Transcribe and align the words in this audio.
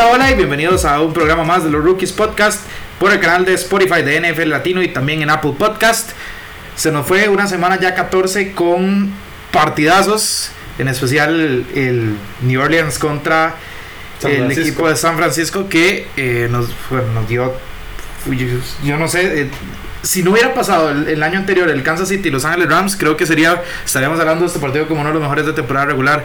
Hola, 0.00 0.12
hola 0.12 0.30
y 0.30 0.34
bienvenidos 0.34 0.86
a 0.86 0.98
un 1.02 1.12
programa 1.12 1.44
más 1.44 1.62
de 1.62 1.68
los 1.68 1.84
Rookies 1.84 2.12
Podcast 2.12 2.62
por 2.98 3.12
el 3.12 3.20
canal 3.20 3.44
de 3.44 3.52
Spotify 3.52 4.00
de 4.00 4.18
NFL 4.18 4.48
Latino 4.48 4.80
y 4.82 4.88
también 4.88 5.20
en 5.20 5.28
Apple 5.28 5.52
Podcast. 5.58 6.12
Se 6.74 6.90
nos 6.90 7.06
fue 7.06 7.28
una 7.28 7.46
semana 7.46 7.78
ya 7.78 7.94
14 7.94 8.52
con 8.52 9.12
partidazos, 9.52 10.52
en 10.78 10.88
especial 10.88 11.66
el, 11.74 12.16
New 12.40 12.62
Orleans 12.62 12.98
contra 12.98 13.56
el 14.22 14.50
equipo 14.50 14.88
de 14.88 14.96
San 14.96 15.18
Francisco 15.18 15.68
que 15.68 16.08
eh, 16.16 16.48
nos, 16.50 16.70
nos 17.12 17.28
dio, 17.28 17.52
yo, 18.82 18.96
no 18.96 19.06
sé, 19.06 19.42
eh, 19.42 19.50
si 20.00 20.22
no 20.22 20.30
hubiera 20.30 20.54
pasado 20.54 20.88
el, 20.88 21.22
año 21.22 21.38
anterior 21.38 21.68
el 21.68 21.82
Kansas 21.82 22.08
City 22.08 22.28
y 22.28 22.30
Los 22.30 22.46
Angeles 22.46 22.70
Rams, 22.70 22.96
creo 22.96 23.18
que 23.18 23.26
sería, 23.26 23.62
estaríamos 23.84 24.18
hablando 24.18 24.44
de 24.44 24.46
este 24.46 24.60
partido 24.60 24.88
como 24.88 25.02
uno 25.02 25.10
de 25.10 25.14
los 25.14 25.22
mejores 25.22 25.44
de 25.44 25.52
temporada 25.52 25.84
regular 25.84 26.24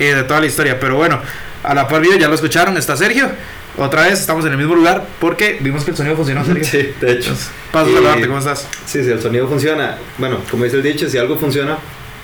eh, 0.00 0.16
de 0.16 0.24
toda 0.24 0.40
la 0.40 0.46
historia. 0.46 0.80
Pero 0.80 0.96
bueno, 0.96 1.20
a 1.64 1.74
la 1.74 1.88
par 1.88 2.00
video 2.00 2.18
ya 2.18 2.28
lo 2.28 2.34
escucharon, 2.34 2.76
está 2.76 2.96
Sergio. 2.96 3.28
Otra 3.76 4.02
vez 4.02 4.20
estamos 4.20 4.44
en 4.44 4.52
el 4.52 4.58
mismo 4.58 4.74
lugar 4.74 5.04
porque 5.18 5.58
vimos 5.60 5.82
que 5.84 5.90
el 5.90 5.96
sonido 5.96 6.16
funcionó, 6.16 6.44
Sergio. 6.44 6.64
Sí, 6.64 6.94
de 7.00 7.12
hecho. 7.12 7.34
Paso 7.72 7.90
a 7.90 7.94
saludarte, 7.94 8.26
¿cómo 8.26 8.38
estás? 8.38 8.68
Sí, 8.86 9.02
sí, 9.02 9.10
el 9.10 9.20
sonido 9.20 9.48
funciona. 9.48 9.98
Bueno, 10.18 10.38
como 10.50 10.64
dice 10.64 10.76
el 10.76 10.82
dicho, 10.82 11.08
si 11.08 11.18
algo 11.18 11.36
funciona, 11.36 11.78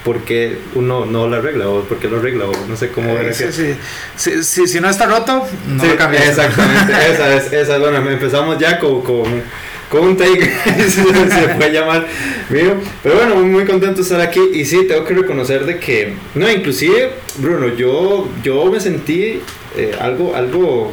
¿por 0.04 0.20
qué 0.20 0.58
uno 0.74 1.06
no 1.06 1.26
lo 1.26 1.36
arregla? 1.36 1.68
¿O 1.68 1.82
por 1.82 1.98
qué 1.98 2.08
lo 2.08 2.18
arregla? 2.18 2.44
O 2.44 2.66
no 2.68 2.76
sé 2.76 2.90
cómo 2.90 3.10
eh, 3.10 3.32
sí, 3.32 3.46
sí. 3.50 4.42
Si, 4.42 4.68
si, 4.68 4.80
no 4.80 4.88
está 4.88 5.06
roto, 5.06 5.46
no 5.66 5.84
lo 5.84 5.96
cambia. 5.96 6.24
Exactamente, 6.24 6.92
esa 7.10 7.34
es, 7.34 7.52
esa 7.52 7.74
es. 7.74 7.80
Bueno, 7.80 8.08
empezamos 8.08 8.58
ya 8.58 8.78
con, 8.78 9.02
con 9.02 9.42
con 9.90 10.04
un 10.06 10.16
take 10.16 10.40
se 10.88 11.48
puede 11.56 11.72
llamar 11.72 12.06
mío. 12.48 12.76
Pero 13.02 13.16
bueno, 13.16 13.34
muy, 13.34 13.44
muy 13.46 13.64
contento 13.66 13.96
de 13.96 14.02
estar 14.02 14.20
aquí. 14.20 14.40
Y 14.54 14.64
sí, 14.64 14.86
tengo 14.86 15.04
que 15.04 15.14
reconocer 15.14 15.66
de 15.66 15.78
que, 15.78 16.14
no, 16.34 16.50
inclusive, 16.50 17.10
Bruno, 17.36 17.74
yo, 17.74 18.28
yo 18.42 18.64
me 18.66 18.80
sentí 18.80 19.40
eh, 19.76 19.96
algo, 20.00 20.34
algo, 20.36 20.92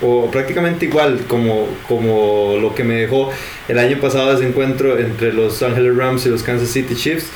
o 0.00 0.30
prácticamente 0.30 0.86
igual 0.86 1.20
como, 1.28 1.68
como 1.86 2.56
lo 2.60 2.74
que 2.74 2.84
me 2.84 2.94
dejó 2.94 3.30
el 3.68 3.78
año 3.78 3.98
pasado 4.00 4.32
ese 4.32 4.48
encuentro 4.48 4.98
entre 4.98 5.32
los 5.32 5.62
Angeles 5.62 5.94
Rams 5.94 6.24
y 6.24 6.30
los 6.30 6.42
Kansas 6.42 6.70
City 6.70 6.94
Chiefs. 6.94 7.26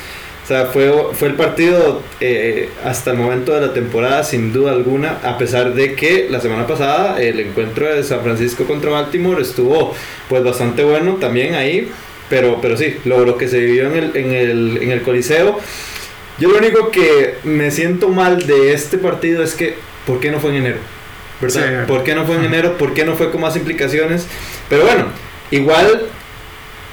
Sea, 0.53 0.67
fue, 0.67 0.92
fue 1.14 1.28
el 1.28 1.34
partido 1.34 2.03
eh, 2.20 2.69
hasta 2.84 3.12
el 3.12 3.17
momento 3.17 3.55
de 3.55 3.62
la 3.62 3.72
temporada, 3.72 4.22
sin 4.22 4.53
duda 4.53 4.72
alguna, 4.72 5.17
a 5.22 5.39
pesar 5.39 5.72
de 5.72 5.94
que 5.94 6.27
la 6.28 6.42
semana 6.42 6.67
pasada 6.67 7.22
el 7.22 7.41
encuentro 7.41 7.86
de 7.86 8.03
San 8.05 8.22
Francisco 8.22 8.64
contra 8.64 8.91
Baltimore 8.91 9.41
estuvo 9.41 9.94
pues 10.28 10.44
bastante 10.44 10.84
bueno 10.84 11.14
también 11.14 11.55
ahí, 11.55 11.91
pero, 12.28 12.59
pero 12.61 12.77
sí, 12.77 12.98
lo, 13.06 13.25
lo 13.25 13.39
que 13.39 13.48
se 13.48 13.61
vivió 13.61 13.86
en 13.86 13.97
el, 13.97 14.14
en, 14.14 14.33
el, 14.34 14.78
en 14.83 14.91
el 14.91 15.00
Coliseo. 15.00 15.59
Yo 16.39 16.50
lo 16.50 16.59
único 16.59 16.91
que 16.91 17.37
me 17.44 17.70
siento 17.70 18.11
mal 18.11 18.47
de 18.47 18.75
este 18.75 18.98
partido 18.98 19.42
es 19.42 19.55
que, 19.55 19.77
¿por 20.06 20.20
qué 20.20 20.31
no 20.31 20.39
fue 20.39 20.50
en 20.50 20.56
enero? 20.56 20.78
¿Verdad? 21.41 21.87
¿Por 21.87 22.05
qué 22.05 22.14
no 22.14 22.27
fue 22.27 22.37
en 22.37 22.44
enero? 22.44 22.77
¿Por 22.77 22.92
qué 22.92 23.06
no 23.06 23.14
fue 23.14 23.31
con 23.31 23.41
más 23.41 23.56
implicaciones? 23.56 24.27
Pero 24.69 24.83
bueno, 24.83 25.06
igual 25.50 26.09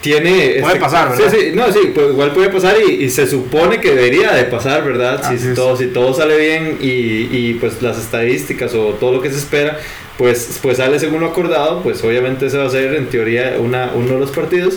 tiene... 0.02 0.58
Puede 0.61 0.73
este, 0.73 0.80
pasar, 0.80 1.09
¿verdad? 1.09 1.31
Sí, 1.31 1.38
sí, 1.38 1.52
no, 1.53 1.72
sí, 1.72 1.92
pues 1.94 2.09
igual 2.09 2.31
puede 2.31 2.50
pasar 2.50 2.75
y, 2.81 3.09
se 3.09 3.28
supone 3.28 3.80
que 3.80 3.95
debería 3.95 4.33
de 4.33 4.45
pasar, 4.45 4.83
¿verdad? 4.83 5.22
Si, 5.38 5.53
todo, 5.53 5.75
si 5.75 5.88
todo 5.88 6.14
sale 6.14 6.38
bien 6.38 6.78
y, 6.81 7.28
y, 7.36 7.58
pues 7.59 7.81
las 7.81 7.97
estadísticas 7.97 8.73
o 8.73 8.94
todo 8.94 9.14
lo 9.14 9.22
que 9.22 9.30
se 9.30 9.38
espera, 9.38 9.77
pues, 10.17 10.59
pues 10.61 10.77
sale 10.77 11.00
según 11.00 11.22
lo 11.22 11.27
acordado, 11.27 11.81
pues 11.81 12.03
obviamente 12.03 12.45
ese 12.45 12.58
va 12.58 12.66
a 12.66 12.70
ser 12.70 12.94
en 12.95 13.08
teoría 13.08 13.55
una, 13.59 13.92
uno 13.94 14.14
de 14.14 14.20
los 14.20 14.31
partidos. 14.31 14.75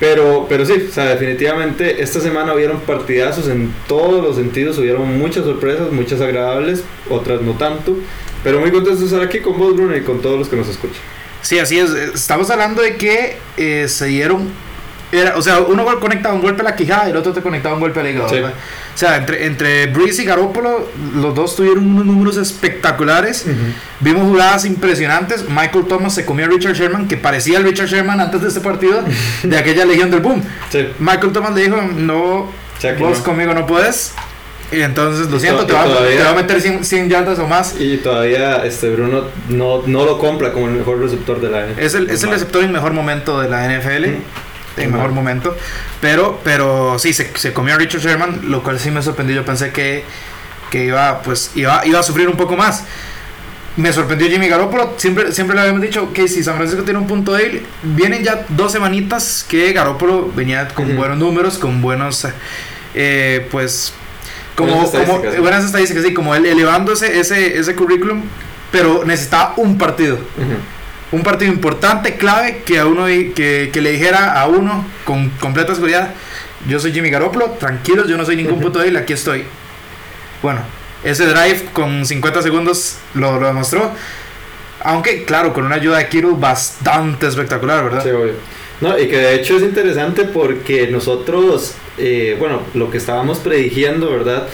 Pero, 0.00 0.46
pero 0.48 0.66
sí, 0.66 0.72
o 0.88 0.92
sea, 0.92 1.10
definitivamente 1.10 2.02
esta 2.02 2.18
semana 2.18 2.52
hubieron 2.52 2.80
partidazos 2.80 3.46
en 3.46 3.72
todos 3.86 4.20
los 4.20 4.34
sentidos, 4.34 4.76
hubieron 4.78 5.16
muchas 5.16 5.44
sorpresas, 5.44 5.92
muchas 5.92 6.20
agradables, 6.20 6.82
otras 7.08 7.40
no 7.40 7.52
tanto. 7.52 7.96
Pero 8.42 8.58
muy 8.58 8.72
contento 8.72 8.98
de 8.98 9.06
estar 9.06 9.22
aquí 9.22 9.38
con 9.38 9.56
vos, 9.56 9.76
Bruno, 9.76 9.96
y 9.96 10.00
con 10.00 10.20
todos 10.20 10.40
los 10.40 10.48
que 10.48 10.56
nos 10.56 10.68
escuchan. 10.68 11.00
Sí, 11.42 11.58
así 11.58 11.78
es. 11.78 11.90
Estamos 11.90 12.50
hablando 12.50 12.82
de 12.82 12.96
que 12.96 13.38
eh, 13.56 13.86
se 13.88 14.06
dieron. 14.06 14.50
Era, 15.10 15.36
o 15.36 15.42
sea, 15.42 15.60
uno 15.60 15.84
conectaba 16.00 16.34
un 16.34 16.40
golpe 16.40 16.62
a 16.62 16.64
la 16.64 16.74
quijada 16.74 17.06
y 17.06 17.10
el 17.10 17.16
otro 17.18 17.34
te 17.34 17.42
conectaba 17.42 17.74
un 17.74 17.82
golpe 17.82 18.00
al 18.00 18.08
hígado. 18.08 18.28
O 18.94 18.98
sea, 18.98 19.16
entre, 19.16 19.44
entre 19.44 19.86
Breeze 19.88 20.22
y 20.22 20.24
Garoppolo, 20.24 20.88
los 21.14 21.34
dos 21.34 21.54
tuvieron 21.54 21.86
unos 21.86 22.06
números 22.06 22.38
espectaculares. 22.38 23.44
Vimos 24.00 24.22
jugadas 24.22 24.64
impresionantes. 24.64 25.46
Michael 25.50 25.84
Thomas 25.86 26.14
se 26.14 26.24
comió 26.24 26.46
a 26.46 26.48
Richard 26.48 26.74
Sherman, 26.74 27.08
que 27.08 27.18
parecía 27.18 27.58
el 27.58 27.64
Richard 27.64 27.88
Sherman 27.88 28.20
antes 28.20 28.40
de 28.40 28.48
este 28.48 28.60
partido, 28.60 29.04
de 29.42 29.58
aquella 29.58 29.84
Legión 29.84 30.10
del 30.10 30.20
Boom. 30.20 30.42
Michael 30.98 31.32
Thomas 31.32 31.54
le 31.54 31.64
dijo: 31.64 31.76
No, 31.82 32.50
vos 32.98 33.18
conmigo 33.18 33.52
no 33.52 33.66
puedes. 33.66 34.12
Y 34.72 34.80
entonces, 34.80 35.30
lo 35.30 35.38
siento, 35.38 35.66
te 35.66 35.74
va, 35.74 35.82
a 35.82 36.34
meter 36.34 36.60
100, 36.60 36.84
100, 36.84 37.10
yardas 37.10 37.38
o 37.38 37.46
más. 37.46 37.74
Y 37.78 37.98
todavía 37.98 38.64
este 38.64 38.90
Bruno 38.90 39.24
no, 39.48 39.82
no 39.86 40.04
lo 40.04 40.18
compra 40.18 40.52
como 40.52 40.66
el 40.68 40.72
mejor 40.72 40.98
receptor 40.98 41.40
de 41.40 41.50
la 41.50 41.66
NFL. 41.66 41.80
Es 41.80 41.94
el, 41.94 42.10
es 42.10 42.22
el 42.24 42.30
receptor 42.30 42.64
en 42.64 42.72
mejor 42.72 42.92
momento 42.92 43.40
de 43.40 43.50
la 43.50 43.68
NFL. 43.68 44.04
En 44.78 44.92
mejor 44.92 45.12
momento. 45.12 45.54
Pero, 46.00 46.40
pero 46.42 46.98
sí, 46.98 47.12
se, 47.12 47.30
se, 47.36 47.52
comió 47.52 47.74
a 47.74 47.78
Richard 47.78 48.00
Sherman, 48.00 48.50
lo 48.50 48.62
cual 48.62 48.80
sí 48.80 48.90
me 48.90 49.02
sorprendió. 49.02 49.36
Yo 49.36 49.44
pensé 49.44 49.70
que, 49.70 50.04
que 50.70 50.86
iba, 50.86 51.20
pues, 51.22 51.50
iba, 51.54 51.84
iba 51.84 51.98
a 52.00 52.02
sufrir 52.02 52.28
un 52.28 52.36
poco 52.36 52.56
más. 52.56 52.84
Me 53.76 53.92
sorprendió 53.92 54.28
Jimmy 54.28 54.48
Garoppolo. 54.48 54.94
Siempre, 54.96 55.32
siempre 55.32 55.54
le 55.54 55.62
habíamos 55.62 55.82
dicho 55.82 56.12
que 56.14 56.28
si 56.28 56.42
San 56.42 56.56
Francisco 56.56 56.84
tiene 56.84 56.98
un 56.98 57.06
punto 57.06 57.34
débil, 57.34 57.66
vienen 57.82 58.24
ya 58.24 58.46
dos 58.48 58.72
semanitas 58.72 59.44
que 59.48 59.72
Garoppolo 59.72 60.30
venía 60.34 60.68
con 60.68 60.96
buenos 60.96 61.18
números, 61.18 61.58
con 61.58 61.82
buenos, 61.82 62.26
eh, 62.94 63.46
pues, 63.50 63.92
como, 64.56 64.72
buenas 64.72 64.86
estadísticas, 64.86 65.34
como, 65.34 65.42
buenas 65.42 65.64
estadísticas, 65.64 66.04
sí, 66.04 66.14
como 66.14 66.34
él 66.34 66.46
elevando 66.46 66.92
ese, 66.92 67.18
ese, 67.18 67.74
currículum, 67.74 68.22
pero 68.70 69.04
necesitaba 69.04 69.54
un 69.56 69.78
partido. 69.78 70.18
Un 71.10 71.22
partido 71.22 71.52
importante, 71.52 72.16
clave, 72.16 72.62
que 72.64 72.78
a 72.78 72.86
uno 72.86 73.06
que, 73.06 73.70
que, 73.72 73.80
le 73.80 73.92
dijera 73.92 74.40
a 74.40 74.46
uno 74.46 74.86
con 75.04 75.28
completa 75.30 75.74
seguridad, 75.74 76.14
yo 76.66 76.80
soy 76.80 76.92
Jimmy 76.92 77.10
Garoppolo, 77.10 77.50
tranquilos, 77.52 78.08
yo 78.08 78.16
no 78.16 78.24
soy 78.24 78.36
ningún 78.36 78.60
puto 78.60 78.78
débil, 78.78 78.96
aquí 78.96 79.12
estoy. 79.12 79.44
Bueno, 80.42 80.60
ese 81.04 81.26
drive 81.26 81.66
con 81.72 82.06
50 82.06 82.42
segundos 82.42 82.96
lo, 83.14 83.38
lo 83.38 83.46
demostró. 83.46 83.92
Aunque, 84.84 85.24
claro, 85.24 85.52
con 85.52 85.64
una 85.64 85.76
ayuda 85.76 85.98
de 85.98 86.08
Kiro 86.08 86.34
bastante 86.36 87.26
espectacular, 87.26 87.84
¿verdad? 87.84 88.02
Sí, 88.02 88.10
obvio. 88.10 88.34
No, 88.80 88.98
y 88.98 89.08
que 89.08 89.16
de 89.16 89.34
hecho 89.36 89.56
es 89.56 89.62
interesante 89.62 90.24
porque 90.24 90.88
nosotros, 90.88 91.74
eh, 91.98 92.36
bueno, 92.38 92.62
lo 92.74 92.90
que 92.90 92.98
estábamos 92.98 93.38
predigiendo, 93.38 94.10
¿verdad? 94.10 94.48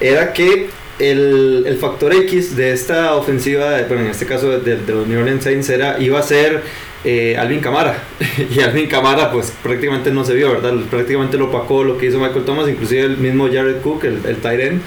Era 0.00 0.32
que 0.32 0.68
el, 0.98 1.64
el, 1.66 1.76
factor 1.76 2.14
X 2.14 2.56
de 2.56 2.72
esta 2.72 3.14
ofensiva, 3.16 3.82
bueno, 3.88 4.04
en 4.04 4.10
este 4.10 4.26
caso 4.26 4.58
de, 4.58 4.76
de, 4.76 4.92
los 4.92 5.06
New 5.06 5.20
Orleans 5.20 5.44
Saints, 5.44 5.68
era, 5.68 5.98
iba 5.98 6.18
a 6.18 6.22
ser 6.22 6.62
eh, 7.04 7.36
Alvin 7.38 7.60
Camara. 7.60 8.02
y 8.54 8.60
Alvin 8.60 8.88
Camara, 8.88 9.30
pues 9.30 9.52
prácticamente 9.62 10.10
no 10.10 10.24
se 10.24 10.34
vio, 10.34 10.50
¿verdad? 10.50 10.74
Prácticamente 10.90 11.36
lo 11.36 11.46
opacó 11.46 11.84
lo 11.84 11.98
que 11.98 12.06
hizo 12.06 12.18
Michael 12.18 12.44
Thomas, 12.44 12.68
inclusive 12.68 13.02
el 13.02 13.16
mismo 13.18 13.46
Jared 13.46 13.80
Cook, 13.80 14.04
el, 14.04 14.20
el 14.26 14.36
Tyren. 14.36 14.82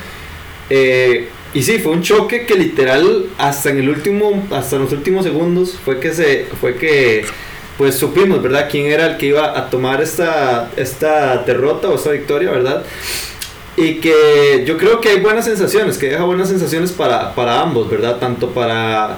Eh, 0.69 1.29
y 1.53 1.63
sí, 1.63 1.79
fue 1.79 1.93
un 1.93 2.03
choque 2.03 2.45
que 2.45 2.55
literal 2.55 3.25
hasta 3.37 3.71
en 3.71 3.79
el 3.79 3.89
último, 3.89 4.47
hasta 4.51 4.77
los 4.77 4.91
últimos 4.91 5.25
segundos 5.25 5.79
fue 5.83 5.99
que 5.99 6.13
se, 6.13 6.45
fue 6.59 6.75
que 6.75 7.25
pues 7.79 7.95
supimos, 7.95 8.43
¿verdad? 8.43 8.67
Quién 8.69 8.87
era 8.87 9.05
el 9.05 9.15
que 9.15 9.27
iba 9.27 9.57
a 9.57 9.69
tomar 9.69 10.01
esta, 10.01 10.69
esta 10.75 11.37
derrota 11.37 11.87
o 11.87 11.95
esta 11.95 12.11
victoria, 12.11 12.51
¿verdad? 12.51 12.83
Y 13.77 14.01
que 14.01 14.65
yo 14.67 14.77
creo 14.77 14.99
que 14.99 15.07
hay 15.07 15.21
buenas 15.21 15.45
sensaciones, 15.45 15.97
que 15.97 16.09
deja 16.09 16.25
buenas 16.25 16.49
sensaciones 16.49 16.91
para, 16.91 17.33
para 17.33 17.61
ambos, 17.61 17.89
¿verdad? 17.89 18.17
Tanto 18.17 18.49
para, 18.49 19.15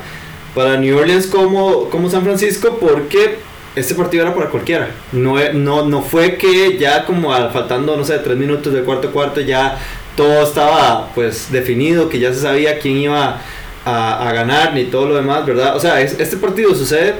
para 0.54 0.78
New 0.78 0.96
Orleans 0.96 1.26
como, 1.26 1.90
como 1.90 2.08
San 2.08 2.22
Francisco, 2.22 2.78
porque 2.80 3.40
este 3.76 3.96
partido 3.96 4.26
era 4.28 4.36
para 4.36 4.52
cualquiera. 4.52 4.92
No, 5.12 5.38
no, 5.54 5.88
no 5.88 6.04
fue 6.04 6.38
que 6.38 6.78
ya 6.78 7.04
como 7.06 7.32
faltando, 7.50 7.98
no 7.98 8.06
sé, 8.06 8.20
tres 8.20 8.38
minutos 8.38 8.72
del 8.72 8.84
cuarto 8.84 9.12
cuarto 9.12 9.42
ya 9.42 9.80
todo 10.16 10.44
estaba 10.44 11.10
pues 11.16 11.52
definido, 11.52 12.10
que 12.10 12.20
ya 12.20 12.32
se 12.32 12.42
sabía 12.42 12.78
quién 12.78 12.98
iba 12.98 13.42
a, 13.86 14.30
a 14.30 14.34
ganar 14.34 14.76
ni 14.76 14.84
todo 14.84 15.08
lo 15.08 15.16
demás, 15.16 15.48
¿verdad? 15.48 15.76
O 15.76 15.80
sea, 15.80 16.00
este 16.00 16.38
partido 16.38 16.76
sucede 16.76 17.16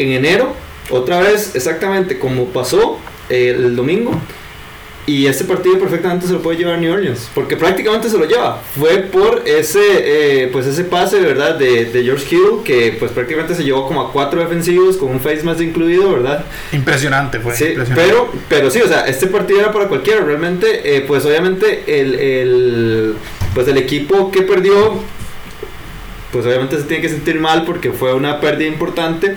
en 0.00 0.12
enero, 0.12 0.54
otra 0.90 1.20
vez 1.20 1.54
exactamente 1.54 2.18
como 2.18 2.46
pasó 2.46 2.98
eh, 3.28 3.54
el 3.56 3.76
domingo. 3.76 4.20
Y 5.06 5.26
este 5.26 5.44
partido 5.44 5.78
perfectamente 5.78 6.26
se 6.26 6.34
lo 6.34 6.40
puede 6.40 6.58
llevar 6.58 6.78
New 6.78 6.92
Orleans, 6.92 7.30
porque 7.34 7.56
prácticamente 7.56 8.08
se 8.08 8.16
lo 8.16 8.26
lleva. 8.26 8.62
Fue 8.78 8.98
por 8.98 9.42
ese, 9.44 9.80
eh, 10.44 10.48
pues 10.52 10.66
ese 10.66 10.84
pase, 10.84 11.18
¿verdad? 11.18 11.56
De, 11.56 11.86
de, 11.86 12.04
George 12.04 12.26
Hill, 12.30 12.62
que 12.64 12.94
pues 12.98 13.10
prácticamente 13.10 13.54
se 13.54 13.64
llevó 13.64 13.88
como 13.88 14.02
a 14.02 14.12
cuatro 14.12 14.40
defensivos, 14.40 14.98
con 14.98 15.10
un 15.10 15.18
face 15.18 15.42
más 15.42 15.60
incluido, 15.60 16.12
¿verdad? 16.12 16.44
Impresionante 16.70 17.40
fue. 17.40 17.56
Sí, 17.56 17.74
Pero, 17.94 18.30
pero 18.48 18.70
sí, 18.70 18.80
o 18.82 18.86
sea, 18.86 19.06
este 19.08 19.26
partido 19.26 19.58
era 19.58 19.72
para 19.72 19.88
cualquiera. 19.88 20.20
Realmente, 20.20 20.96
eh, 20.96 21.00
pues 21.00 21.24
obviamente 21.24 22.00
el, 22.00 22.14
el, 22.14 23.14
pues 23.54 23.66
el 23.66 23.78
equipo 23.78 24.30
que 24.30 24.42
perdió, 24.42 25.00
pues 26.30 26.46
obviamente 26.46 26.76
se 26.76 26.84
tiene 26.84 27.02
que 27.02 27.08
sentir 27.08 27.40
mal 27.40 27.64
porque 27.64 27.90
fue 27.90 28.14
una 28.14 28.38
pérdida 28.38 28.68
importante. 28.68 29.34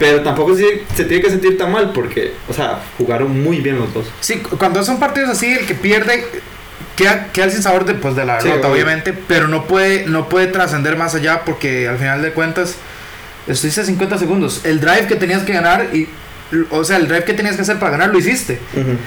Pero 0.00 0.22
tampoco 0.22 0.56
se, 0.56 0.82
se, 0.96 1.04
tiene 1.04 1.22
que 1.22 1.28
sentir 1.28 1.58
tan 1.58 1.70
mal 1.70 1.92
porque, 1.92 2.32
o 2.48 2.54
sea, 2.54 2.80
jugaron 2.96 3.42
muy 3.42 3.60
bien 3.60 3.78
los 3.78 3.92
dos. 3.92 4.06
Sí, 4.20 4.38
cuando 4.58 4.82
son 4.82 4.98
partidos 4.98 5.28
así, 5.28 5.52
el 5.52 5.66
que 5.66 5.74
pierde 5.74 6.24
queda, 6.96 7.26
queda 7.32 7.50
sin 7.50 7.62
sabor 7.62 7.84
de, 7.84 7.94
pues, 7.94 8.16
de 8.16 8.24
la 8.24 8.42
derrota, 8.42 8.68
obviamente, 8.68 9.12
pero 9.12 9.46
no 9.46 9.66
puede, 9.66 10.06
no 10.06 10.30
puede 10.30 10.46
trascender 10.46 10.96
más 10.96 11.14
allá 11.14 11.42
porque 11.44 11.86
al 11.86 11.98
final 11.98 12.22
de 12.22 12.32
cuentas 12.32 12.76
estuviste 13.46 13.82
a 13.82 13.84
50 13.84 14.16
segundos. 14.16 14.62
El 14.64 14.80
drive 14.80 15.06
que 15.06 15.16
tenías 15.16 15.42
que 15.42 15.52
ganar 15.52 15.88
y 15.94 16.08
o 16.70 16.82
sea, 16.82 16.96
el 16.96 17.06
drive 17.06 17.24
que 17.24 17.34
tenías 17.34 17.56
que 17.56 17.62
hacer 17.62 17.78
para 17.78 17.92
ganar 17.92 18.08
lo 18.08 18.18
hiciste. 18.18 18.58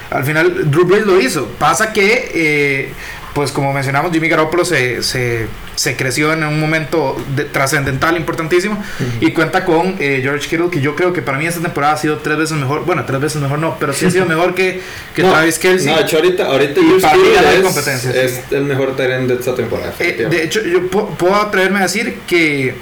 Al 0.10 0.24
final 0.24 0.72
Drew 0.72 0.86
Brees 0.86 1.06
lo 1.06 1.20
hizo. 1.20 1.48
Pasa 1.60 1.92
que 1.92 2.32
eh, 2.34 2.94
pues 3.34 3.52
como 3.52 3.74
mencionamos, 3.74 4.12
Jimmy 4.12 4.30
Garoppolo 4.30 4.64
se, 4.64 5.02
se, 5.02 5.48
se 5.76 5.96
creció 5.98 6.32
en 6.34 6.44
un 6.44 6.60
momento 6.60 7.20
de- 7.36 7.46
trascendental, 7.46 8.16
importantísimo, 8.16 8.84
y 9.22 9.32
cuenta 9.32 9.66
con 9.66 9.96
eh, 10.00 10.20
George 10.22 10.48
Kittle, 10.48 10.70
que 10.70 10.82
yo 10.82 10.96
creo 10.96 11.14
que 11.14 11.22
para 11.24 11.38
mí 11.40 11.48
esta 11.48 11.60
temporada 11.62 11.94
ha 11.94 11.98
sido 11.98 12.18
tres 12.20 12.38
veces 12.38 12.58
mejor, 12.58 12.86
bueno, 12.86 13.06
tres 13.06 13.20
veces 13.20 13.42
mejor 13.42 13.58
no, 13.60 13.76
pero 13.80 13.92
sí 13.92 14.06
ha 14.06 14.12
sido 14.12 14.26
mejor 14.28 14.54
que, 14.54 14.82
que 15.16 15.24
no, 15.24 15.32
Travis 15.32 15.58
Kelsey. 15.58 15.88
No, 15.92 15.98
de 15.98 16.04
hecho, 16.04 16.18
ahorita, 16.18 16.46
ahorita 16.46 16.80
Y 16.80 17.00
para 17.02 17.16
mí 17.16 17.24
es, 17.56 17.62
competencia, 17.64 18.12
sí. 18.12 18.18
es 18.20 18.42
el 18.52 18.66
mejor 18.66 18.96
terreno 18.96 19.28
de 19.28 19.34
esta 19.34 19.56
temporada. 19.56 19.94
Eh, 20.00 20.28
de 20.30 20.44
hecho, 20.44 20.62
yo 20.62 20.82
pu- 20.92 21.16
puedo 21.18 21.36
atreverme 21.36 21.80
a 21.80 21.84
decir 21.84 22.20
que, 22.28 22.76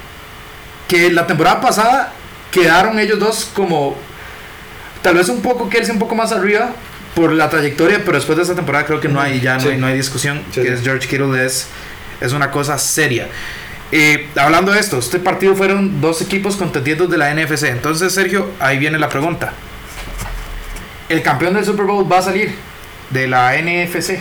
que 0.89 1.11
la 1.11 1.27
temporada 1.27 1.61
pasada 1.61 2.11
quedaron 2.51 2.99
ellos 2.99 3.19
dos 3.19 3.49
como 3.53 3.95
tal 5.01 5.15
vez 5.15 5.29
un 5.29 5.41
poco 5.41 5.69
Kelsey 5.69 5.93
un 5.93 5.99
poco 5.99 6.13
más 6.15 6.33
arriba 6.33 6.71
por 7.15 7.31
la 7.33 7.49
trayectoria, 7.49 8.01
pero 8.05 8.13
después 8.17 8.37
de 8.37 8.43
esta 8.43 8.55
temporada 8.55 8.85
creo 8.85 8.99
que 8.99 9.07
no 9.09 9.19
hay 9.19 9.39
ya 9.41 9.55
no, 9.55 9.61
Sí. 9.61 9.67
hay, 9.69 9.77
no 9.77 9.87
hay 9.87 9.95
discusión 9.95 10.41
Sí, 10.51 10.61
que 10.61 10.73
es 10.73 10.81
George 10.81 11.07
Kittle 11.07 11.45
es 11.45 11.67
es 12.21 12.33
una 12.33 12.51
cosa 12.51 12.77
seria. 12.77 13.27
Eh, 13.91 14.29
hablando 14.35 14.71
de 14.71 14.79
esto, 14.79 14.99
este 14.99 15.17
partido 15.19 15.55
fueron 15.55 15.99
dos 15.99 16.21
equipos 16.21 16.55
contendientes 16.55 17.09
de 17.09 17.17
la 17.17 17.33
NFC. 17.33 17.63
Entonces, 17.69 18.13
Sergio, 18.13 18.51
ahí 18.59 18.77
viene 18.77 18.97
la 18.99 19.09
pregunta. 19.09 19.53
¿El 21.09 21.21
campeón 21.23 21.55
del 21.55 21.65
Super 21.65 21.85
Bowl 21.85 22.09
va 22.09 22.19
a 22.19 22.21
salir 22.21 22.53
de 23.09 23.27
la 23.27 23.53
NFC? 23.57 24.19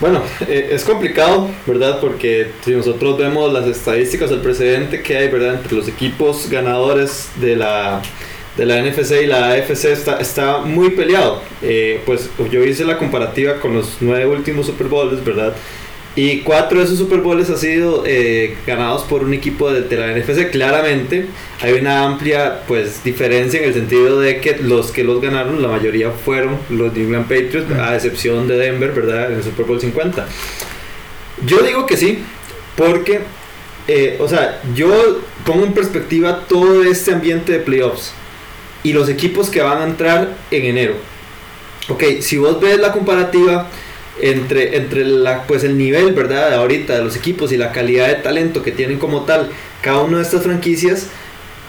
Bueno, 0.00 0.22
eh, 0.48 0.70
es 0.72 0.84
complicado, 0.84 1.48
¿verdad? 1.66 2.00
Porque 2.00 2.50
si 2.64 2.72
nosotros 2.72 3.16
vemos 3.16 3.52
las 3.52 3.66
estadísticas, 3.66 4.30
el 4.30 4.40
precedente 4.40 5.02
que 5.02 5.16
hay, 5.16 5.28
¿verdad? 5.28 5.54
Entre 5.54 5.74
los 5.74 5.86
equipos 5.86 6.50
ganadores 6.50 7.30
de 7.36 7.54
la, 7.54 8.02
de 8.56 8.66
la 8.66 8.82
NFC 8.82 9.22
y 9.22 9.26
la 9.26 9.52
AFC 9.52 9.84
está, 9.86 10.18
está 10.18 10.58
muy 10.58 10.90
peleado. 10.90 11.42
Eh, 11.62 12.02
pues 12.04 12.28
yo 12.50 12.64
hice 12.64 12.84
la 12.84 12.98
comparativa 12.98 13.60
con 13.60 13.74
los 13.74 13.98
nueve 14.00 14.26
últimos 14.26 14.66
Super 14.66 14.88
Bowls, 14.88 15.24
¿verdad? 15.24 15.54
Y 16.16 16.40
cuatro 16.42 16.78
de 16.78 16.84
esos 16.84 16.98
Super 16.98 17.18
Bowls 17.20 17.50
han 17.50 17.58
sido 17.58 18.04
eh, 18.06 18.56
ganados 18.66 19.02
por 19.02 19.24
un 19.24 19.34
equipo 19.34 19.72
de, 19.72 19.82
de 19.82 19.96
la 19.96 20.16
NFC. 20.16 20.48
Claramente 20.50 21.26
hay 21.60 21.72
una 21.72 22.04
amplia 22.04 22.60
pues 22.68 23.02
diferencia 23.02 23.60
en 23.60 23.66
el 23.66 23.74
sentido 23.74 24.20
de 24.20 24.40
que 24.40 24.58
los 24.58 24.92
que 24.92 25.02
los 25.02 25.20
ganaron, 25.20 25.60
la 25.60 25.66
mayoría 25.66 26.12
fueron 26.12 26.58
los 26.70 26.92
New 26.92 27.06
England 27.06 27.24
Patriots, 27.26 27.68
Mm. 27.68 27.80
a 27.80 27.94
excepción 27.96 28.46
de 28.46 28.56
Denver, 28.58 28.92
¿verdad? 28.92 29.32
En 29.32 29.38
el 29.38 29.42
Super 29.42 29.66
Bowl 29.66 29.80
50. 29.80 30.24
Yo 31.44 31.62
digo 31.62 31.84
que 31.84 31.96
sí, 31.96 32.20
porque, 32.76 33.20
eh, 33.88 34.16
o 34.20 34.28
sea, 34.28 34.60
yo 34.74 35.20
pongo 35.44 35.64
en 35.64 35.72
perspectiva 35.72 36.44
todo 36.48 36.84
este 36.84 37.12
ambiente 37.12 37.50
de 37.50 37.58
playoffs 37.58 38.12
y 38.84 38.92
los 38.92 39.08
equipos 39.08 39.50
que 39.50 39.62
van 39.62 39.82
a 39.82 39.84
entrar 39.84 40.36
en 40.52 40.64
enero. 40.64 40.94
Ok, 41.88 42.04
si 42.20 42.38
vos 42.38 42.60
ves 42.60 42.78
la 42.78 42.92
comparativa 42.92 43.68
entre, 44.20 44.76
entre 44.76 45.04
la, 45.04 45.44
pues 45.44 45.64
el 45.64 45.76
nivel, 45.76 46.12
¿verdad? 46.12 46.50
De 46.50 46.56
ahorita 46.56 46.96
de 46.96 47.04
los 47.04 47.16
equipos 47.16 47.52
y 47.52 47.56
la 47.56 47.72
calidad 47.72 48.08
de 48.08 48.14
talento 48.14 48.62
que 48.62 48.72
tienen 48.72 48.98
como 48.98 49.22
tal 49.22 49.50
cada 49.82 50.02
una 50.02 50.18
de 50.18 50.22
estas 50.22 50.42
franquicias, 50.42 51.08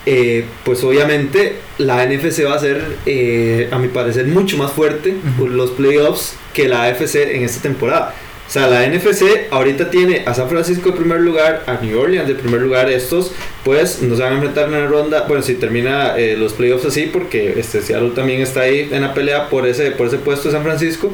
eh, 0.06 0.46
pues 0.64 0.84
obviamente 0.84 1.58
la 1.78 2.06
NFC 2.06 2.46
va 2.46 2.56
a 2.56 2.60
ser, 2.60 2.82
eh, 3.06 3.68
a 3.72 3.80
mi 3.80 3.88
parecer, 3.88 4.28
mucho 4.28 4.58
más 4.58 4.72
fuerte 4.72 5.16
por 5.38 5.50
los 5.50 5.72
playoffs 5.72 6.36
que 6.54 6.68
la 6.68 6.84
AFC 6.84 7.36
en 7.36 7.44
esta 7.44 7.62
temporada. 7.62 8.14
O 8.48 8.52
sea, 8.52 8.68
la 8.68 8.86
NFC 8.88 9.48
ahorita 9.50 9.90
tiene 9.90 10.22
a 10.28 10.36
San 10.36 10.48
Francisco 10.48 10.92
de 10.92 10.98
primer 10.98 11.22
lugar, 11.22 11.64
a 11.66 11.80
New 11.82 12.00
Orleans 12.00 12.28
de 12.28 12.36
primer 12.36 12.62
lugar. 12.62 12.92
Estos, 12.92 13.32
pues, 13.64 14.04
nos 14.04 14.20
van 14.20 14.34
a 14.34 14.36
enfrentar 14.36 14.66
en 14.66 14.72
la 14.74 14.86
ronda. 14.86 15.26
Bueno, 15.28 15.42
si 15.42 15.56
termina 15.56 16.16
eh, 16.16 16.38
los 16.38 16.54
playoffs 16.54 16.86
así, 16.86 17.10
porque 17.12 17.60
este 17.60 17.82
Seattle 17.82 18.12
también 18.12 18.42
está 18.42 18.62
ahí 18.62 18.88
en 18.92 19.02
la 19.02 19.16
pelea 19.16 19.50
por 19.50 19.66
ese, 19.66 19.90
por 19.92 20.08
ese 20.08 20.18
puesto 20.18 20.50
de 20.50 20.54
San 20.54 20.64
Francisco. 20.64 21.12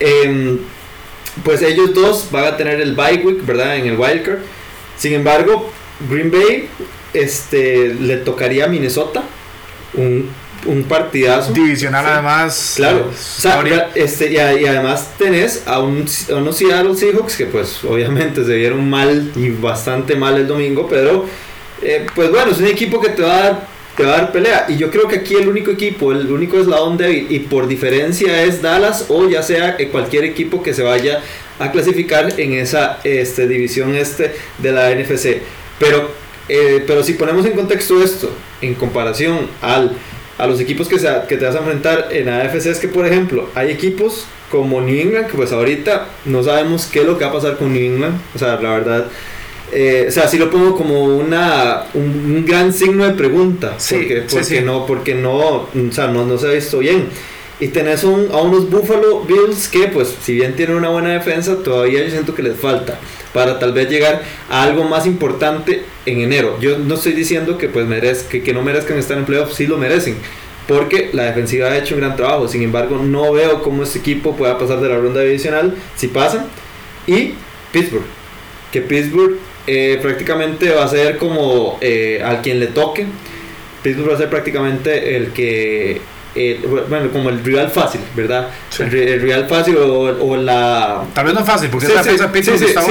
Em, 0.00 0.58
pues 1.44 1.62
ellos 1.62 1.94
dos 1.94 2.28
van 2.30 2.44
a 2.44 2.56
tener 2.56 2.80
el 2.80 2.94
bye 2.94 3.20
week, 3.24 3.44
¿verdad? 3.44 3.76
En 3.76 3.86
el 3.86 3.96
wildcard. 3.98 4.38
Sin 4.96 5.12
embargo, 5.12 5.70
Green 6.10 6.30
Bay 6.30 6.68
este, 7.12 7.94
le 7.94 8.16
tocaría 8.18 8.64
a 8.64 8.68
Minnesota 8.68 9.22
un, 9.94 10.28
un 10.66 10.84
partidazo. 10.84 11.52
Divisional 11.52 12.04
Sí. 12.04 12.10
además. 12.12 12.72
Claro, 12.76 12.98
eh, 12.98 13.02
o 13.10 13.12
sea, 13.40 13.90
este, 13.94 14.32
y, 14.32 14.36
a- 14.38 14.58
y 14.58 14.66
además 14.66 15.10
tenés 15.18 15.62
a, 15.66 15.80
un, 15.80 16.06
a 16.30 16.34
unos 16.34 16.56
Seattle 16.56 16.94
Seahawks 16.96 17.36
que 17.36 17.46
pues 17.46 17.84
obviamente 17.84 18.44
se 18.44 18.54
vieron 18.54 18.88
mal 18.88 19.32
y 19.36 19.50
bastante 19.50 20.16
mal 20.16 20.36
el 20.36 20.46
domingo, 20.46 20.86
pero 20.88 21.26
eh, 21.82 22.06
pues 22.14 22.30
bueno, 22.30 22.50
es 22.52 22.58
un 22.58 22.66
equipo 22.66 23.00
que 23.00 23.10
te 23.10 23.22
va 23.22 23.36
a 23.36 23.42
dar 23.42 23.68
te 23.96 24.04
va 24.04 24.14
a 24.14 24.16
dar 24.18 24.32
pelea 24.32 24.66
y 24.68 24.76
yo 24.76 24.90
creo 24.90 25.08
que 25.08 25.16
aquí 25.16 25.34
el 25.34 25.48
único 25.48 25.70
equipo, 25.70 26.12
el 26.12 26.30
único 26.30 26.58
eslabón 26.58 26.96
débil 26.96 27.26
y 27.30 27.40
por 27.40 27.66
diferencia 27.66 28.42
es 28.44 28.62
Dallas 28.62 29.06
o 29.08 29.28
ya 29.28 29.42
sea 29.42 29.76
eh, 29.78 29.88
cualquier 29.88 30.24
equipo 30.24 30.62
que 30.62 30.74
se 30.74 30.82
vaya 30.82 31.22
a 31.58 31.70
clasificar 31.72 32.38
en 32.38 32.52
esa 32.52 32.98
este, 33.04 33.48
división 33.48 33.94
este 33.94 34.34
de 34.58 34.72
la 34.72 34.94
NFC. 34.94 35.40
Pero, 35.78 36.10
eh, 36.48 36.84
pero 36.86 37.02
si 37.02 37.14
ponemos 37.14 37.46
en 37.46 37.52
contexto 37.52 38.02
esto 38.02 38.30
en 38.60 38.74
comparación 38.74 39.48
al 39.62 39.96
a 40.38 40.46
los 40.46 40.60
equipos 40.60 40.88
que, 40.88 40.98
se, 40.98 41.08
que 41.28 41.36
te 41.36 41.44
vas 41.46 41.54
a 41.54 41.60
enfrentar 41.60 42.08
en 42.10 42.28
AFC 42.28 42.66
es 42.66 42.78
que, 42.78 42.88
por 42.88 43.06
ejemplo, 43.06 43.48
hay 43.54 43.70
equipos 43.70 44.26
como 44.50 44.80
New 44.80 44.94
England 44.94 45.28
que 45.28 45.36
pues 45.36 45.52
ahorita 45.52 46.08
no 46.24 46.42
sabemos 46.42 46.86
qué 46.86 47.00
es 47.00 47.06
lo 47.06 47.18
que 47.18 47.24
va 47.24 47.30
a 47.30 47.34
pasar 47.34 47.56
con 47.56 47.72
New 47.72 47.82
England. 47.82 48.20
O 48.34 48.38
sea, 48.38 48.60
la 48.60 48.70
verdad, 48.70 49.06
eh, 49.72 50.06
o 50.08 50.10
sea, 50.10 50.28
sí 50.28 50.38
lo 50.38 50.50
pongo 50.50 50.76
como 50.76 51.04
una, 51.04 51.84
un, 51.94 52.02
un 52.36 52.44
gran 52.46 52.72
signo 52.72 53.04
de 53.04 53.12
pregunta. 53.14 53.74
Sí, 53.78 53.96
porque 53.96 54.14
sí, 54.20 54.26
porque 54.30 54.44
sí. 54.44 54.60
no, 54.64 54.86
porque 54.86 55.14
no, 55.14 55.36
o 55.38 55.68
sea, 55.90 56.06
no, 56.08 56.24
no 56.24 56.38
se 56.38 56.46
ha 56.48 56.52
visto 56.52 56.78
bien. 56.78 57.08
Y 57.58 57.68
tenés 57.68 58.04
un- 58.04 58.28
a 58.32 58.36
unos 58.42 58.68
Buffalo 58.70 59.20
Bills 59.22 59.68
que, 59.68 59.88
pues, 59.88 60.14
si 60.22 60.34
bien 60.34 60.54
tienen 60.56 60.76
una 60.76 60.90
buena 60.90 61.10
defensa, 61.14 61.56
todavía 61.62 62.04
yo 62.04 62.10
siento 62.10 62.34
que 62.34 62.42
les 62.42 62.56
falta 62.58 62.98
para 63.32 63.58
tal 63.58 63.72
vez 63.72 63.88
llegar 63.88 64.22
a 64.50 64.62
algo 64.62 64.84
más 64.84 65.06
importante 65.06 65.82
en 66.04 66.20
enero. 66.20 66.58
Yo 66.60 66.78
no 66.78 66.94
estoy 66.94 67.12
diciendo 67.12 67.56
que, 67.58 67.68
pues, 67.68 67.86
merez, 67.86 68.24
que, 68.24 68.42
que 68.42 68.52
no 68.52 68.62
merezcan 68.62 68.98
estar 68.98 69.16
en 69.16 69.24
playoffs, 69.24 69.54
sí 69.56 69.66
lo 69.66 69.78
merecen, 69.78 70.16
porque 70.68 71.10
la 71.14 71.24
defensiva 71.24 71.68
ha 71.68 71.78
hecho 71.78 71.94
un 71.94 72.00
gran 72.02 72.14
trabajo. 72.16 72.46
Sin 72.46 72.62
embargo, 72.62 72.98
no 73.02 73.32
veo 73.32 73.62
cómo 73.62 73.82
este 73.84 74.00
equipo 74.00 74.36
pueda 74.36 74.58
pasar 74.58 74.80
de 74.80 74.88
la 74.90 74.98
ronda 74.98 75.22
divisional 75.22 75.74
si 75.96 76.08
pasan. 76.08 76.46
Y 77.06 77.32
Pittsburgh, 77.72 78.04
que 78.70 78.80
Pittsburgh 78.82 79.36
eh, 79.66 79.98
prácticamente 80.00 80.70
va 80.70 80.84
a 80.84 80.88
ser 80.88 81.16
como 81.18 81.78
eh, 81.80 82.22
al 82.24 82.42
quien 82.42 82.60
le 82.60 82.68
toque. 82.68 83.06
Pittsburgh 83.82 84.10
va 84.10 84.14
a 84.14 84.18
ser 84.18 84.28
prácticamente 84.30 85.16
el 85.16 85.32
que, 85.32 86.00
eh, 86.34 86.60
bueno, 86.88 87.08
como 87.12 87.28
el 87.30 87.42
rival 87.44 87.70
fácil, 87.70 88.00
¿verdad? 88.16 88.48
Sí. 88.68 88.82
El, 88.82 88.94
el 88.94 89.20
rival 89.22 89.46
fácil 89.48 89.76
o, 89.76 90.00
o 90.26 90.36
la... 90.36 91.04
Tal 91.14 91.24
vez 91.24 91.34
no 91.34 91.40
es 91.40 91.46
fácil, 91.46 91.68
porque 91.70 91.86
Sí, 91.86 91.92
de 91.92 92.28
Pittsburgh 92.28 92.58
sí, 92.58 92.64
sí, 92.64 92.70
está 92.70 92.82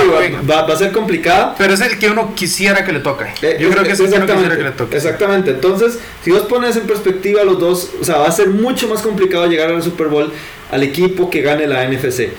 va, 0.49 0.61
va- 0.61 0.73
a 0.73 0.77
ser 0.77 0.91
complicada. 0.93 1.53
Pero 1.57 1.73
es 1.73 1.81
el 1.81 1.99
que 1.99 2.09
uno 2.09 2.33
quisiera 2.33 2.85
que 2.85 2.93
le 2.93 2.99
toque. 2.99 3.25
Eh, 3.41 3.57
Yo 3.59 3.69
creo 3.69 3.83
que 3.83 3.91
es 3.91 3.99
el 3.99 4.09
que 4.09 4.15
uno 4.15 4.25
quisiera 4.25 4.55
que 4.57 4.63
le 4.63 4.71
toque. 4.71 4.95
Exactamente. 4.95 5.51
Entonces, 5.51 5.99
si 6.23 6.31
vos 6.31 6.43
pones 6.43 6.77
en 6.77 6.83
perspectiva 6.87 7.43
los 7.43 7.59
dos, 7.59 7.91
o 7.99 8.03
sea, 8.05 8.17
va 8.19 8.27
a 8.27 8.31
ser 8.31 8.47
mucho 8.49 8.87
más 8.87 9.01
complicado 9.01 9.45
llegar 9.47 9.69
al 9.69 9.83
Super 9.83 10.07
Bowl 10.07 10.31
al 10.71 10.83
equipo 10.83 11.29
que 11.29 11.41
gane 11.41 11.67
la 11.67 11.85
NFC. 11.87 12.29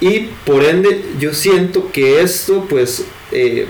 Y 0.00 0.28
por 0.44 0.62
ende, 0.62 1.04
yo 1.18 1.32
siento 1.34 1.90
que 1.90 2.20
esto, 2.20 2.66
pues, 2.68 3.04
eh, 3.32 3.66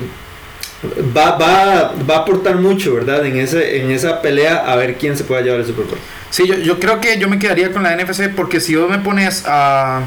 va, 1.16 1.36
va, 1.36 1.94
va 2.08 2.16
a 2.16 2.18
aportar 2.18 2.56
mucho, 2.56 2.94
¿verdad? 2.94 3.24
En, 3.26 3.36
ese, 3.36 3.80
en 3.80 3.90
esa 3.90 4.22
pelea 4.22 4.58
a 4.58 4.76
ver 4.76 4.96
quién 4.96 5.16
se 5.16 5.24
puede 5.24 5.42
llevar 5.42 5.60
el 5.60 5.66
Super 5.66 5.86
Bowl. 5.86 5.98
Sí, 6.30 6.46
yo, 6.46 6.56
yo 6.56 6.78
creo 6.78 7.00
que 7.00 7.18
yo 7.18 7.28
me 7.28 7.38
quedaría 7.38 7.72
con 7.72 7.82
la 7.82 7.96
NFC 7.96 8.28
porque 8.34 8.60
si 8.60 8.76
vos 8.76 8.90
me 8.90 8.98
pones 8.98 9.44
a... 9.46 10.02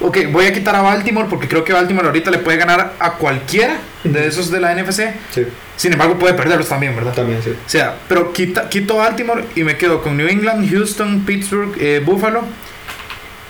Ok, 0.00 0.18
voy 0.30 0.46
a 0.46 0.52
quitar 0.52 0.76
a 0.76 0.82
Baltimore 0.82 1.26
porque 1.28 1.48
creo 1.48 1.64
que 1.64 1.72
Baltimore 1.72 2.06
ahorita 2.06 2.30
le 2.30 2.38
puede 2.38 2.56
ganar 2.56 2.94
a 3.00 3.14
cualquiera 3.14 3.78
de 4.04 4.28
esos 4.28 4.48
de 4.50 4.60
la 4.60 4.72
NFC. 4.72 5.10
Sí, 5.30 5.44
Sin 5.76 5.92
embargo, 5.92 6.16
puede 6.18 6.34
perderlos 6.34 6.68
también, 6.68 6.94
¿verdad? 6.94 7.14
también, 7.14 7.42
sí. 7.42 7.50
O 7.50 7.68
sea, 7.68 7.96
pero 8.08 8.32
quita, 8.32 8.68
quito 8.68 9.00
a 9.00 9.08
Baltimore 9.08 9.44
y 9.56 9.64
me 9.64 9.76
quedo 9.76 10.00
con 10.00 10.16
New 10.16 10.28
England, 10.28 10.70
Houston, 10.70 11.24
Pittsburgh, 11.24 11.74
eh, 11.80 12.00
Buffalo 12.04 12.44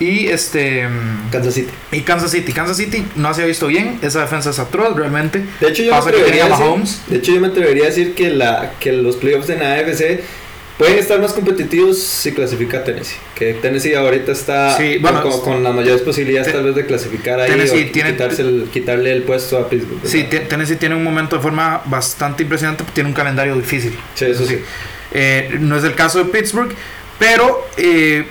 y 0.00 0.28
este 0.28 0.86
mm, 0.86 1.30
Kansas 1.30 1.54
City. 1.54 1.70
y 1.92 2.00
Kansas 2.02 2.30
City. 2.30 2.52
Kansas 2.52 2.76
City 2.76 3.04
no 3.16 3.34
se 3.34 3.42
ha 3.42 3.46
visto 3.46 3.66
bien, 3.66 3.98
esa 4.02 4.20
defensa 4.20 4.50
es 4.50 4.58
atroz 4.58 4.96
realmente. 4.96 5.42
De 5.60 5.68
hecho, 5.68 5.82
yo 5.82 5.90
Pasa 5.90 6.06
me 6.06 6.12
que 6.12 6.18
atrevería 6.22 6.42
tenía 6.48 6.56
a 6.56 6.70
decir- 6.76 6.98
de 7.08 7.16
hecho, 7.16 7.32
yo 7.34 7.40
me 7.40 7.48
atrevería 7.48 7.84
a 7.84 7.86
decir 7.88 8.14
que, 8.14 8.30
la, 8.30 8.72
que 8.78 8.92
los 8.92 9.16
playoffs 9.16 9.48
de 9.48 9.56
la 9.56 9.74
AFC 9.74 10.20
pueden 10.78 10.96
estar 10.98 11.20
más 11.20 11.32
competitivos 11.32 11.98
si 12.00 12.30
clasifica 12.32 12.84
Tennessee. 12.84 13.16
Que 13.34 13.54
Tennessee 13.54 13.94
ahorita 13.96 14.30
está 14.30 14.76
Sí, 14.76 14.92
con- 14.94 15.02
bueno, 15.02 15.22
con, 15.22 15.40
con 15.40 15.64
las 15.64 15.74
mayores 15.74 16.02
posibilidades 16.02 16.52
tal 16.52 16.62
vez 16.62 16.76
de 16.76 16.86
clasificar 16.86 17.40
ahí 17.40 17.50
Tennessee 17.50 17.88
o 17.88 17.92
tiene- 17.92 18.10
el- 18.10 18.68
quitarle 18.72 19.10
el 19.12 19.24
puesto 19.24 19.58
a 19.58 19.68
Pittsburgh. 19.68 19.98
Sí, 20.04 20.22
Tennessee 20.48 20.76
tiene 20.76 20.94
un 20.94 21.02
momento 21.02 21.34
de 21.34 21.42
forma 21.42 21.82
bastante 21.86 22.44
impresionante, 22.44 22.84
tiene 22.94 23.08
un 23.08 23.14
calendario 23.16 23.56
difícil. 23.56 23.98
Sí, 24.14 24.26
eso 24.26 24.46
sí. 24.46 24.60
Eh, 25.10 25.56
no 25.58 25.76
es 25.76 25.82
el 25.82 25.94
caso 25.96 26.22
de 26.22 26.26
Pittsburgh, 26.30 26.70
pero 27.18 27.66
eh, 27.76 28.24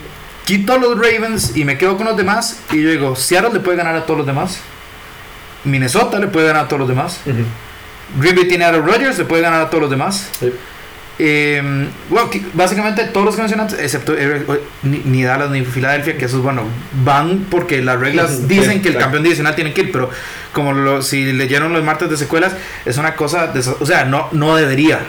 quito 0.48 0.74
a 0.74 0.77
los 0.77 0.98
Ravens 0.98 1.58
y 1.58 1.66
me 1.66 1.77
quedo 1.77 1.98
con 1.98 2.08
los 2.08 2.16
demás. 2.16 2.62
Y 2.72 2.82
yo 2.82 2.89
digo, 2.89 3.16
Seattle 3.18 3.51
le 3.54 3.60
puede 3.60 3.77
ganar 3.77 3.96
a 3.96 4.06
todos 4.06 4.20
los 4.20 4.25
demás. 4.25 4.60
Minnesota 5.66 6.20
le 6.20 6.27
puede 6.27 6.48
ganar 6.48 6.66
a 6.66 6.68
todos 6.70 6.80
los 6.80 6.89
demás. 6.89 7.20
Green 8.18 8.36
Bay 8.36 8.48
tiene 8.48 8.63
a 8.63 8.72
los 8.72 8.86
Rodgers, 8.86 9.18
le 9.18 9.25
puede 9.25 9.42
ganar 9.42 9.62
a 9.62 9.70
todos 9.70 9.82
los 9.82 9.89
demás. 9.92 10.30
Sí. 10.39 10.54
Eh, 11.20 11.89
bueno, 12.10 12.30
básicamente 12.54 13.04
todos 13.06 13.25
los 13.25 13.36
que 13.36 13.42
mencionaste, 13.42 13.84
excepto 13.84 14.16
ni, 14.84 15.00
ni 15.00 15.24
Dallas 15.24 15.50
ni 15.50 15.66
Filadelfia, 15.66 16.16
que 16.16 16.25
esos, 16.25 16.44
bueno, 16.44 16.63
van 17.04 17.48
porque 17.50 17.82
las 17.82 18.00
reglas 18.00 18.38
Sí, 18.38 18.46
dicen 18.48 18.82
que 18.82 18.89
el 18.89 18.98
campeón 18.98 19.24
divisional 19.24 19.56
tiene 19.56 19.74
que 19.74 19.82
ir, 19.82 19.92
pero 19.92 20.12
como 20.54 20.74
lo, 20.74 21.01
si 21.01 21.34
leyeron 21.34 21.74
los 21.74 21.84
martes 21.84 22.10
de 22.10 22.18
secuelas, 22.18 22.54
es 22.86 22.98
una 22.98 23.16
cosa, 23.16 23.48
de, 23.48 23.60
o 23.60 23.86
sea, 23.86 24.06
no, 24.06 24.30
no 24.32 24.56
debería. 24.56 25.00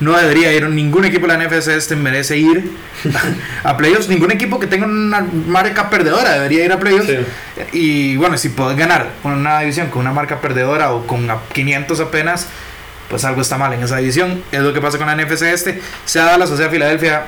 No 0.00 0.16
debería 0.16 0.52
ir, 0.54 0.66
ningún 0.70 1.04
equipo 1.04 1.26
de 1.26 1.36
la 1.36 1.46
NFC 1.46 1.68
este 1.68 1.94
merece 1.94 2.38
ir 2.38 2.70
a 3.64 3.76
playoffs, 3.76 4.08
ningún 4.08 4.30
equipo 4.30 4.58
que 4.58 4.66
tenga 4.66 4.86
una 4.86 5.20
marca 5.46 5.90
perdedora 5.90 6.32
debería 6.32 6.64
ir 6.64 6.72
a 6.72 6.80
playoffs. 6.80 7.06
Sí. 7.06 7.18
Y 7.72 8.16
bueno, 8.16 8.38
si 8.38 8.48
puedes 8.48 8.78
ganar 8.78 9.10
una 9.24 9.60
división 9.60 9.88
con 9.88 10.00
una 10.00 10.12
marca 10.12 10.40
perdedora 10.40 10.92
o 10.92 11.06
con 11.06 11.30
a 11.30 11.40
500 11.52 12.00
apenas, 12.00 12.48
pues 13.10 13.24
algo 13.26 13.42
está 13.42 13.58
mal 13.58 13.74
en 13.74 13.82
esa 13.82 13.98
división. 13.98 14.42
Es 14.50 14.60
lo 14.62 14.72
que 14.72 14.80
pasa 14.80 14.96
con 14.96 15.06
la 15.06 15.16
NFC 15.16 15.42
este. 15.42 15.82
Sea 16.06 16.24
Dallas 16.24 16.50
o 16.50 16.56
sea 16.56 16.70
Filadelfia, 16.70 17.26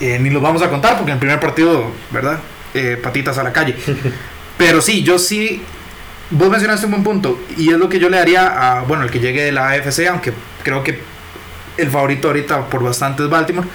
eh, 0.00 0.18
ni 0.18 0.30
los 0.30 0.42
vamos 0.42 0.62
a 0.62 0.68
contar 0.68 0.96
porque 0.96 1.12
en 1.12 1.16
el 1.16 1.20
primer 1.20 1.38
partido, 1.38 1.92
¿verdad? 2.10 2.40
Eh, 2.74 2.98
patitas 3.00 3.38
a 3.38 3.44
la 3.44 3.52
calle. 3.52 3.76
Pero 4.58 4.80
sí, 4.80 5.04
yo 5.04 5.18
sí. 5.18 5.62
Vos 6.30 6.50
mencionaste 6.50 6.86
un 6.86 6.90
buen 6.90 7.04
punto 7.04 7.38
y 7.56 7.70
es 7.70 7.78
lo 7.78 7.88
que 7.88 8.00
yo 8.00 8.08
le 8.08 8.16
daría 8.16 8.48
a, 8.48 8.80
bueno, 8.80 9.04
el 9.04 9.12
que 9.12 9.20
llegue 9.20 9.44
de 9.44 9.52
la 9.52 9.68
AFC, 9.68 10.08
aunque 10.08 10.32
creo 10.64 10.82
que 10.82 11.00
el 11.76 11.90
favorito 11.90 12.28
ahorita 12.28 12.66
por 12.66 12.82
bastante 12.82 13.22
es 13.24 13.28
Baltimore. 13.28 13.68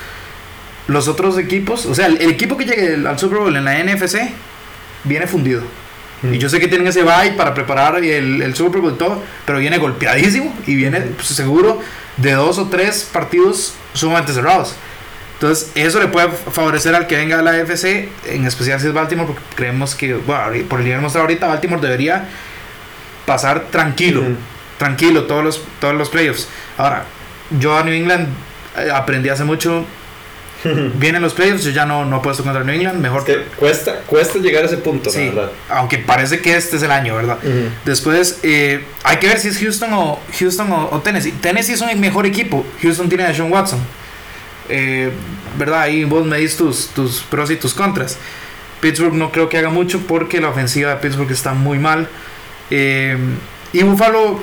Los 0.87 1.07
otros 1.07 1.37
equipos, 1.37 1.85
o 1.85 1.95
sea, 1.95 2.07
el, 2.07 2.17
el 2.21 2.31
equipo 2.31 2.57
que 2.57 2.65
llegue 2.65 3.07
al 3.07 3.17
Super 3.17 3.39
Bowl 3.39 3.55
en 3.55 3.65
la 3.65 3.83
NFC 3.83 4.31
viene 5.03 5.27
fundido. 5.27 5.63
Y 6.23 6.37
yo 6.37 6.49
sé 6.49 6.59
que 6.59 6.67
tienen 6.67 6.85
ese 6.85 7.01
bye 7.01 7.31
para 7.35 7.55
preparar 7.55 7.97
el, 7.97 8.41
el 8.43 8.55
Super 8.55 8.79
Bowl 8.79 8.93
y 8.93 8.97
todo, 8.97 9.23
pero 9.43 9.57
viene 9.57 9.79
golpeadísimo 9.79 10.55
y 10.67 10.75
viene 10.75 10.99
pues, 10.99 11.27
seguro 11.29 11.81
de 12.17 12.33
dos 12.33 12.59
o 12.59 12.67
tres 12.67 13.09
partidos 13.11 13.73
sumamente 13.93 14.31
cerrados. 14.31 14.75
Entonces, 15.33 15.71
eso 15.73 15.99
le 15.99 16.07
puede 16.07 16.29
favorecer 16.29 16.93
al 16.93 17.07
que 17.07 17.17
venga 17.17 17.39
a 17.39 17.41
la 17.41 17.51
AFC, 17.51 18.09
en 18.27 18.45
especial 18.45 18.79
si 18.79 18.85
es 18.85 18.93
Baltimore, 18.93 19.25
porque 19.25 19.41
creemos 19.55 19.95
que, 19.95 20.13
bueno, 20.13 20.67
por 20.69 20.79
el 20.79 20.85
nivel 20.85 21.01
mostrado 21.01 21.23
ahorita, 21.23 21.47
Baltimore 21.47 21.81
debería 21.81 22.27
pasar 23.25 23.71
tranquilo, 23.71 24.21
tranquilo 24.77 25.23
todos 25.23 25.43
los, 25.43 25.63
todos 25.79 25.95
los 25.95 26.09
playoffs. 26.09 26.47
Ahora, 26.77 27.05
yo 27.59 27.77
a 27.77 27.83
New 27.83 27.93
England 27.93 28.27
eh, 28.77 28.89
aprendí 28.93 29.29
hace 29.29 29.43
mucho, 29.43 29.85
vienen 30.95 31.21
los 31.21 31.33
playoffs, 31.33 31.63
yo 31.63 31.71
ya 31.71 31.85
no, 31.85 32.05
no 32.05 32.17
apuesto 32.17 32.43
contra 32.43 32.63
New 32.63 32.73
England, 32.75 32.99
mejor 32.99 33.21
Es 33.21 33.25
que 33.25 33.43
cuesta, 33.55 33.95
cuesta 34.05 34.39
llegar 34.39 34.63
a 34.63 34.67
ese 34.67 34.77
punto, 34.77 35.09
Sí, 35.09 35.25
la 35.25 35.31
verdad. 35.33 35.51
aunque 35.69 35.97
parece 35.97 36.39
que 36.39 36.55
este 36.55 36.77
es 36.77 36.83
el 36.83 36.91
año, 36.91 37.15
¿verdad? 37.15 37.37
Después, 37.85 38.39
eh, 38.43 38.85
hay 39.03 39.17
que 39.17 39.27
ver 39.27 39.39
si 39.39 39.47
es 39.49 39.57
Houston 39.59 39.91
o 39.93 40.19
Houston 40.39 40.71
o, 40.71 40.89
o 40.91 40.99
Tennessee. 41.01 41.31
Tennessee 41.33 41.73
es 41.73 41.81
un 41.81 41.99
mejor 41.99 42.25
equipo. 42.25 42.65
Houston 42.81 43.09
tiene 43.09 43.23
a 43.25 43.33
Sean 43.33 43.51
Watson. 43.51 43.79
Eh, 44.69 45.11
¿Verdad? 45.57 45.81
Ahí 45.81 46.05
vos 46.05 46.25
me 46.25 46.37
dis 46.37 46.55
tus, 46.55 46.87
tus 46.89 47.21
pros 47.23 47.49
y 47.51 47.55
tus 47.57 47.73
contras. 47.73 48.17
Pittsburgh 48.79 49.13
no 49.13 49.31
creo 49.31 49.49
que 49.49 49.57
haga 49.57 49.69
mucho 49.69 49.99
porque 50.07 50.39
la 50.39 50.49
ofensiva 50.49 50.91
de 50.91 50.95
Pittsburgh 50.97 51.29
está 51.31 51.53
muy 51.53 51.77
mal. 51.77 52.07
Eh, 52.69 53.17
y 53.73 53.83
Buffalo 53.83 54.39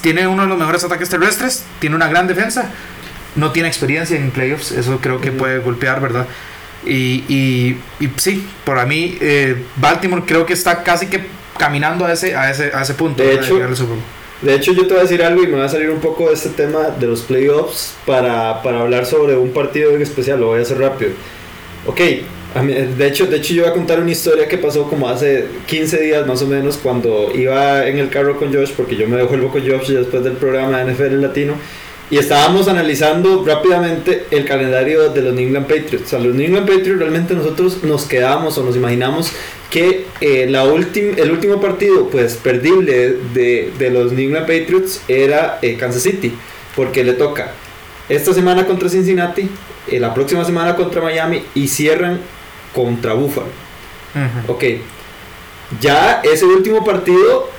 tiene 0.00 0.26
uno 0.26 0.42
de 0.42 0.48
los 0.48 0.58
mejores 0.58 0.84
ataques 0.84 1.08
terrestres, 1.08 1.64
tiene 1.78 1.96
una 1.96 2.08
gran 2.08 2.26
defensa, 2.26 2.70
no 3.36 3.52
tiene 3.52 3.68
experiencia 3.68 4.16
en 4.16 4.30
playoffs, 4.30 4.72
eso 4.72 4.98
creo 5.00 5.20
que 5.20 5.32
puede 5.32 5.58
golpear, 5.58 6.00
¿verdad? 6.00 6.26
Y, 6.84 7.24
y, 7.28 7.80
y 8.00 8.10
sí, 8.16 8.46
para 8.64 8.86
mí, 8.86 9.18
eh, 9.20 9.64
Baltimore 9.76 10.22
creo 10.26 10.46
que 10.46 10.52
está 10.52 10.82
casi 10.82 11.06
que 11.06 11.26
caminando 11.58 12.04
a 12.06 12.12
ese, 12.12 12.36
a 12.36 12.50
ese, 12.50 12.70
a 12.74 12.82
ese 12.82 12.94
punto. 12.94 13.22
De 13.22 13.34
hecho. 13.34 13.58
De 14.40 14.54
hecho, 14.54 14.72
yo 14.72 14.86
te 14.86 14.90
voy 14.90 14.98
a 14.98 15.02
decir 15.02 15.20
algo 15.20 15.42
y 15.42 15.48
me 15.48 15.56
va 15.56 15.64
a 15.64 15.68
salir 15.68 15.90
un 15.90 15.98
poco 15.98 16.28
de 16.28 16.34
este 16.34 16.50
tema 16.50 16.90
de 16.90 17.08
los 17.08 17.22
playoffs 17.22 17.96
para, 18.06 18.62
para 18.62 18.82
hablar 18.82 19.04
sobre 19.04 19.36
un 19.36 19.52
partido 19.52 19.90
en 19.90 20.00
especial. 20.00 20.38
Lo 20.38 20.46
voy 20.46 20.60
a 20.60 20.62
hacer 20.62 20.78
rápido. 20.78 21.10
Ok, 21.86 22.00
a 22.58 22.62
mí- 22.62 22.74
de, 22.74 23.06
hecho, 23.06 23.26
de 23.26 23.36
hecho, 23.38 23.54
yo 23.54 23.62
voy 23.62 23.70
a 23.70 23.74
contar 23.74 24.00
una 24.00 24.10
historia 24.10 24.48
que 24.48 24.58
pasó 24.58 24.84
como 24.88 25.08
hace 25.08 25.46
15 25.66 26.00
días 26.00 26.26
más 26.26 26.42
o 26.42 26.46
menos 26.46 26.76
cuando 26.76 27.30
iba 27.34 27.86
en 27.86 27.98
el 27.98 28.08
carro 28.10 28.36
con 28.38 28.52
Josh, 28.52 28.72
porque 28.76 28.96
yo 28.96 29.08
me 29.08 29.16
devuelvo 29.16 29.50
con 29.50 29.60
Josh 29.68 29.88
después 29.90 30.24
del 30.24 30.34
programa 30.34 30.78
de 30.78 30.92
NFL 30.92 31.20
Latino. 31.20 31.54
Y 32.10 32.16
estábamos 32.16 32.68
analizando 32.68 33.44
rápidamente 33.46 34.24
el 34.30 34.46
calendario 34.46 35.10
de 35.10 35.20
los 35.20 35.34
New 35.34 35.46
England 35.46 35.66
Patriots. 35.66 36.14
A 36.14 36.18
los 36.18 36.34
New 36.34 36.46
England 36.46 36.66
Patriots 36.66 36.98
realmente 36.98 37.34
nosotros 37.34 37.84
nos 37.84 38.06
quedamos 38.06 38.56
o 38.56 38.64
nos 38.64 38.76
imaginamos 38.76 39.30
que 39.70 40.06
eh, 40.22 40.46
la 40.48 40.62
el 40.64 41.30
último 41.30 41.60
partido 41.60 42.08
pues 42.08 42.36
perdible 42.36 43.16
de, 43.34 43.70
de 43.78 43.90
los 43.90 44.12
New 44.12 44.24
England 44.28 44.46
Patriots 44.46 45.02
era 45.06 45.58
eh, 45.60 45.76
Kansas 45.76 46.02
City. 46.02 46.32
Porque 46.74 47.04
le 47.04 47.12
toca 47.12 47.52
esta 48.08 48.32
semana 48.32 48.64
contra 48.66 48.88
Cincinnati, 48.88 49.46
eh, 49.86 50.00
la 50.00 50.14
próxima 50.14 50.44
semana 50.46 50.76
contra 50.76 51.02
Miami 51.02 51.42
y 51.54 51.68
cierran 51.68 52.20
contra 52.84 53.14
Buffalo. 53.14 53.48
Ujú. 54.14 54.52
Ok, 54.52 54.64
ya 55.80 56.20
ese 56.24 56.44
último 56.44 56.84
partido 56.84 57.50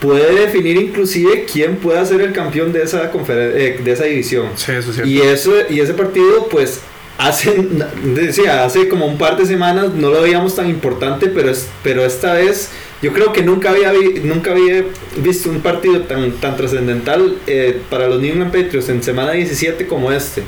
puede 0.00 0.34
definir 0.46 0.76
inclusive 0.76 1.44
quién 1.50 1.76
pueda 1.76 2.04
ser 2.06 2.20
el 2.22 2.32
campeón 2.32 2.72
de 2.72 2.82
esa, 2.82 3.10
eh, 3.28 3.80
de 3.82 3.92
esa 3.92 4.04
división. 4.04 4.46
Sí, 4.56 4.72
eso 4.72 4.90
es 4.90 4.94
cierto. 4.96 5.06
Y, 5.10 5.20
eso, 5.20 5.52
y 5.68 5.80
ese 5.80 5.92
partido, 5.94 6.48
pues, 6.48 6.80
hace, 7.18 7.54
decía, 8.04 8.64
hace 8.64 8.88
como 8.88 9.06
un 9.06 9.18
par 9.18 9.36
de 9.36 9.44
semanas 9.44 9.90
no 9.94 10.10
lo 10.10 10.22
veíamos 10.22 10.54
tan 10.56 10.70
importante, 10.70 11.26
pero, 11.28 11.50
es, 11.50 11.68
pero 11.82 12.04
esta 12.04 12.32
vez 12.34 12.70
yo 13.02 13.12
creo 13.12 13.32
que 13.32 13.42
nunca 13.42 13.70
había, 13.70 13.92
vi- 13.92 14.20
nunca 14.24 14.52
había 14.52 14.84
visto 15.16 15.50
un 15.50 15.60
partido 15.60 16.00
tan, 16.02 16.32
tan 16.32 16.56
trascendental 16.56 17.36
eh, 17.46 17.80
para 17.90 18.08
los 18.08 18.20
New 18.20 18.32
England 18.32 18.52
Patriots 18.52 18.88
en 18.88 19.02
semana 19.02 19.32
17 19.32 19.86
como 19.86 20.10
este. 20.12 20.42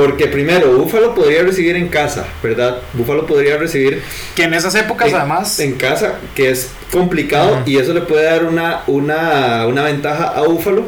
Porque 0.00 0.28
primero, 0.28 0.78
Buffalo 0.78 1.14
podría 1.14 1.42
recibir 1.42 1.76
en 1.76 1.88
casa, 1.88 2.26
¿verdad? 2.42 2.78
Buffalo 2.94 3.26
podría 3.26 3.58
recibir 3.58 4.00
que 4.34 4.44
en 4.44 4.54
esas 4.54 4.74
épocas, 4.74 5.10
en, 5.10 5.14
además, 5.14 5.60
en 5.60 5.74
casa, 5.74 6.14
que 6.34 6.48
es 6.48 6.70
complicado 6.90 7.62
y 7.66 7.76
eso 7.76 7.92
le 7.92 8.00
puede 8.00 8.24
dar 8.24 8.46
una, 8.46 8.80
una, 8.86 9.66
una 9.66 9.82
ventaja 9.82 10.28
a 10.28 10.40
Buffalo. 10.44 10.84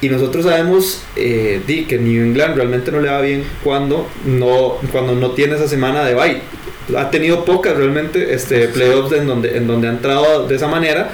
Y 0.00 0.08
nosotros 0.08 0.46
sabemos 0.46 1.04
eh, 1.14 1.62
di, 1.64 1.84
que 1.84 1.98
New 1.98 2.24
England 2.24 2.56
realmente 2.56 2.90
no 2.90 2.98
le 2.98 3.08
va 3.08 3.20
bien 3.20 3.44
cuando 3.62 4.08
no, 4.24 4.78
cuando 4.90 5.14
no 5.14 5.30
tiene 5.30 5.54
esa 5.54 5.68
semana 5.68 6.04
de 6.04 6.14
bye. 6.14 6.40
Ha 6.96 7.08
tenido 7.10 7.44
pocas 7.44 7.76
realmente 7.76 8.34
este, 8.34 8.66
playoffs 8.66 9.12
en 9.12 9.28
donde, 9.28 9.56
en 9.58 9.68
donde 9.68 9.86
ha 9.86 9.92
entrado 9.92 10.48
de 10.48 10.56
esa 10.56 10.66
manera. 10.66 11.12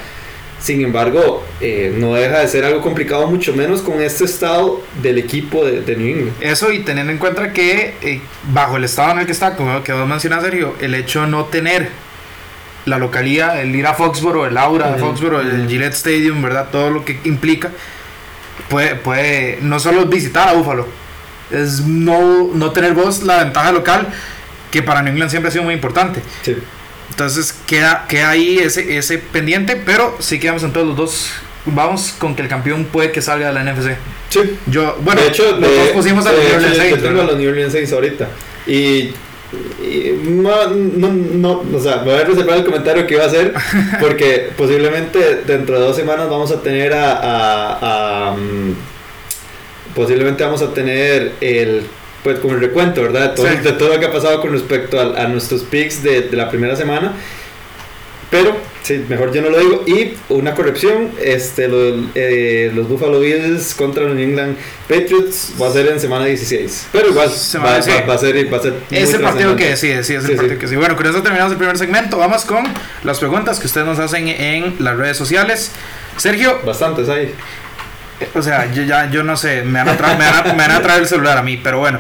Sin 0.61 0.81
embargo, 0.81 1.45
eh, 1.61 1.95
no 1.97 2.15
deja 2.15 2.39
de 2.39 2.49
ser 2.49 2.65
algo 2.65 2.81
complicado, 2.81 3.27
mucho 3.27 3.53
menos 3.55 3.83
con 3.83 4.01
este 4.01 4.25
estado 4.25 4.83
del 5.03 5.19
equipo 5.19 5.65
de, 5.65 5.83
de 5.83 5.97
New 5.97 6.09
England. 6.09 6.33
eso 6.41 6.73
y 6.73 6.81
teniendo 6.81 7.13
en 7.13 7.19
cuenta 7.19 7.53
que 7.53 7.95
eh, 8.01 8.21
bajo 8.53 8.77
el 8.77 8.85
estado 8.85 9.13
en 9.13 9.19
el 9.19 9.27
que 9.27 9.33
está, 9.33 9.55
como 9.55 9.83
que 9.85 9.93
vos 9.93 10.09
mencionas, 10.09 10.43
Sergio, 10.43 10.75
el 10.81 10.95
hecho 10.95 11.23
de 11.23 11.27
no 11.29 11.45
tener 11.45 11.91
la 12.87 12.99
localidad, 12.99 13.61
el 13.61 13.75
ir 13.75 13.87
a 13.87 13.95
Foxboro, 13.95 14.47
el 14.47 14.57
aura 14.57 14.93
de 14.93 14.99
Foxboro, 14.99 15.41
el. 15.41 15.69
Gillette 15.69 15.95
Stadium, 15.95 16.41
¿verdad? 16.41 16.69
Todo 16.71 16.91
lo 16.91 17.05
que 17.05 17.19
implica, 17.25 17.71
puede, 18.69 18.95
puede 18.95 19.59
no 19.61 19.79
solo 19.79 20.07
visitar 20.07 20.49
a 20.49 20.53
Buffalo, 20.53 20.87
es 21.51 21.81
no, 21.83 22.51
no 22.55 22.71
tener 22.71 22.95
vos 22.95 23.23
la 23.23 23.45
ventaja 23.45 23.73
local, 23.73 24.09
que 24.71 24.83
para 24.83 25.03
New 25.03 25.13
England 25.13 25.31
siempre 25.31 25.49
ha 25.49 25.53
sido 25.53 25.65
muy 25.65 25.75
importante. 25.75 26.23
Sí. 26.43 26.57
Entonces 27.11 27.55
queda, 27.67 28.05
queda 28.09 28.31
ahí 28.31 28.59
ese, 28.59 28.97
ese 28.99 29.19
pendiente, 29.19 29.77
pero 29.77 30.17
sí 30.21 30.39
quedamos 30.39 30.63
en 30.65 30.73
todos 30.73 30.87
los 30.87 30.97
dos. 30.97 31.31
Vamos 31.67 32.15
con 32.19 32.37
que 32.37 32.43
el 32.43 32.49
campeón 32.49 32.85
puede 32.85 33.11
que 33.11 33.21
salga 33.23 33.49
de 33.49 33.55
la 33.55 33.65
NFC. 33.65 33.97
Sí, 34.29 34.41
Yo, 34.67 34.97
bueno, 35.03 35.21
de 35.21 35.29
hecho, 35.29 35.45
los 35.59 35.61
dos 35.77 35.89
pusimos 35.89 36.25
a 36.27 36.33
los 36.33 36.41
New 36.45 36.55
Orleans 36.55 36.75
yo 36.77 36.81
Saints, 36.83 36.97
tengo 37.03 37.09
a 37.09 37.13
¿verdad? 37.13 37.27
los 37.33 37.37
New 37.41 37.51
Orleans 37.51 37.73
Saints 37.73 37.93
ahorita. 37.93 38.29
Y, 38.67 39.11
no, 40.25 40.69
no, 40.75 41.13
no, 41.13 41.65
o 41.75 41.81
sea, 41.81 41.97
me 41.99 42.11
voy 42.13 42.21
a 42.21 42.25
reservar 42.25 42.59
el 42.59 42.65
comentario 42.65 43.07
que 43.07 43.15
iba 43.15 43.25
a 43.25 43.27
hacer 43.29 43.55
porque 44.01 44.51
posiblemente 44.57 45.43
dentro 45.47 45.79
de 45.81 45.87
dos 45.87 45.97
semanas 45.97 46.29
vamos 46.29 46.51
a 46.51 46.61
tener 46.63 46.93
a, 46.93 47.13
a- 47.13 48.29
a, 48.29 48.37
mm, 48.37 48.75
posiblemente 49.95 50.45
vamos 50.45 50.63
a 50.63 50.73
tener 50.75 51.33
el 51.41 51.87
pues 52.27 52.41
como 52.41 52.55
el 52.55 52.61
recuento, 52.61 53.03
¿verdad? 53.03 53.31
De 53.31 53.37
todo, 53.37 53.47
Sí. 53.47 53.57
de 53.63 53.73
todo 53.73 53.89
lo 53.95 54.01
que 54.01 54.07
ha 54.07 54.13
pasado 54.13 54.41
con 54.41 54.51
respecto 54.51 54.99
a, 54.99 55.23
a 55.23 55.29
nuestros 55.29 55.63
picks 55.63 56.03
de, 56.03 56.23
de 56.23 56.37
la 56.37 56.51
primera 56.51 56.75
semana. 56.75 57.13
Pero, 58.29 58.57
sí, 58.83 59.05
mejor 59.09 59.33
yo 59.33 59.41
no 59.43 59.51
lo 59.51 59.61
digo. 59.61 59.85
Y 59.87 60.15
una 60.31 60.53
corrección, 60.57 61.11
este, 61.23 61.69
lo- 61.69 62.09
eh, 62.17 62.73
los 62.75 62.89
Buffalo 62.89 63.21
Bills 63.21 63.73
contra 63.77 64.03
los 64.03 64.17
New 64.17 64.25
England 64.29 64.57
Patriots 64.89 65.53
va 65.63 65.69
a 65.69 65.73
ser 65.73 65.87
en 65.87 66.01
semana 66.01 66.25
16. 66.25 66.89
Pero 66.91 67.11
igual, 67.11 67.31
Semana 67.31 67.71
va, 67.71 67.77
16. 67.77 68.03
va- 68.03 68.07
va 68.09 68.15
a 68.15 68.19
ser, 68.19 68.53
va 68.53 68.57
a 68.57 68.61
ser 68.63 68.73
muy 68.91 68.99
Es 68.99 69.15
el 69.15 69.21
partido 69.21 69.55
que 69.55 69.69
decide, 69.69 70.03
sí, 70.03 70.15
es 70.15 70.25
el 70.25 70.31
Sí, 70.33 70.37
partido 70.37 70.59
que 70.59 70.67
sí. 70.67 70.75
Bueno, 70.75 70.97
con 70.97 71.07
eso 71.07 71.23
terminamos 71.23 71.53
el 71.53 71.59
primer 71.59 71.79
segmento. 71.79 72.19
Vamos 72.19 72.45
con 72.45 72.65
las 73.05 73.21
preguntas 73.21 73.61
que 73.61 73.67
ustedes 73.69 73.87
nos 73.87 74.01
hacen 74.01 74.27
en 74.27 74.75
las 74.81 74.97
redes 74.97 75.17
sociales. 75.17 75.71
Sergio, 76.17 76.59
Bastantes 76.67 77.09
ahí. 77.09 77.33
O 78.35 78.43
sea, 78.43 78.73
yo, 78.73 78.83
ya, 78.83 79.11
yo 79.11 79.23
no 79.23 79.37
sé, 79.37 79.63
me 79.63 79.79
van, 79.79 79.91
a 79.91 79.97
traer, 79.97 80.19
me, 80.19 80.25
van 80.25 80.35
a, 80.35 80.43
me 80.53 80.67
van 80.67 80.71
a 80.71 80.83
traer 80.83 81.03
el 81.03 81.09
celular 81.09 81.37
a 81.37 81.43
mí, 81.43 81.59
pero 81.59 81.79
bueno, 81.79 81.99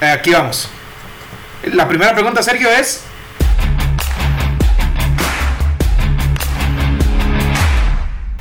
eh, 0.00 0.06
aquí 0.06 0.30
vamos. 0.30 0.70
La 1.72 1.88
primera 1.88 2.14
pregunta, 2.14 2.42
Sergio, 2.42 2.68
es... 2.70 3.04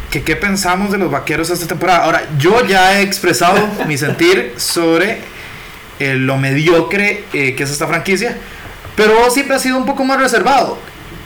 que 0.09 0.23
qué 0.23 0.35
pensamos 0.35 0.91
de 0.91 0.97
los 0.97 1.11
vaqueros 1.11 1.49
esta 1.49 1.67
temporada. 1.67 2.03
Ahora, 2.03 2.23
yo 2.37 2.65
ya 2.65 2.99
he 2.99 3.03
expresado 3.03 3.59
mi 3.87 3.97
sentir 3.97 4.53
sobre 4.57 5.19
eh, 5.99 6.15
lo 6.15 6.37
mediocre 6.37 7.25
eh, 7.33 7.55
que 7.55 7.63
es 7.63 7.69
esta 7.69 7.87
franquicia, 7.87 8.37
pero 8.95 9.19
vos 9.19 9.33
siempre 9.33 9.55
has 9.55 9.61
sido 9.61 9.77
un 9.77 9.85
poco 9.85 10.03
más 10.03 10.19
reservado. 10.19 10.79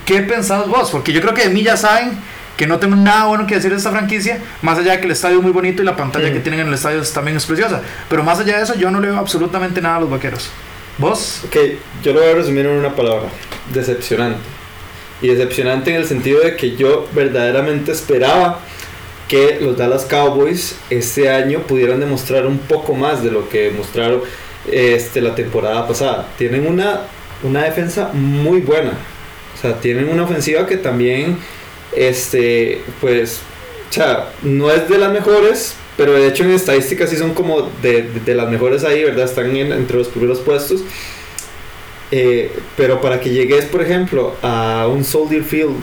¿Qué 0.05 0.21
pensás 0.21 0.67
vos? 0.67 0.91
Porque 0.91 1.13
yo 1.13 1.21
creo 1.21 1.33
que 1.33 1.43
de 1.43 1.49
mí 1.49 1.63
ya 1.63 1.77
saben 1.77 2.11
que 2.57 2.67
no 2.67 2.79
tengo 2.79 2.95
nada 2.95 3.25
bueno 3.25 3.47
que 3.47 3.55
decir 3.55 3.71
de 3.71 3.77
esta 3.77 3.91
franquicia, 3.91 4.39
más 4.61 4.77
allá 4.77 4.93
de 4.93 4.99
que 4.99 5.05
el 5.05 5.11
estadio 5.11 5.37
es 5.37 5.43
muy 5.43 5.51
bonito 5.51 5.81
y 5.81 5.85
la 5.85 5.95
pantalla 5.95 6.31
que 6.31 6.39
tienen 6.39 6.61
en 6.61 6.67
el 6.67 6.73
estadio 6.73 7.01
también 7.03 7.37
es 7.37 7.45
preciosa. 7.45 7.81
Pero 8.09 8.23
más 8.23 8.39
allá 8.39 8.57
de 8.57 8.63
eso, 8.63 8.75
yo 8.75 8.91
no 8.91 8.99
le 8.99 9.07
veo 9.07 9.17
absolutamente 9.17 9.81
nada 9.81 9.97
a 9.97 9.99
los 10.01 10.09
vaqueros. 10.09 10.49
¿Vos? 10.97 11.41
Ok, 11.47 11.57
yo 12.03 12.13
lo 12.13 12.21
voy 12.21 12.29
a 12.29 12.35
resumir 12.35 12.65
en 12.65 12.77
una 12.77 12.95
palabra: 12.95 13.29
decepcionante. 13.73 14.39
Y 15.21 15.27
decepcionante 15.27 15.89
en 15.91 15.97
el 15.97 16.05
sentido 16.05 16.41
de 16.41 16.55
que 16.55 16.75
yo 16.75 17.07
verdaderamente 17.13 17.91
esperaba 17.91 18.59
que 19.27 19.59
los 19.61 19.77
Dallas 19.77 20.03
Cowboys 20.03 20.75
este 20.89 21.29
año 21.29 21.59
pudieran 21.61 21.99
demostrar 21.99 22.45
un 22.45 22.59
poco 22.59 22.93
más 22.93 23.23
de 23.23 23.31
lo 23.31 23.49
que 23.49 23.71
mostraron 23.71 24.21
este, 24.69 25.21
la 25.21 25.33
temporada 25.33 25.87
pasada. 25.87 26.27
Tienen 26.37 26.67
una, 26.67 27.01
una 27.41 27.63
defensa 27.63 28.09
muy 28.13 28.59
buena. 28.59 28.91
O 29.55 29.61
sea, 29.61 29.79
tienen 29.79 30.09
una 30.09 30.23
ofensiva 30.23 30.67
que 30.67 30.77
también, 30.77 31.37
este, 31.95 32.81
pues, 33.01 33.39
o 33.89 33.93
sea, 33.93 34.31
no 34.41 34.71
es 34.71 34.87
de 34.89 34.97
las 34.97 35.11
mejores, 35.11 35.75
pero 35.97 36.13
de 36.13 36.27
hecho 36.27 36.43
en 36.43 36.51
estadísticas 36.51 37.09
sí 37.09 37.17
son 37.17 37.33
como 37.33 37.69
de, 37.81 38.03
de 38.25 38.35
las 38.35 38.49
mejores 38.49 38.83
ahí, 38.83 39.03
¿verdad? 39.03 39.25
Están 39.25 39.55
entre 39.55 39.97
los 39.97 40.07
primeros 40.07 40.39
puestos. 40.39 40.81
Eh, 42.15 42.51
pero 42.77 43.01
para 43.01 43.19
que 43.19 43.31
llegues, 43.31 43.65
por 43.65 43.81
ejemplo, 43.81 44.35
a 44.43 44.87
un 44.87 45.03
Soldier 45.03 45.43
Field 45.43 45.73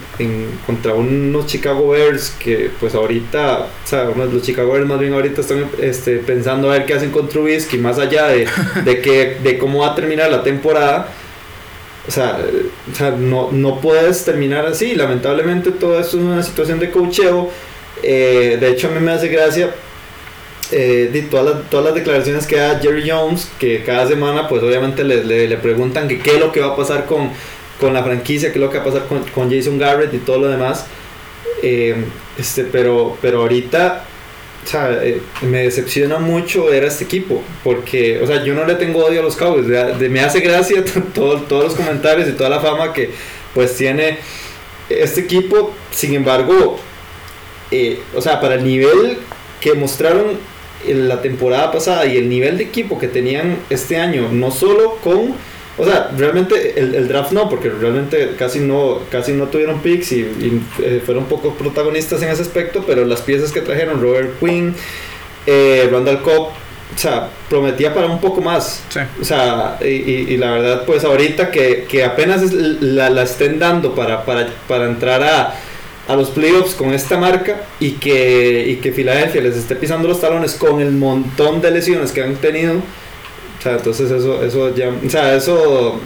contra 0.65 0.95
unos 0.95 1.47
Chicago 1.47 1.89
Bears 1.89 2.37
que 2.39 2.71
pues 2.79 2.95
ahorita, 2.95 3.67
o 3.85 3.87
sea, 3.87 4.05
los 4.05 4.41
Chicago 4.41 4.75
Bears 4.75 4.87
más 4.87 5.01
bien 5.01 5.13
ahorita 5.13 5.41
están 5.41 5.69
este, 5.81 6.19
pensando 6.19 6.71
a 6.71 6.75
ver 6.75 6.87
qué 6.87 6.95
hacen 6.95 7.11
con 7.11 7.29
Trubisky, 7.29 7.79
más 7.79 7.99
allá 7.99 8.29
de, 8.29 8.47
de, 8.85 9.01
que, 9.01 9.39
de 9.43 9.59
cómo 9.59 9.81
va 9.81 9.89
a 9.89 9.95
terminar 9.97 10.31
la 10.31 10.45
temporada. 10.45 11.13
O 12.09 12.11
sea, 12.11 12.39
o 12.91 12.97
sea 12.97 13.11
no, 13.11 13.51
no 13.53 13.81
puedes 13.81 14.25
terminar 14.25 14.67
así. 14.67 14.95
Lamentablemente 14.95 15.71
todo 15.71 15.99
esto 16.01 16.19
es 16.19 16.23
una 16.23 16.43
situación 16.43 16.79
de 16.79 16.91
cocheo. 16.91 17.51
Eh, 18.03 18.57
de 18.61 18.71
hecho 18.71 18.89
a 18.89 18.91
mí 18.91 19.01
me 19.01 19.13
hace 19.13 19.29
gracia 19.29 19.75
eh, 20.73 21.11
de 21.13 21.23
todas, 21.23 21.55
las, 21.55 21.71
todas 21.71 21.87
las 21.87 21.95
declaraciones 21.95 22.47
que 22.47 22.57
da 22.57 22.79
Jerry 22.79 23.09
Jones, 23.09 23.49
que 23.59 23.83
cada 23.83 24.07
semana 24.07 24.49
pues 24.49 24.63
obviamente 24.63 25.03
le, 25.03 25.25
le, 25.25 25.57
preguntan 25.57 26.07
que 26.07 26.21
qué 26.21 26.35
es 26.35 26.41
lo 26.41 26.53
que 26.53 26.61
va 26.61 26.69
a 26.69 26.77
pasar 26.77 27.07
con, 27.07 27.31
con, 27.81 27.93
la 27.93 28.05
franquicia, 28.05 28.53
qué 28.53 28.59
es 28.59 28.65
lo 28.65 28.71
que 28.71 28.79
va 28.79 28.85
a 28.85 28.87
pasar 28.87 29.07
con, 29.07 29.25
con 29.25 29.51
Jason 29.51 29.79
Garrett 29.79 30.15
y 30.15 30.19
todo 30.19 30.39
lo 30.39 30.49
demás. 30.49 30.87
Eh, 31.63 32.05
este, 32.39 32.65
pero, 32.65 33.19
pero 33.21 33.41
ahorita 33.41 34.05
o 34.65 34.67
sea, 34.69 35.01
eh, 35.03 35.21
me 35.43 35.63
decepciona 35.63 36.19
mucho 36.19 36.67
ver 36.67 36.85
a 36.85 36.89
este 36.89 37.05
equipo, 37.05 37.43
porque, 37.65 38.21
o 38.23 38.27
sea, 38.27 38.45
yo 38.45 38.55
no 38.55 38.65
le 38.65 38.75
tengo 38.75 39.05
odio 39.05 39.21
a 39.21 39.23
los 39.23 39.37
Cowboys, 39.37 39.67
me 39.99 40.21
hace 40.21 40.41
gracia 40.41 40.85
todo, 41.15 41.43
todos 41.43 41.65
los 41.65 41.75
comentarios 41.75 42.29
y 42.29 42.33
toda 42.33 42.51
la 42.51 42.61
fama 42.61 42.93
que 42.93 43.11
pues 43.55 43.77
tiene 43.77 44.19
este 44.89 45.23
equipo, 45.23 45.75
sin 45.91 46.15
embargo, 46.15 46.79
o 48.15 48.21
sea, 48.21 48.41
para 48.41 48.57
el 48.57 48.65
nivel 48.65 49.19
que 49.61 49.75
mostraron 49.75 50.39
en 50.87 51.09
la 51.09 51.21
temporada 51.21 51.71
pasada 51.71 52.07
y 52.07 52.17
el 52.17 52.29
nivel 52.29 52.59
de 52.59 52.65
equipo 52.65 52.99
que 52.99 53.09
tenían 53.09 53.59
este 53.71 53.97
año, 53.97 54.29
no 54.33 54.51
solo 54.51 54.97
con, 55.03 55.35
o 55.79 55.85
sea, 55.85 56.11
realmente 56.17 56.79
el, 56.79 57.09
draft 57.09 57.33
no, 57.33 57.49
porque 57.49 57.71
realmente 57.71 58.35
casi 58.39 58.61
no, 58.61 59.01
casi 59.11 59.33
no 59.33 59.47
tuvieron 59.47 59.81
picks 59.81 60.13
y, 60.13 60.63
eh, 60.83 61.03
fueron 61.05 61.25
poco 61.25 61.55
protagonistas 61.55 62.23
en 62.23 62.29
ese 62.29 62.43
aspecto, 62.43 62.85
pero 62.87 63.05
las 63.05 63.23
piezas 63.23 63.53
que 63.53 63.61
trajeron, 63.61 64.01
Robert 64.01 64.39
Quinn, 64.41 64.75
eh, 65.47 65.89
Randall 65.91 66.23
Cobb, 66.23 66.49
o 66.49 66.99
sea, 66.99 67.29
prometía 67.49 67.95
para 67.95 68.09
un 68.09 68.21
poco 68.21 68.41
más. 68.41 68.83
O 69.21 69.25
sea, 69.25 69.79
y, 69.81 70.37
la 70.37 70.51
verdad, 70.51 70.85
pues 70.85 71.05
ahorita 71.05 71.51
que, 71.51 71.87
que 71.89 72.05
apenas 72.05 72.53
la, 72.53 73.09
la, 73.09 73.23
estén 73.23 73.59
dando 73.59 73.95
para, 73.95 74.25
para, 74.25 74.49
para 74.67 74.87
entrar 74.87 75.23
a 75.23 75.55
a 76.11 76.17
los 76.17 76.31
playoffs 76.31 76.75
con 76.75 76.93
esta 76.93 77.17
marca 77.17 77.63
y 77.79 77.93
que, 77.93 78.67
y 78.67 78.77
que 78.77 78.91
Filadelfia 78.91 79.43
les 79.43 79.57
esté 79.57 79.77
pisando 79.77 80.09
los 80.09 80.21
talones 80.21 80.55
con 80.55 80.81
el 80.81 80.91
montón 80.91 81.61
de 81.61 81.71
lesiones 81.71 82.11
que 82.11 82.21
han 82.21 82.35
tenido. 82.35 82.83
O 83.61 83.63
sea, 83.63 83.73
entonces 83.73 84.11
eso, 84.11 84.43
eso 84.43 84.75
ya, 84.75 84.89
o 84.89 85.11
sea, 85.11 85.35
eso 85.35 86.01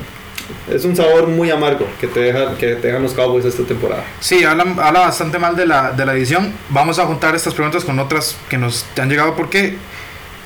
es 0.68 0.84
un 0.84 0.96
sabor 0.96 1.28
muy 1.28 1.50
amargo 1.50 1.86
que 2.00 2.08
te, 2.08 2.18
deja, 2.20 2.56
que 2.56 2.74
te 2.74 2.88
dejan 2.88 3.02
los 3.02 3.14
Cowboys 3.14 3.44
esta 3.44 3.62
temporada. 3.62 4.04
Sí, 4.18 4.42
habla, 4.42 4.64
habla 4.82 5.00
bastante 5.00 5.38
mal 5.38 5.54
de 5.54 5.64
la, 5.64 5.92
de 5.92 6.04
la 6.04 6.14
edición. 6.14 6.52
Vamos 6.70 6.98
a 6.98 7.06
juntar 7.06 7.34
estas 7.34 7.54
preguntas 7.54 7.84
con 7.84 7.98
otras 8.00 8.36
que 8.48 8.58
nos 8.58 8.84
han 9.00 9.08
llegado 9.08 9.36
porque 9.36 9.76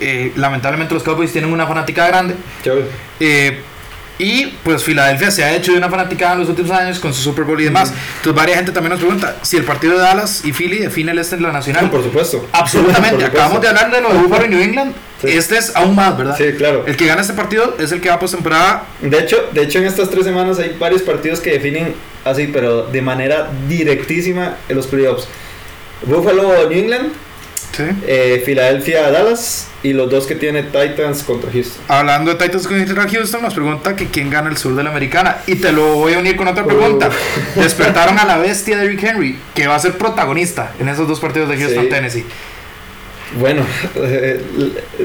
eh, 0.01 0.33
lamentablemente 0.37 0.95
los 0.95 1.03
Cowboys 1.03 1.33
tienen 1.33 1.53
una 1.53 1.67
fanática 1.67 2.07
grande. 2.07 2.35
Eh, 3.21 3.59
y 4.19 4.47
pues 4.65 4.83
Filadelfia 4.83 5.31
se 5.31 5.45
ha 5.45 5.55
hecho 5.55 5.73
de 5.73 5.79
una 5.79 5.89
fanaticada 5.89 6.35
en 6.35 6.41
los 6.41 6.49
últimos 6.49 6.71
años 6.73 6.99
con 6.99 7.15
su 7.15 7.23
Super 7.23 7.45
Bowl 7.45 7.61
y 7.61 7.65
demás. 7.65 7.93
Entonces, 8.17 8.35
varias 8.35 8.57
gente 8.57 8.73
también 8.73 8.91
nos 8.91 9.01
pregunta 9.01 9.37
si 9.43 9.57
el 9.57 9.65
partido 9.65 9.95
de 9.95 10.01
Dallas 10.01 10.45
y 10.45 10.53
Philly 10.53 10.79
define 10.79 11.13
el 11.13 11.19
este 11.19 11.37
en 11.37 11.43
la 11.43 11.53
nacional. 11.53 11.91
por 11.91 12.03
supuesto. 12.03 12.49
Absolutamente. 12.53 13.25
Acabamos 13.25 13.61
de 13.63 13.69
hablar 13.69 13.91
de 13.91 14.01
lo 14.01 14.13
de 14.13 14.19
Buffalo 14.19 14.47
y 14.47 14.49
New 14.49 14.61
England. 14.61 14.95
Este 15.23 15.59
es 15.59 15.75
aún 15.75 15.97
más, 15.97 16.17
¿verdad? 16.17 16.37
Sí, 16.37 16.53
claro. 16.57 16.85
El 16.87 16.97
que 16.97 17.07
gana 17.07 17.21
este 17.21 17.33
partido 17.33 17.77
es 17.79 17.91
el 17.91 18.01
que 18.01 18.09
va 18.09 18.17
a 18.17 18.21
postemporada. 18.21 18.85
De 19.01 19.19
hecho, 19.19 19.37
de 19.53 19.63
hecho, 19.63 19.79
en 19.79 19.87
estas 19.87 20.11
tres 20.11 20.25
semanas 20.25 20.59
hay 20.59 20.77
varios 20.79 21.03
partidos 21.03 21.41
que 21.41 21.51
definen 21.51 21.95
así, 22.25 22.49
pero 22.53 22.85
de 22.85 23.03
manera 23.03 23.51
directísima 23.69 24.57
en 24.69 24.77
los 24.77 24.87
playoffs. 24.87 25.27
Buffalo 26.03 26.69
New 26.69 26.79
England 26.79 27.13
eh, 28.07 28.43
Filadelfia 28.45 29.11
Dallas 29.11 29.69
y 29.83 29.93
los 29.93 30.11
dos 30.11 30.27
que 30.27 30.35
tiene 30.35 30.65
Titans 30.65 31.23
contra 31.23 31.51
Houston. 31.51 31.83
Hablando 31.89 32.35
de 32.35 32.45
Titans 32.45 32.67
contra 32.67 33.09
Houston, 33.09 33.43
nos 33.43 33.55
pregunta 33.55 33.95
que 33.95 34.07
quién 34.07 34.31
gana 34.31 34.51
el 34.51 34.57
sur 34.57 34.75
de 34.75 34.83
la 34.83 34.91
americana. 34.91 35.39
Y 35.47 35.57
te 35.57 35.73
lo 35.73 35.95
voy 35.95 36.15
a 36.15 36.19
unir 36.19 36.37
con 36.37 36.49
otra 36.49 36.65
pregunta. 36.65 37.11
Uh. 37.57 37.61
Despertaron 37.63 38.19
a 38.19 38.25
la 38.25 38.39
bestia 38.39 38.77
de 38.79 38.89
Rick 38.89 39.03
Henry, 39.03 39.39
que 39.55 39.67
va 39.67 39.77
a 39.77 39.79
ser 39.79 39.93
protagonista 39.93 40.73
en 40.79 40.89
esos 40.89 41.07
dos 41.07 41.21
partidos 41.21 41.49
de 41.49 41.57
Houston, 41.57 41.89
Tennessee. 41.89 42.25
Bueno, 43.37 43.63
eh, 43.97 44.43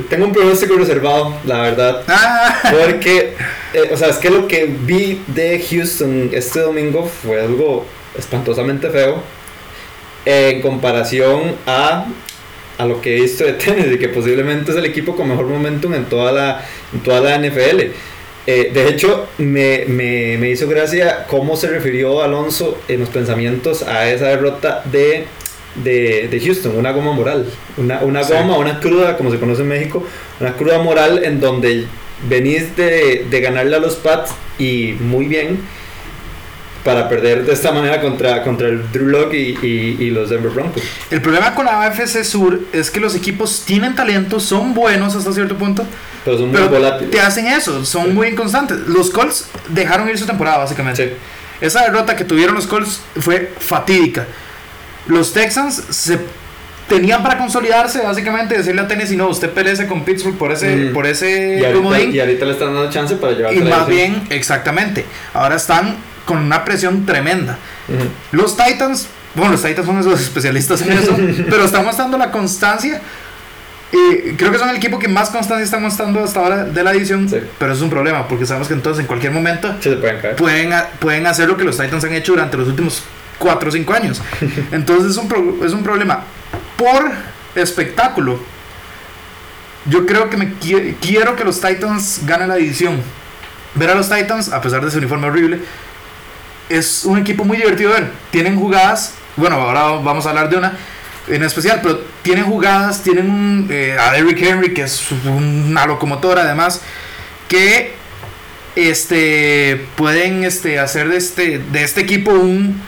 tengo 0.10 0.26
un 0.26 0.32
pronóstico 0.32 0.76
reservado, 0.76 1.36
la 1.46 1.62
verdad. 1.62 2.04
Ah. 2.08 2.62
Porque, 2.72 3.36
eh, 3.74 3.90
o 3.92 3.98
sea, 3.98 4.08
es 4.08 4.18
que 4.18 4.30
lo 4.30 4.48
que 4.48 4.66
vi 4.66 5.22
de 5.28 5.64
Houston 5.70 6.30
este 6.32 6.62
domingo 6.62 7.06
fue 7.06 7.42
algo 7.42 7.86
espantosamente 8.18 8.90
feo 8.90 9.22
en 10.26 10.62
comparación 10.62 11.56
a 11.68 12.06
a 12.78 12.86
lo 12.86 13.02
que 13.02 13.16
he 13.16 13.22
visto 13.22 13.44
de 13.46 13.54
Tennessee, 13.54 14.00
que 14.00 14.10
posiblemente 14.10 14.72
es 14.72 14.78
el 14.78 14.86
equipo 14.86 15.16
con 15.16 15.28
mejor 15.28 15.46
momentum 15.46 15.94
en 15.94 16.06
toda 16.06 16.32
la, 16.32 16.66
en 16.94 17.00
toda 17.02 17.22
la 17.22 17.38
NFL. 17.38 17.92
Eh, 18.46 18.72
de 18.74 18.90
hecho, 18.90 19.28
me, 19.38 19.86
me, 19.88 20.38
me, 20.38 20.50
hizo 20.50 20.68
gracia 20.68 21.26
cómo 21.28 21.56
se 21.56 21.68
refirió 21.68 22.22
Alonso 22.22 22.78
en 22.90 23.00
los 23.00 23.10
pensamientos 23.10 23.84
a 23.84 24.10
esa 24.12 24.28
derrota 24.28 24.84
de, 24.92 25.26
de, 25.76 26.28
de 26.28 26.40
Houston, 26.42 26.76
una 26.76 26.92
goma 26.92 27.14
moral, 27.14 27.46
una, 27.78 28.02
una 28.02 28.22
goma, 28.24 28.58
una 28.58 28.82
cruda, 28.82 29.16
como 29.16 29.32
se 29.32 29.40
conoce 29.40 29.62
en 29.62 29.70
México, 29.70 30.06
una 30.42 30.54
cruda 30.58 30.80
moral 30.80 31.24
en 31.24 31.40
donde 31.40 31.86
venís 32.28 32.76
de, 32.76 33.26
de 33.30 33.42
ganarle 33.42 33.78
a 33.78 33.80
los 33.80 33.96
Pats 33.96 34.32
y 34.60 34.96
muy 35.00 35.28
bien 35.28 35.60
para 36.84 37.08
perder 37.08 37.46
de 37.46 37.54
esta 37.54 37.72
manera 37.72 38.02
contra, 38.02 38.44
contra 38.44 38.68
el 38.68 38.92
Drew 38.92 39.08
Lock 39.08 39.34
y, 39.34 39.58
y, 39.64 40.10
los 40.10 40.30
Denver 40.30 40.52
Broncos. 40.52 40.84
El 41.10 41.22
problema 41.22 41.56
con 41.56 41.66
la 41.66 41.82
AFC 41.84 42.24
Sur 42.24 42.60
es 42.74 42.92
que 42.92 43.00
los 43.00 43.16
equipos 43.16 43.64
tienen 43.66 43.96
talento, 43.96 44.40
son 44.40 44.74
buenos 44.74 45.16
hasta 45.16 45.32
cierto 45.32 45.56
punto, 45.58 45.86
pero 46.26 46.38
son 46.38 46.52
muy 46.52 46.62
volátiles. 46.62 47.12
Te 47.12 47.22
hacen 47.22 47.48
eso, 47.48 47.86
son 47.86 48.14
muy 48.14 48.28
inconstantes. 48.28 48.80
Los 48.88 49.10
Colts 49.10 49.48
dejaron 49.70 50.10
ir 50.10 50.18
su 50.18 50.26
temporada, 50.26 50.58
básicamente. 50.58 51.16
Esa 51.62 51.84
derrota 51.84 52.16
que 52.16 52.26
tuvieron 52.26 52.56
los 52.56 52.68
Colts 52.68 53.02
fue 53.18 53.54
fatídica. 53.58 54.28
Los 55.08 55.32
Texans 55.34 55.76
se 55.90 56.20
tenían 56.90 57.24
para 57.24 57.38
consolidarse, 57.38 58.02
básicamente, 58.02 58.58
decirle 58.58 58.82
a 58.82 58.88
Tennessee, 58.88 59.16
no, 59.16 59.30
usted 59.30 59.50
perece 59.50 59.88
con 59.88 60.04
Pittsburgh 60.04 60.38
por 60.38 60.52
ese, 60.52 60.76
mm. 60.76 60.94
por 60.94 61.08
ese 61.08 61.60
y 61.60 61.66
ahorita, 61.66 62.00
y 62.02 62.20
ahorita 62.20 62.46
le 62.46 62.52
están 62.52 62.74
dando 62.74 62.90
chance 62.90 63.16
para 63.16 63.34
llevar 63.34 63.54
Y 63.54 63.62
más 63.62 63.88
bien, 63.88 64.28
exactamente. 64.30 65.06
Ahora 65.34 65.56
están 65.56 65.96
con 66.26 66.38
una 66.38 66.64
presión 66.64 67.06
tremenda. 67.06 67.58
Los 68.32 68.58
Titans, 68.58 69.08
bueno, 69.36 69.52
los 69.54 69.62
Titans 69.62 69.86
son 69.86 70.00
esos 70.00 70.20
especialistas 70.22 70.82
en 70.82 70.92
eso, 70.94 71.16
pero 71.50 71.66
están 71.66 71.86
mostrando 71.86 72.18
la 72.18 72.32
constancia. 72.32 73.02
Y 73.92 74.34
creo 74.34 74.52
que 74.52 74.58
son 74.58 74.70
el 74.70 74.78
equipo 74.78 74.98
que 74.98 75.08
más 75.08 75.30
constancia 75.30 75.64
está 75.64 75.78
mostrando 75.78 76.24
hasta 76.24 76.40
ahora 76.40 76.64
de 76.64 76.84
la 76.84 76.94
edición, 76.94 77.30
pero 77.60 77.74
es 77.74 77.82
un 77.82 77.92
problema 77.92 78.28
porque 78.28 78.44
sabemos 78.44 78.68
que 78.68 78.74
entonces 78.74 79.02
en 79.02 79.06
cualquier 79.06 79.32
momento 79.32 79.72
pueden, 80.36 80.74
pueden, 80.98 81.28
hacer 81.28 81.48
lo 81.48 81.56
que 81.58 81.64
los 81.64 81.78
Titans 81.78 82.04
han 82.04 82.14
hecho 82.14 82.32
durante 82.32 82.58
los 82.58 82.68
últimos 82.70 83.04
4 83.38 83.70
o 83.70 83.72
5 83.72 83.94
años. 83.94 84.22
Entonces 84.72 85.12
es 85.12 85.18
un, 85.18 85.60
es 85.64 85.74
un 85.74 85.84
problema. 85.84 86.24
Por 86.78 87.12
espectáculo. 87.56 88.40
Yo 89.86 90.06
creo 90.06 90.30
que 90.30 90.38
me 90.38 90.54
quiero 90.54 91.36
que 91.36 91.44
los 91.44 91.60
Titans 91.60 92.22
ganen 92.26 92.48
la 92.48 92.56
división. 92.56 93.02
Ver 93.76 93.90
a 93.90 93.96
los 93.96 94.10
Titans, 94.10 94.52
a 94.52 94.62
pesar 94.62 94.84
de 94.84 94.92
su 94.92 94.98
uniforme 94.98 95.28
horrible, 95.28 95.60
es 96.70 97.06
un 97.06 97.18
equipo 97.18 97.44
muy 97.44 97.58
divertido 97.58 97.94
de 97.94 98.02
ver. 98.02 98.12
Tienen 98.32 98.58
jugadas, 98.58 99.16
bueno, 99.36 99.56
ahora 99.56 100.02
vamos 100.04 100.26
a 100.26 100.30
hablar 100.30 100.50
de 100.50 100.58
una 100.58 100.78
en 101.28 101.44
especial, 101.44 101.80
pero 101.82 102.02
tienen 102.22 102.46
jugadas, 102.46 103.04
tienen 103.04 103.30
un, 103.30 103.68
eh, 103.72 103.96
a 103.98 104.12
Derrick 104.12 104.42
Henry, 104.42 104.74
que 104.74 104.84
es 104.84 105.12
una 105.26 105.86
locomotora 105.86 106.44
además, 106.44 106.82
que 107.48 107.94
este, 108.76 109.86
pueden 109.96 110.44
este, 110.44 110.80
hacer 110.80 111.10
de 111.10 111.18
este, 111.18 111.60
de 111.60 111.84
este 111.84 112.02
equipo 112.02 112.32
un, 112.32 112.82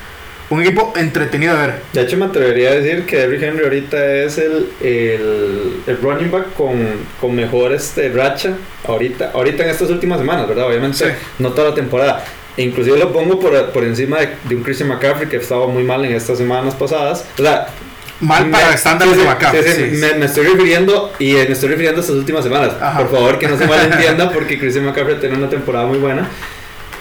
un 0.49 0.61
equipo 0.61 0.93
entretenido 0.95 1.55
de 1.55 1.67
ver. 1.67 1.75
De 1.93 2.01
hecho, 2.01 2.17
me 2.17 2.25
atrevería 2.25 2.69
a 2.69 2.73
decir 2.73 3.05
que 3.05 3.17
Derrick 3.17 3.41
Henry 3.41 3.63
ahorita 3.63 4.15
es 4.23 4.37
el, 4.37 4.69
el, 4.81 5.97
running 6.01 6.31
back 6.31 6.53
con, 6.55 6.75
con, 7.19 7.35
mejor 7.35 7.73
este, 7.73 8.09
racha 8.09 8.57
ahorita, 8.85 9.31
ahorita 9.33 9.63
en 9.63 9.69
estas 9.69 9.89
últimas 9.89 10.19
semanas, 10.19 10.47
¿verdad? 10.47 10.67
Obviamente, 10.67 11.15
no 11.39 11.51
toda 11.51 11.69
la 11.69 11.75
temporada. 11.75 12.25
Inclusive 12.57 12.97
lo 12.97 13.11
pongo 13.11 13.39
por, 13.39 13.71
por 13.71 13.83
encima 13.83 14.19
de, 14.19 14.29
de, 14.43 14.55
un 14.55 14.63
Christian 14.63 14.89
McCaffrey 14.89 15.27
que 15.27 15.37
estaba 15.37 15.67
muy 15.67 15.83
mal 15.83 16.05
en 16.05 16.13
estas 16.13 16.37
semanas 16.37 16.73
pasadas. 16.75 17.25
O 17.37 17.41
sea, 17.41 17.67
mal 18.21 18.49
para 18.49 18.73
estándares 18.73 19.17
de 19.17 19.23
McCaffrey. 19.23 19.91
me, 20.17 20.25
estoy 20.25 20.47
refiriendo 20.47 21.11
y 21.19 21.33
me 21.33 21.41
estoy 21.51 21.69
refiriendo 21.69 21.99
a 21.99 22.03
estas 22.03 22.15
últimas 22.15 22.43
semanas. 22.43 22.73
Por 22.97 23.11
favor, 23.11 23.39
que 23.39 23.47
no 23.47 23.57
se 23.57 23.67
malentienda 23.67 24.31
porque 24.33 24.57
Christian 24.57 24.85
McCaffrey 24.85 25.19
tiene 25.19 25.37
una 25.37 25.49
temporada 25.49 25.85
muy 25.85 25.97
buena. 25.97 26.29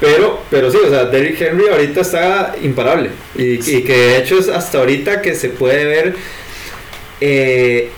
Pero, 0.01 0.43
pero 0.51 0.71
sí, 0.71 0.79
o 0.85 0.91
sea, 0.91 1.05
Derrick 1.05 1.41
Henry 1.41 1.69
ahorita 1.69 2.01
está 2.01 2.55
imparable. 2.61 3.11
Y, 3.37 3.59
que 3.59 3.97
de 3.97 4.19
hecho 4.19 4.39
es 4.39 4.49
hasta 4.49 4.79
ahorita 4.79 5.23
que 5.23 5.35
se 5.35 5.51
puede 5.51 5.85
ver 5.85 6.17
eh, 7.21 7.91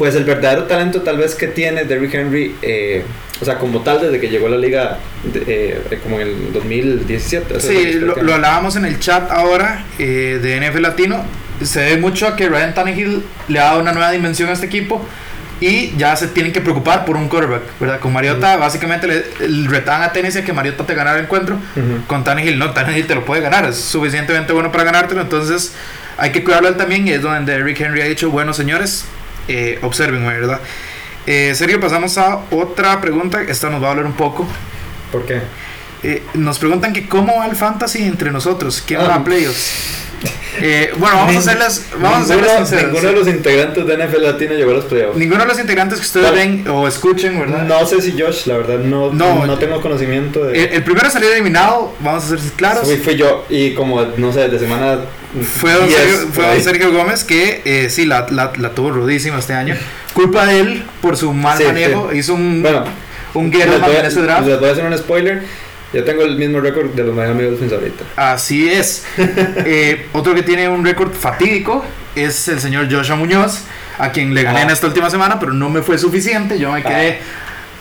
pues 0.00 0.14
el 0.14 0.24
verdadero 0.24 0.64
talento 0.64 1.02
tal 1.02 1.18
vez 1.18 1.34
que 1.34 1.46
tiene 1.46 1.84
Derrick 1.84 2.14
Henry. 2.14 2.56
Eh, 2.62 3.04
o 3.38 3.44
sea, 3.44 3.58
como 3.58 3.80
tal 3.80 4.00
desde 4.00 4.18
que 4.18 4.28
llegó 4.28 4.46
a 4.46 4.50
la 4.50 4.56
liga 4.56 4.98
eh, 5.34 5.78
como 6.02 6.20
en 6.20 6.28
el 6.28 6.52
2017. 6.54 7.60
Sí, 7.60 7.92
lo, 7.94 8.16
lo, 8.16 8.34
hablábamos 8.34 8.76
en 8.76 8.86
el 8.86 8.98
chat 8.98 9.30
ahora 9.30 9.84
de 9.98 10.60
NF 10.60 10.80
Latino 10.80 11.24
se 11.62 11.84
ve 11.84 11.96
mucho 11.98 12.26
a 12.26 12.36
que 12.36 12.48
Ryan 12.48 12.74
Tannehill 12.74 13.22
le 13.48 13.60
ha 13.60 13.64
dado 13.64 13.80
una 13.80 13.92
nueva 13.92 14.10
dimensión 14.10 14.48
a 14.48 14.52
este 14.52 14.66
equipo 14.66 15.04
y 15.60 15.94
ya 15.98 16.16
se 16.16 16.28
tienen 16.28 16.52
que 16.52 16.62
preocupar 16.62 17.04
por 17.04 17.16
un 17.16 17.28
quarterback, 17.28 17.62
¿verdad? 17.78 18.00
Con 18.00 18.14
Mariota, 18.14 18.56
básicamente 18.56 19.06
le, 19.06 19.68
retaban 19.68 20.02
a 20.02 20.12
Tennessee 20.12 20.42
que 20.42 20.54
Mariota 20.54 20.86
te 20.86 20.94
ganara 20.94 21.18
el 21.18 21.24
encuentro. 21.24 21.58
Con 22.06 22.24
Tannehill, 22.24 22.58
no, 22.58 22.70
Tannehill 22.70 23.06
te 23.06 23.14
lo 23.14 23.26
puede 23.26 23.42
ganar, 23.42 23.66
es 23.66 23.76
suficientemente 23.76 24.54
bueno 24.54 24.72
para 24.72 24.84
ganártelo, 24.84 25.20
entonces 25.20 25.74
hay 26.16 26.32
que 26.32 26.42
cuidarlo 26.42 26.68
él 26.68 26.76
también. 26.76 27.06
Y 27.06 27.12
es 27.12 27.20
donde 27.20 27.62
Rick 27.62 27.80
Henry 27.80 28.00
ha 28.00 28.06
dicho: 28.06 28.30
Bueno, 28.30 28.54
señores, 28.54 29.04
eh, 29.50 29.78
observen, 29.82 30.26
¿verdad? 30.26 30.60
Eh, 31.26 31.52
Sergio, 31.54 31.80
pasamos 31.80 32.16
a 32.18 32.42
otra 32.50 33.00
pregunta. 33.00 33.42
Esta 33.42 33.70
nos 33.70 33.82
va 33.82 33.88
a 33.88 33.90
hablar 33.90 34.06
un 34.06 34.14
poco. 34.14 34.46
¿Por 35.12 35.26
qué? 35.26 35.40
Eh, 36.02 36.22
nos 36.34 36.58
preguntan 36.58 36.92
que 36.92 37.06
cómo 37.06 37.36
va 37.36 37.46
el 37.46 37.56
fantasy 37.56 38.02
entre 38.04 38.30
nosotros, 38.30 38.82
¿quién 38.86 39.00
va 39.00 39.14
a 39.14 39.16
ah. 39.16 39.24
playoffs? 39.24 39.98
Eh, 40.60 40.92
bueno, 40.98 41.16
vamos 41.16 41.36
a 41.36 41.38
hacerles. 41.38 41.86
Vamos 41.98 42.28
ninguno, 42.28 42.50
a 42.50 42.58
hacerles 42.58 42.86
ninguno 42.86 43.08
de 43.08 43.14
los 43.14 43.28
integrantes 43.28 43.86
de 43.86 43.96
NFL 43.96 44.22
Latino 44.22 44.54
llegó 44.54 44.72
a 44.72 44.74
los 44.74 44.84
playoffs. 44.86 45.16
Ninguno 45.16 45.42
de 45.42 45.46
los 45.46 45.58
integrantes 45.58 45.98
que 45.98 46.04
ustedes 46.04 46.32
ven 46.32 46.68
o 46.68 46.86
escuchen, 46.88 47.38
¿verdad? 47.38 47.64
No 47.64 47.86
sé 47.86 48.00
si 48.02 48.20
Josh, 48.20 48.46
la 48.46 48.58
verdad, 48.58 48.78
no, 48.78 49.12
no, 49.12 49.58
tengo 49.58 49.80
conocimiento 49.80 50.44
de. 50.44 50.64
El, 50.64 50.82
primero 50.84 51.06
a 51.06 51.10
salir 51.10 51.30
eliminado, 51.30 51.94
vamos 52.00 52.24
a 52.24 52.28
ser 52.28 52.38
claros. 52.52 52.86
Sí, 52.86 52.96
fui 52.96 53.16
yo, 53.16 53.44
y 53.48 53.74
como, 53.74 54.02
no 54.02 54.32
sé, 54.32 54.48
de 54.48 54.58
semana. 54.58 54.98
Fue 55.42 55.72
don, 55.72 55.88
Sergio, 55.88 56.18
fue 56.32 56.60
Sergio, 56.60 56.92
Gómez 56.92 57.22
que 57.22 57.62
eh, 57.64 57.88
sí, 57.88 58.04
la, 58.04 58.26
la, 58.30 58.52
la, 58.56 58.70
tuvo 58.70 58.90
rudísima 58.90 59.38
este 59.38 59.52
año. 59.52 59.76
Culpa 60.12 60.44
de 60.46 60.60
él 60.60 60.84
por 61.00 61.16
su 61.16 61.32
mal 61.32 61.62
manejo. 61.62 62.12
Hizo 62.12 62.34
un, 62.34 62.62
bueno, 62.62 62.84
un 63.34 63.50
guerrero 63.50 63.86
en 63.86 64.06
ese 64.06 64.22
draft. 64.22 64.46
Les 64.46 64.58
voy 64.58 64.68
a 64.68 64.72
hacer 64.72 64.84
un 64.84 64.96
spoiler. 64.98 65.42
Yo 65.92 66.04
tengo 66.04 66.22
el 66.22 66.36
mismo 66.36 66.60
récord 66.60 66.90
de 66.90 67.02
los 67.04 67.14
Miami 67.14 67.44
Dolphins 67.44 67.72
ahorita. 67.72 68.04
Así 68.16 68.68
es. 68.68 69.04
eh, 69.18 70.06
otro 70.12 70.34
que 70.34 70.42
tiene 70.42 70.68
un 70.68 70.84
récord 70.84 71.12
fatídico 71.12 71.84
es 72.14 72.48
el 72.48 72.60
señor 72.60 72.92
Joshua 72.92 73.16
Muñoz, 73.16 73.62
a 73.98 74.10
quien 74.10 74.34
le 74.34 74.42
gané 74.42 74.62
en 74.62 74.70
esta 74.70 74.86
última 74.86 75.10
semana, 75.10 75.38
pero 75.38 75.52
no 75.52 75.68
me 75.68 75.82
fue 75.82 75.98
suficiente. 75.98 76.58
Yo 76.58 76.72
me 76.72 76.82
quedé 76.82 77.20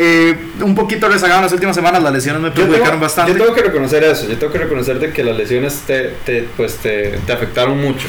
eh, 0.01 0.33
un 0.61 0.75
poquito 0.75 1.09
rezagado 1.09 1.39
en 1.39 1.43
las 1.43 1.51
últimas 1.51 1.75
semanas. 1.75 2.01
Las 2.01 2.13
lesiones 2.13 2.41
me 2.41 2.51
perjudicaron 2.51 3.01
bastante. 3.01 3.33
Yo 3.33 3.37
tengo 3.37 3.53
que 3.53 3.63
reconocer 3.63 4.01
eso. 4.05 4.29
Yo 4.29 4.37
tengo 4.37 4.53
que 4.53 4.59
reconocer 4.59 4.97
de 4.97 5.11
que 5.11 5.25
las 5.25 5.35
lesiones 5.35 5.81
te, 5.85 6.13
te 6.25 6.47
pues 6.55 6.77
te, 6.77 7.19
te, 7.25 7.33
afectaron 7.33 7.77
mucho. 7.81 8.07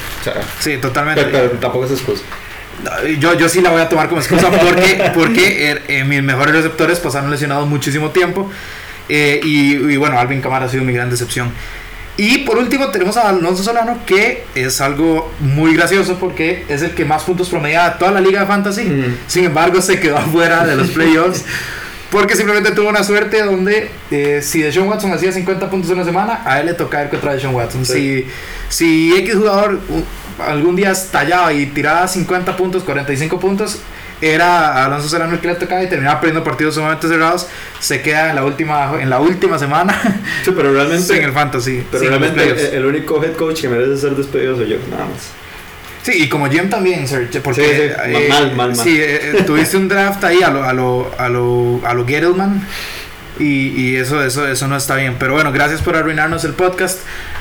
sí, 0.60 0.76
totalmente. 0.76 1.24
Pero, 1.24 1.50
tampoco 1.58 1.86
es 1.86 1.90
excusa. 1.90 2.22
Yo, 3.18 3.34
yo 3.36 3.48
sí 3.48 3.60
la 3.60 3.70
voy 3.70 3.80
a 3.80 3.88
tomar 3.88 4.08
como 4.08 4.20
excusa 4.20 4.50
porque, 4.52 5.10
porque 5.12 5.70
er, 5.70 5.82
eh, 5.88 6.04
mis 6.04 6.22
mejores 6.22 6.54
receptores 6.54 7.00
pasaron 7.00 7.28
lesionados 7.28 7.66
muchísimo 7.66 8.10
tiempo. 8.10 8.48
Eh, 9.08 9.40
y, 9.42 9.96
bueno, 9.96 10.16
Alvin 10.16 10.40
Camara 10.40 10.66
ha 10.66 10.68
sido 10.68 10.84
mi 10.84 10.92
gran 10.92 11.10
decepción. 11.10 11.50
Y 12.16 12.38
por 12.38 12.56
último 12.56 12.90
tenemos 12.90 13.16
a 13.16 13.30
Alonso 13.30 13.64
Solano, 13.64 13.98
que 14.06 14.44
es 14.54 14.80
algo 14.80 15.32
muy 15.40 15.74
gracioso 15.74 16.18
porque 16.20 16.64
es 16.68 16.82
el 16.82 16.92
que 16.92 17.04
más 17.04 17.24
puntos 17.24 17.48
promedia 17.48 17.90
de 17.90 17.98
toda 17.98 18.12
la 18.12 18.20
liga 18.20 18.40
de 18.40 18.46
fantasy. 18.46 18.84
Mm. 18.84 19.16
Sin 19.26 19.44
embargo, 19.44 19.82
se 19.82 19.98
quedó 19.98 20.18
afuera 20.18 20.64
de 20.64 20.76
los 20.76 20.90
playoffs. 20.90 21.44
Porque 22.10 22.34
simplemente 22.34 22.72
tuvo 22.72 22.88
una 22.88 23.04
suerte 23.04 23.42
donde 23.42 23.88
eh, 24.10 24.40
si 24.42 24.62
Deshaun 24.62 24.88
Watson 24.88 25.12
hacía 25.12 25.30
50 25.30 25.70
puntos 25.70 25.90
en 25.90 25.96
una 25.96 26.04
semana, 26.04 26.42
a 26.44 26.60
él 26.60 26.66
le 26.66 26.74
tocaba 26.74 27.04
ir 27.04 27.10
contra 27.10 27.34
Deshaun 27.34 27.54
Watson. 27.54 27.86
Si, 27.86 28.26
si 28.68 29.16
X 29.16 29.36
jugador 29.36 29.78
algún 30.44 30.74
día 30.74 30.90
estallaba 30.90 31.52
y 31.52 31.66
tiraba 31.66 32.08
50 32.08 32.56
puntos, 32.56 32.82
45 32.82 33.38
puntos, 33.38 33.78
era 34.20 34.84
Alonso 34.84 35.08
Serrano 35.08 35.34
el 35.34 35.40
que 35.40 35.48
le 35.48 35.54
tocaba 35.54 35.82
y 35.82 35.88
terminaba 35.88 36.20
perdiendo 36.20 36.44
partidos 36.44 36.74
sumamente 36.74 37.08
cerrados, 37.08 37.46
se 37.78 38.02
queda 38.02 38.30
en 38.30 38.36
la 38.36 38.44
última 38.44 39.00
en 39.00 39.08
la 39.08 39.20
última 39.20 39.58
semana. 39.58 39.98
Sí, 40.44 40.52
pero 40.54 40.72
realmente 40.72 41.16
en 41.16 41.24
el 41.24 41.32
fantasy. 41.32 41.84
Pero 41.90 42.08
realmente 42.08 42.76
el, 42.76 42.84
único 42.84 43.22
head 43.22 43.34
coach 43.34 43.62
que 43.62 43.68
merece 43.68 43.96
ser 43.96 44.16
despedido 44.16 44.56
soy 44.56 44.68
yo, 44.68 44.76
nada 44.90 45.06
más. 45.06 45.39
Sí, 46.02 46.12
y 46.22 46.28
como 46.28 46.48
Jim 46.48 46.70
también, 46.70 47.04
porque 47.42 47.62
sí, 47.62 48.10
eh, 48.10 48.26
mal, 48.28 48.56
mal, 48.56 48.74
mal. 48.74 48.76
Sí, 48.76 48.98
eh, 48.98 49.38
eh, 49.38 49.42
tuviste 49.44 49.76
un 49.76 49.88
draft 49.88 50.24
ahí 50.24 50.42
a 50.42 50.50
lo 50.50 50.64
a 50.64 50.72
lo 50.72 51.10
a 51.18 51.28
lo 51.28 51.80
a 51.84 51.94
lo 51.94 52.06
Gettleman. 52.06 52.66
Y, 53.38 53.68
y, 53.68 53.96
eso, 53.96 54.22
eso, 54.22 54.46
eso 54.46 54.68
no 54.68 54.76
está 54.76 54.96
bien. 54.96 55.16
Pero 55.18 55.32
bueno, 55.32 55.50
gracias 55.50 55.80
por 55.80 55.96
arruinarnos 55.96 56.44
el 56.44 56.52
podcast. 56.52 56.98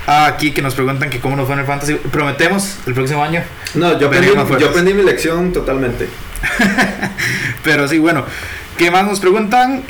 aquí 0.08 0.52
que 0.52 0.62
nos 0.62 0.74
preguntan 0.74 1.10
que 1.10 1.20
cómo 1.20 1.36
nos 1.36 1.46
fue 1.46 1.56
en 1.56 1.60
el 1.60 1.66
fantasy. 1.66 1.96
Prometemos 1.96 2.78
el 2.88 2.94
próximo 2.94 3.22
año. 3.22 3.44
No, 3.76 4.00
yo 4.00 4.08
aprendí, 4.08 4.30
yo 4.60 4.70
aprendí 4.70 4.94
mi 4.94 5.04
lección 5.04 5.52
totalmente. 5.52 6.08
Pero 7.66 7.88
sí, 7.90 7.98
bueno, 7.98 8.26
¿qué 8.78 8.92
más 8.92 9.06
nos 9.06 9.20
preguntan? 9.20 9.84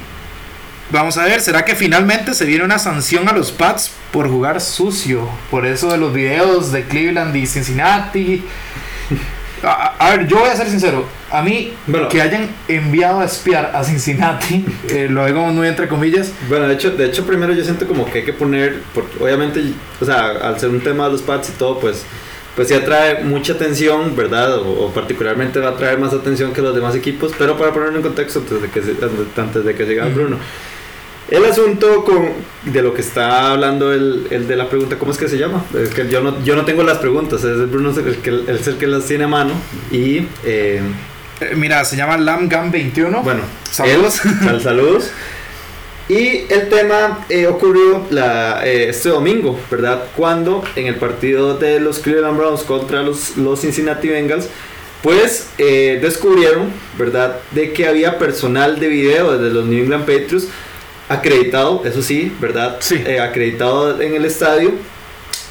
Vamos 0.92 1.18
a 1.18 1.26
ver, 1.26 1.40
¿será 1.40 1.64
que 1.66 1.76
finalmente 1.76 2.34
se 2.34 2.46
viene 2.46 2.64
una 2.64 2.80
sanción 2.80 3.30
a 3.30 3.34
los 3.34 3.52
Pats 3.52 3.92
por 4.12 4.28
jugar 4.28 4.60
sucio? 4.60 5.30
Por 5.52 5.68
eso 5.68 5.92
de 5.92 6.00
los 6.00 6.12
videos 6.12 6.72
de 6.72 6.84
Cleveland 6.84 7.36
y 7.36 7.46
Cincinnati. 7.46 8.44
A, 9.62 10.10
ver, 10.12 10.26
yo 10.26 10.40
voy 10.40 10.50
a 10.50 10.56
ser 10.56 10.68
sincero. 10.68 11.06
A 11.30 11.44
mí, 11.44 11.74
que 12.10 12.22
hayan 12.22 12.50
enviado 12.68 13.20
a 13.20 13.26
espiar 13.26 13.72
a 13.76 13.84
Cincinnati, 13.84 14.66
eh, 14.90 15.08
lo 15.08 15.28
digo 15.28 15.46
muy 15.48 15.68
entre 15.68 15.88
comillas. 15.88 16.32
Bueno, 16.48 16.68
de 16.68 16.74
hecho, 16.74 16.90
de 16.92 17.06
hecho, 17.06 17.24
primero 17.24 17.54
yo 17.54 17.64
siento 17.64 17.86
como 17.88 18.06
que 18.06 18.20
hay 18.20 18.26
que 18.26 18.34
poner, 18.34 18.82
porque 18.96 19.24
obviamente, 19.24 19.62
o 20.02 20.06
sea, 20.06 20.30
al 20.30 20.60
ser 20.60 20.70
un 20.70 20.82
tema 20.82 21.06
de 21.06 21.12
los 21.12 21.22
Pats 21.22 21.50
y 21.50 21.52
todo, 21.52 21.80
pues 21.80 22.04
pues 22.56 22.68
sí 22.68 22.74
atrae 22.74 23.24
mucha 23.24 23.54
atención, 23.54 24.16
¿verdad? 24.16 24.58
O, 24.58 24.92
particularmente 24.92 25.60
va 25.60 25.70
a 25.70 25.78
traer 25.78 25.98
más 26.00 26.14
atención 26.14 26.52
que 26.52 26.62
los 26.62 26.76
demás 26.76 26.96
equipos, 26.96 27.32
pero 27.38 27.58
para 27.58 27.72
ponerlo 27.72 27.98
en 27.98 28.02
contexto 28.02 28.40
antes 28.40 28.62
de 28.62 28.70
que, 28.70 28.82
antes 29.40 29.64
de 29.64 29.76
que 29.76 29.86
siga 29.86 30.06
Bruno. 30.08 30.38
El 31.32 31.46
asunto 31.46 32.04
con, 32.04 32.30
de 32.66 32.82
lo 32.82 32.94
que 32.94 33.02
está 33.02 33.52
hablando 33.52 33.94
el, 33.94 34.28
el, 34.32 34.48
de 34.48 34.56
la 34.56 34.70
pregunta, 34.70 34.98
¿cómo 34.98 35.12
es 35.12 35.18
que 35.18 35.28
se 35.28 35.38
llama? 35.38 35.64
Es 35.78 35.90
que 35.90 36.10
yo 36.10 36.22
no, 36.22 36.44
yo 36.44 36.56
no 36.56 36.66
tengo 36.66 36.84
las 36.84 36.98
preguntas, 36.98 37.44
es 37.44 37.70
Bruno 37.70 37.92
el 37.92 38.18
que, 38.18 38.30
el, 38.30 38.50
el 38.50 38.78
que 38.78 38.88
las 38.88 39.06
tiene 39.06 39.26
a 39.26 39.28
mano 39.28 39.54
y... 39.92 40.28
Eh, 40.44 40.82
eh, 41.42 41.54
mira, 41.56 41.86
se 41.86 41.96
llama 41.96 42.18
LamGam21. 42.18 43.24
Bueno, 43.24 43.42
saludos. 43.72 44.22
saludos. 44.62 45.12
Y 46.10 46.52
el 46.52 46.70
tema 46.70 47.26
eh, 47.30 47.46
ocurrió 47.46 48.08
la, 48.10 48.66
eh, 48.66 48.90
este 48.90 49.10
domingo, 49.10 49.60
¿verdad? 49.70 50.06
Cuando 50.16 50.64
en 50.76 50.88
el 50.88 50.96
partido 50.96 51.58
de 51.58 51.80
los 51.80 52.00
Cleveland 52.00 52.36
Browns 52.36 52.64
contra 52.64 53.04
los, 53.04 53.38
los 53.38 53.62
Cincinnati 53.62 54.08
Bengals, 54.08 54.50
pues 55.04 55.50
eh, 55.60 56.00
descubrieron, 56.02 56.72
¿verdad? 56.98 57.38
De 57.52 57.74
que 57.74 57.88
había 57.88 58.18
personal 58.18 58.80
de 58.80 58.88
video 58.88 59.38
desde 59.38 59.54
los 59.54 59.66
New 59.66 59.84
England 59.84 60.06
Patriots 60.06 60.48
acreditado, 61.10 61.82
eso 61.84 62.02
sí, 62.02 62.34
¿verdad? 62.40 62.78
Sí. 62.80 63.04
acreditado 63.18 64.00
en 64.02 64.16
el 64.16 64.26
estadio. 64.26 64.72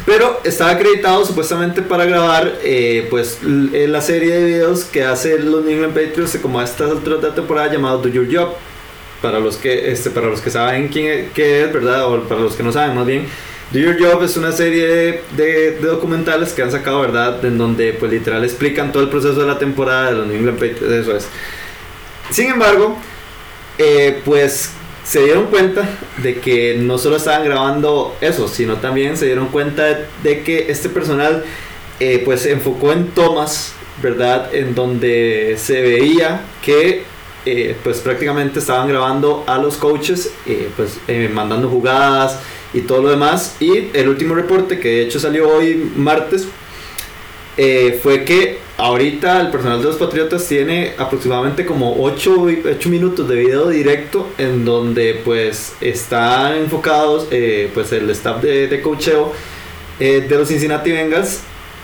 Pero 0.06 0.40
estaba 0.44 0.70
acreditado 0.70 1.24
supuestamente 1.24 1.82
para 1.82 2.04
grabar 2.04 2.58
pues 3.10 3.40
la 3.42 4.00
serie 4.00 4.32
de 4.32 4.44
videos 4.44 4.84
que 4.84 5.02
hace 5.02 5.38
los 5.40 5.64
New 5.64 5.72
England 5.72 5.92
Patriots 5.92 6.38
como 6.40 6.60
a 6.60 6.64
estas 6.64 6.92
alturas 6.92 7.20
de 7.20 7.28
la 7.28 7.34
temporada 7.34 7.72
llamado 7.72 7.98
Do 7.98 8.08
Your 8.08 8.28
Job 8.32 8.54
para 9.20 9.40
los 9.40 9.56
que 9.56 9.90
este 9.90 10.10
para 10.10 10.28
los 10.28 10.40
que 10.40 10.50
saben 10.50 10.86
quién 10.86 11.06
es, 11.06 11.32
qué 11.32 11.64
es 11.64 11.72
verdad 11.72 12.06
o 12.06 12.22
para 12.28 12.40
los 12.40 12.54
que 12.54 12.62
no 12.62 12.70
saben 12.70 12.94
más 12.94 13.06
bien 13.06 13.26
Do 13.70 13.80
Your 13.80 13.98
Job 14.00 14.22
es 14.22 14.36
una 14.38 14.52
serie 14.52 15.20
de, 15.36 15.78
documentales 15.82 16.54
que 16.54 16.62
han 16.62 16.72
sacado, 16.72 17.00
¿verdad? 17.02 17.44
En 17.44 17.58
donde 17.58 17.92
pues 17.92 18.10
literal 18.10 18.42
explican 18.42 18.92
todo 18.92 19.02
el 19.02 19.10
proceso 19.10 19.40
de 19.40 19.46
la 19.46 19.58
temporada 19.58 20.06
de 20.06 20.16
los 20.16 20.26
New 20.26 20.36
England 20.36 20.58
Patriots, 20.58 20.90
eso 20.90 21.16
es. 21.16 21.28
Sin 22.30 22.48
embargo, 22.48 22.96
eh, 23.76 24.22
pues 24.24 24.70
se 25.08 25.22
dieron 25.24 25.46
cuenta 25.46 25.88
de 26.22 26.38
que 26.38 26.76
no 26.78 26.98
solo 26.98 27.16
estaban 27.16 27.44
grabando 27.44 28.14
eso, 28.20 28.46
sino 28.46 28.76
también 28.76 29.16
se 29.16 29.24
dieron 29.24 29.48
cuenta 29.48 30.00
de 30.22 30.42
que 30.42 30.70
este 30.70 30.90
personal 30.90 31.44
eh, 31.98 32.20
pues 32.26 32.42
se 32.42 32.52
enfocó 32.52 32.92
en 32.92 33.08
tomas, 33.08 33.72
¿verdad? 34.02 34.54
En 34.54 34.74
donde 34.74 35.56
se 35.58 35.80
veía 35.80 36.42
que 36.62 37.04
eh, 37.46 37.74
pues 37.82 38.00
prácticamente 38.00 38.58
estaban 38.58 38.86
grabando 38.86 39.44
a 39.46 39.56
los 39.56 39.78
coaches, 39.78 40.30
eh, 40.44 40.68
pues 40.76 40.98
mandando 41.32 41.70
jugadas 41.70 42.40
y 42.74 42.82
todo 42.82 43.00
lo 43.00 43.08
demás. 43.08 43.56
Y 43.60 43.88
el 43.94 44.10
último 44.10 44.34
reporte, 44.34 44.78
que 44.78 44.88
de 44.88 45.02
hecho 45.04 45.18
salió 45.18 45.48
hoy 45.48 45.90
martes, 45.96 46.48
fue 48.02 48.24
que 48.24 48.58
ahorita 48.78 49.40
el 49.40 49.50
personal 49.50 49.80
de 49.80 49.88
los 49.88 49.96
Patriotas 49.96 50.46
tiene 50.46 50.94
aproximadamente 50.96 51.66
como 51.66 51.96
8, 52.00 52.46
minutos 52.86 53.28
de 53.28 53.34
video 53.34 53.68
directo 53.68 54.30
en 54.38 54.64
donde 54.64 55.20
pues 55.24 55.74
están 55.80 56.56
enfocados 56.56 57.26
eh, 57.32 57.70
pues 57.74 57.92
el 57.92 58.08
staff 58.10 58.40
de, 58.40 58.68
de 58.68 58.80
coacheo 58.80 59.32
eh, 59.98 60.24
de 60.28 60.38
los 60.38 60.48
Cincinnati 60.48 60.92
Bengals 60.92 61.40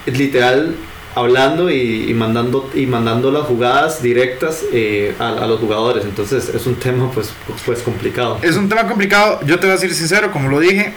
literal 0.06 0.76
hablando 1.16 1.68
y, 1.68 2.12
mandando 2.14 2.70
y 2.74 2.86
mandando 2.86 3.32
las 3.32 3.44
jugadas 3.44 4.00
directas 4.00 4.62
eh, 4.72 5.14
a, 5.18 5.28
a, 5.28 5.46
los 5.46 5.60
jugadores. 5.60 6.04
Entonces 6.04 6.48
es 6.48 6.66
un 6.66 6.74
tema 6.76 7.10
pues 7.12 7.32
pues 7.64 7.82
complicado. 7.82 8.38
Es 8.42 8.56
un 8.56 8.68
tema 8.68 8.86
complicado. 8.86 9.40
Yo 9.44 9.58
te 9.58 9.66
voy 9.66 9.70
a 9.70 9.74
decir 9.74 9.94
sincero 9.94 10.30
como 10.32 10.48
lo 10.48 10.60
dije 10.60 10.92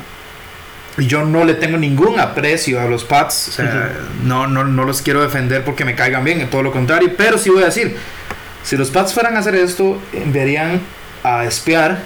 yo 0.97 1.23
no 1.23 1.45
le 1.45 1.53
tengo 1.53 1.77
ningún 1.77 2.19
aprecio 2.19 2.81
a 2.81 2.85
los 2.85 3.03
Pats. 3.03 3.49
O 3.49 3.51
sea, 3.51 3.93
no, 4.23 4.47
no, 4.47 4.63
no 4.63 4.83
los 4.83 5.01
quiero 5.01 5.21
defender 5.21 5.63
porque 5.63 5.85
me 5.85 5.95
caigan 5.95 6.23
bien, 6.23 6.49
todo 6.49 6.63
lo 6.63 6.71
contrario. 6.71 7.11
Pero 7.17 7.37
sí 7.37 7.49
voy 7.49 7.61
a 7.63 7.67
decir, 7.67 7.95
si 8.63 8.75
los 8.77 8.89
Pats 8.89 9.13
fueran 9.13 9.35
a 9.35 9.39
hacer 9.39 9.55
esto, 9.55 10.01
enviarían 10.13 10.81
a 11.23 11.45
espiar 11.45 11.99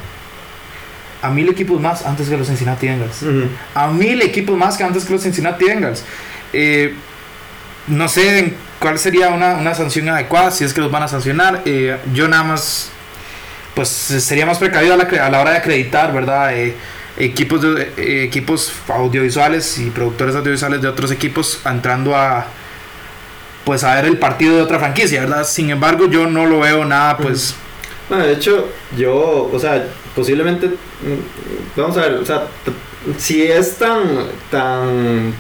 a 1.22 1.30
mil 1.30 1.50
equipos 1.50 1.80
más 1.80 2.06
antes 2.06 2.28
que 2.28 2.38
los 2.38 2.48
Cincinnati 2.48 2.88
Bengals. 2.88 3.24
A 3.76 3.88
mil 3.88 4.22
equipos 4.22 4.58
más 4.58 4.78
que 4.78 4.84
antes 4.84 5.06
que 5.06 5.14
los 5.14 5.22
Cincinnati 5.22 5.66
Bengals. 5.66 6.04
Eh, 6.52 6.94
no 7.88 8.08
sé 8.10 8.54
cuál 8.80 9.00
sería 9.00 9.30
una, 9.30 9.56
una, 9.56 9.74
sanción 9.74 10.10
adecuada, 10.10 10.52
si 10.52 10.64
es 10.64 10.74
que 10.74 10.82
los 10.82 10.92
van 10.92 11.04
a 11.04 11.08
sancionar. 11.08 11.62
Eh, 11.66 11.98
yo 12.14 12.28
nada 12.28 12.44
más, 12.44 12.92
pues 13.76 13.90
sería 13.90 14.46
más 14.46 14.58
precavido 14.58 14.96
a 14.96 14.98
la, 14.98 15.04
a 15.04 15.30
la 15.30 15.40
hora 15.40 15.52
de 15.52 15.58
acreditar, 15.58 16.12
¿verdad? 16.12 16.58
Eh, 16.58 16.76
equipos, 17.18 17.62
de, 17.62 17.92
eh, 17.98 18.24
equipos 18.24 18.74
audiovisuales 18.88 19.78
y 19.80 19.90
productores 19.90 20.36
audiovisuales 20.36 20.82
de 20.82 20.88
otros 20.88 21.12
equipos 21.12 21.60
entrando 21.66 22.16
a 22.16 22.48
pues 23.64 23.84
a 23.84 23.96
ver 23.96 24.06
el 24.06 24.18
partido 24.18 24.56
de 24.56 24.62
otra 24.64 24.80
franquicia, 24.80 25.22
¿verdad? 25.22 25.46
Sin 25.46 25.70
embargo, 25.70 26.08
yo 26.08 26.28
no 26.28 26.46
lo 26.46 26.62
veo 26.62 26.84
nada, 26.86 27.18
pues... 27.18 27.56
Bueno, 28.10 28.26
de 28.26 28.34
hecho, 28.34 28.68
yo, 28.98 29.50
o 29.52 29.60
sea, 29.60 29.88
posiblemente, 30.16 30.68
mm, 30.68 31.80
vamos 31.80 31.98
a 31.98 32.02
ver, 32.02 32.14
o 32.16 32.26
sea, 32.26 32.48
si 33.18 33.44
es 33.44 33.78
tan, 33.78 34.02
tan, 34.50 35.34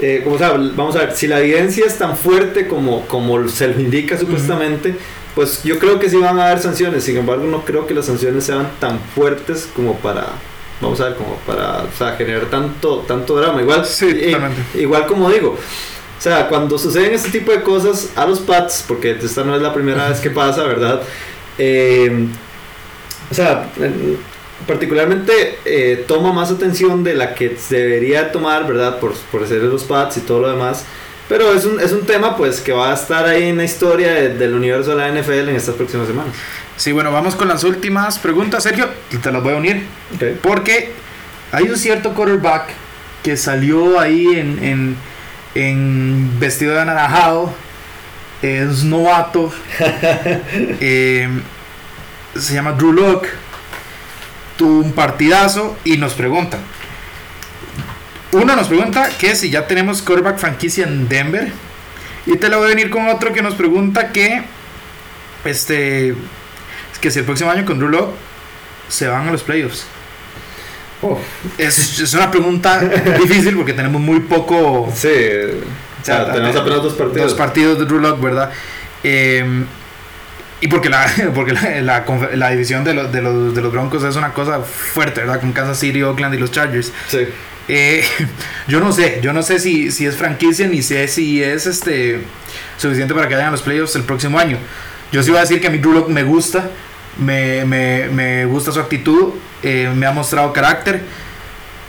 eh, 0.00 0.22
como 0.24 0.38
sea, 0.38 0.52
vamos 0.52 0.96
a 0.96 1.00
ver, 1.00 1.14
si 1.14 1.26
la 1.26 1.40
evidencia 1.40 1.86
es 1.86 1.98
tan 1.98 2.16
fuerte 2.16 2.66
como, 2.66 3.06
como 3.06 3.46
se 3.48 3.68
lo 3.68 3.80
indica 3.80 4.18
supuestamente, 4.18 4.96
pues 5.34 5.62
yo 5.62 5.78
creo 5.78 5.98
que 5.98 6.10
sí 6.10 6.16
van 6.16 6.38
a 6.38 6.46
haber 6.46 6.58
sanciones, 6.58 7.04
sin 7.04 7.16
embargo, 7.16 7.44
no 7.44 7.64
creo 7.64 7.86
que 7.86 7.94
las 7.94 8.06
sanciones 8.06 8.44
sean 8.44 8.68
tan 8.80 8.98
fuertes 9.14 9.68
como 9.74 9.96
para 9.98 10.26
vamos 10.82 11.00
a 11.00 11.04
ver, 11.04 11.14
como 11.14 11.36
para 11.46 11.84
o 11.84 11.96
sea, 11.96 12.12
generar 12.16 12.46
tanto, 12.46 12.98
tanto 13.08 13.36
drama. 13.36 13.62
Igual, 13.62 13.86
sí, 13.86 14.34
igual 14.74 15.06
como 15.06 15.30
digo, 15.30 15.50
o 15.50 16.20
sea, 16.22 16.48
cuando 16.48 16.78
suceden 16.78 17.14
este 17.14 17.30
tipo 17.30 17.52
de 17.52 17.62
cosas 17.62 18.10
a 18.16 18.26
los 18.26 18.40
Pats, 18.40 18.84
porque 18.86 19.12
esta 19.12 19.44
no 19.44 19.56
es 19.56 19.62
la 19.62 19.72
primera 19.72 20.08
vez 20.08 20.20
que 20.20 20.30
pasa, 20.30 20.64
¿verdad? 20.64 21.02
Eh, 21.56 22.26
o 23.30 23.34
sea, 23.34 23.70
particularmente 24.66 25.58
eh, 25.64 26.04
toma 26.06 26.32
más 26.32 26.50
atención 26.50 27.02
de 27.02 27.14
la 27.14 27.34
que 27.34 27.56
debería 27.70 28.30
tomar, 28.30 28.66
¿verdad? 28.66 28.98
Por, 28.98 29.14
por 29.30 29.46
ser 29.46 29.62
los 29.62 29.84
Pats 29.84 30.18
y 30.18 30.20
todo 30.20 30.42
lo 30.42 30.50
demás. 30.50 30.84
Pero 31.28 31.52
es 31.52 31.64
un, 31.64 31.80
es 31.80 31.92
un 31.92 32.02
tema 32.02 32.36
pues 32.36 32.60
que 32.60 32.72
va 32.72 32.90
a 32.90 32.94
estar 32.94 33.24
ahí 33.24 33.48
en 33.48 33.56
la 33.56 33.64
historia 33.64 34.12
del 34.12 34.54
universo 34.54 34.94
de 34.94 34.96
la 34.96 35.08
NFL 35.08 35.48
en 35.48 35.56
estas 35.56 35.76
próximas 35.76 36.06
semanas. 36.06 36.34
Sí, 36.82 36.90
bueno, 36.90 37.12
vamos 37.12 37.36
con 37.36 37.46
las 37.46 37.62
últimas 37.62 38.18
preguntas, 38.18 38.64
Sergio, 38.64 38.88
y 39.12 39.18
te 39.18 39.30
las 39.30 39.40
voy 39.40 39.54
a 39.54 39.56
unir. 39.56 39.86
Porque 40.42 40.90
hay 41.52 41.68
un 41.68 41.78
cierto 41.78 42.12
quarterback 42.12 42.70
que 43.22 43.36
salió 43.36 44.00
ahí 44.00 44.26
en, 44.34 44.96
en, 45.54 46.40
vestido 46.40 46.74
de 46.74 46.80
anaranjado, 46.80 47.54
es 48.42 48.82
novato, 48.82 49.52
eh, 50.80 51.28
se 52.34 52.52
llama 52.52 52.72
Drew 52.72 52.92
Locke, 52.92 53.28
tuvo 54.56 54.80
un 54.80 54.90
partidazo 54.90 55.78
y 55.84 55.98
nos 55.98 56.14
pregunta. 56.14 56.58
Uno 58.32 58.56
nos 58.56 58.66
pregunta 58.66 59.08
que 59.20 59.36
si 59.36 59.50
ya 59.50 59.68
tenemos 59.68 60.02
quarterback 60.02 60.38
franquicia 60.38 60.84
en 60.84 61.08
Denver. 61.08 61.52
Y 62.26 62.38
te 62.38 62.48
lo 62.48 62.58
voy 62.58 62.66
a 62.66 62.68
venir 62.70 62.90
con 62.90 63.06
otro 63.06 63.32
que 63.32 63.40
nos 63.40 63.54
pregunta 63.54 64.10
que 64.10 64.42
este 65.44 66.16
que 67.02 67.10
si 67.10 67.18
el 67.18 67.26
próximo 67.26 67.50
año 67.50 67.66
con 67.66 67.78
Drew 67.78 68.12
se 68.88 69.08
van 69.08 69.28
a 69.28 69.32
los 69.32 69.42
playoffs. 69.42 69.84
Oh. 71.02 71.18
Es, 71.58 72.14
una 72.14 72.30
pregunta 72.30 72.78
difícil 73.20 73.56
porque 73.56 73.74
tenemos 73.74 74.00
muy 74.00 74.20
poco. 74.20 74.90
Sí, 74.94 75.08
o 75.08 76.04
sea, 76.04 76.32
tenemos 76.32 76.56
apenas 76.56 76.82
dos 76.82 76.94
partidos. 76.94 77.26
Dos 77.28 77.34
partidos 77.34 77.78
de 77.78 77.84
Drew 77.84 78.16
¿verdad? 78.18 78.50
Em, 79.02 79.66
y 80.60 80.68
porque 80.68 80.88
la, 80.88 81.12
porque 81.34 81.52
la, 81.52 82.04
la, 82.34 82.50
división 82.50 82.84
de, 82.84 82.94
de, 83.08 83.20
los, 83.20 83.52
de 83.52 83.60
los 83.60 83.72
Broncos 83.72 84.04
es 84.04 84.14
una 84.14 84.32
cosa 84.32 84.60
fuerte, 84.60 85.20
¿verdad? 85.20 85.40
Con 85.40 85.52
Kansas 85.52 85.78
City, 85.78 86.02
Oakland 86.02 86.34
y 86.36 86.38
los 86.38 86.52
Chargers. 86.52 86.92
Sí. 87.08 87.26
Eh, 87.66 88.04
yo 88.68 88.78
no 88.78 88.92
sé, 88.92 89.18
yo 89.22 89.32
no 89.32 89.42
sé 89.42 89.58
si, 89.58 89.90
si 89.90 90.06
es 90.06 90.16
franquicia 90.16 90.68
ni 90.68 90.82
sé 90.82 91.08
si 91.08 91.42
es 91.42 91.66
este 91.66 92.22
suficiente 92.76 93.12
para 93.12 93.26
que 93.26 93.34
vayan 93.34 93.48
a 93.48 93.52
los 93.52 93.62
playoffs 93.62 93.96
el 93.96 94.04
próximo 94.04 94.38
año. 94.38 94.56
Yo 95.10 95.22
sí 95.22 95.30
voy 95.30 95.38
a 95.38 95.42
decir 95.42 95.60
que 95.60 95.66
a 95.66 95.70
mi 95.70 95.78
Drew 95.78 96.08
me 96.08 96.22
gusta, 96.22 96.70
me, 97.18 97.64
me, 97.64 98.08
me 98.08 98.44
gusta 98.46 98.72
su 98.72 98.80
actitud, 98.80 99.34
eh, 99.62 99.90
me 99.94 100.06
ha 100.06 100.12
mostrado 100.12 100.52
carácter. 100.52 101.02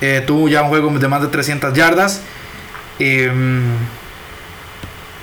Eh, 0.01 0.21
tuvo 0.25 0.49
ya 0.49 0.61
un 0.63 0.69
juego 0.69 0.89
de 0.89 1.07
más 1.07 1.21
de 1.21 1.27
300 1.27 1.73
yardas. 1.73 2.21
Em, 2.99 3.61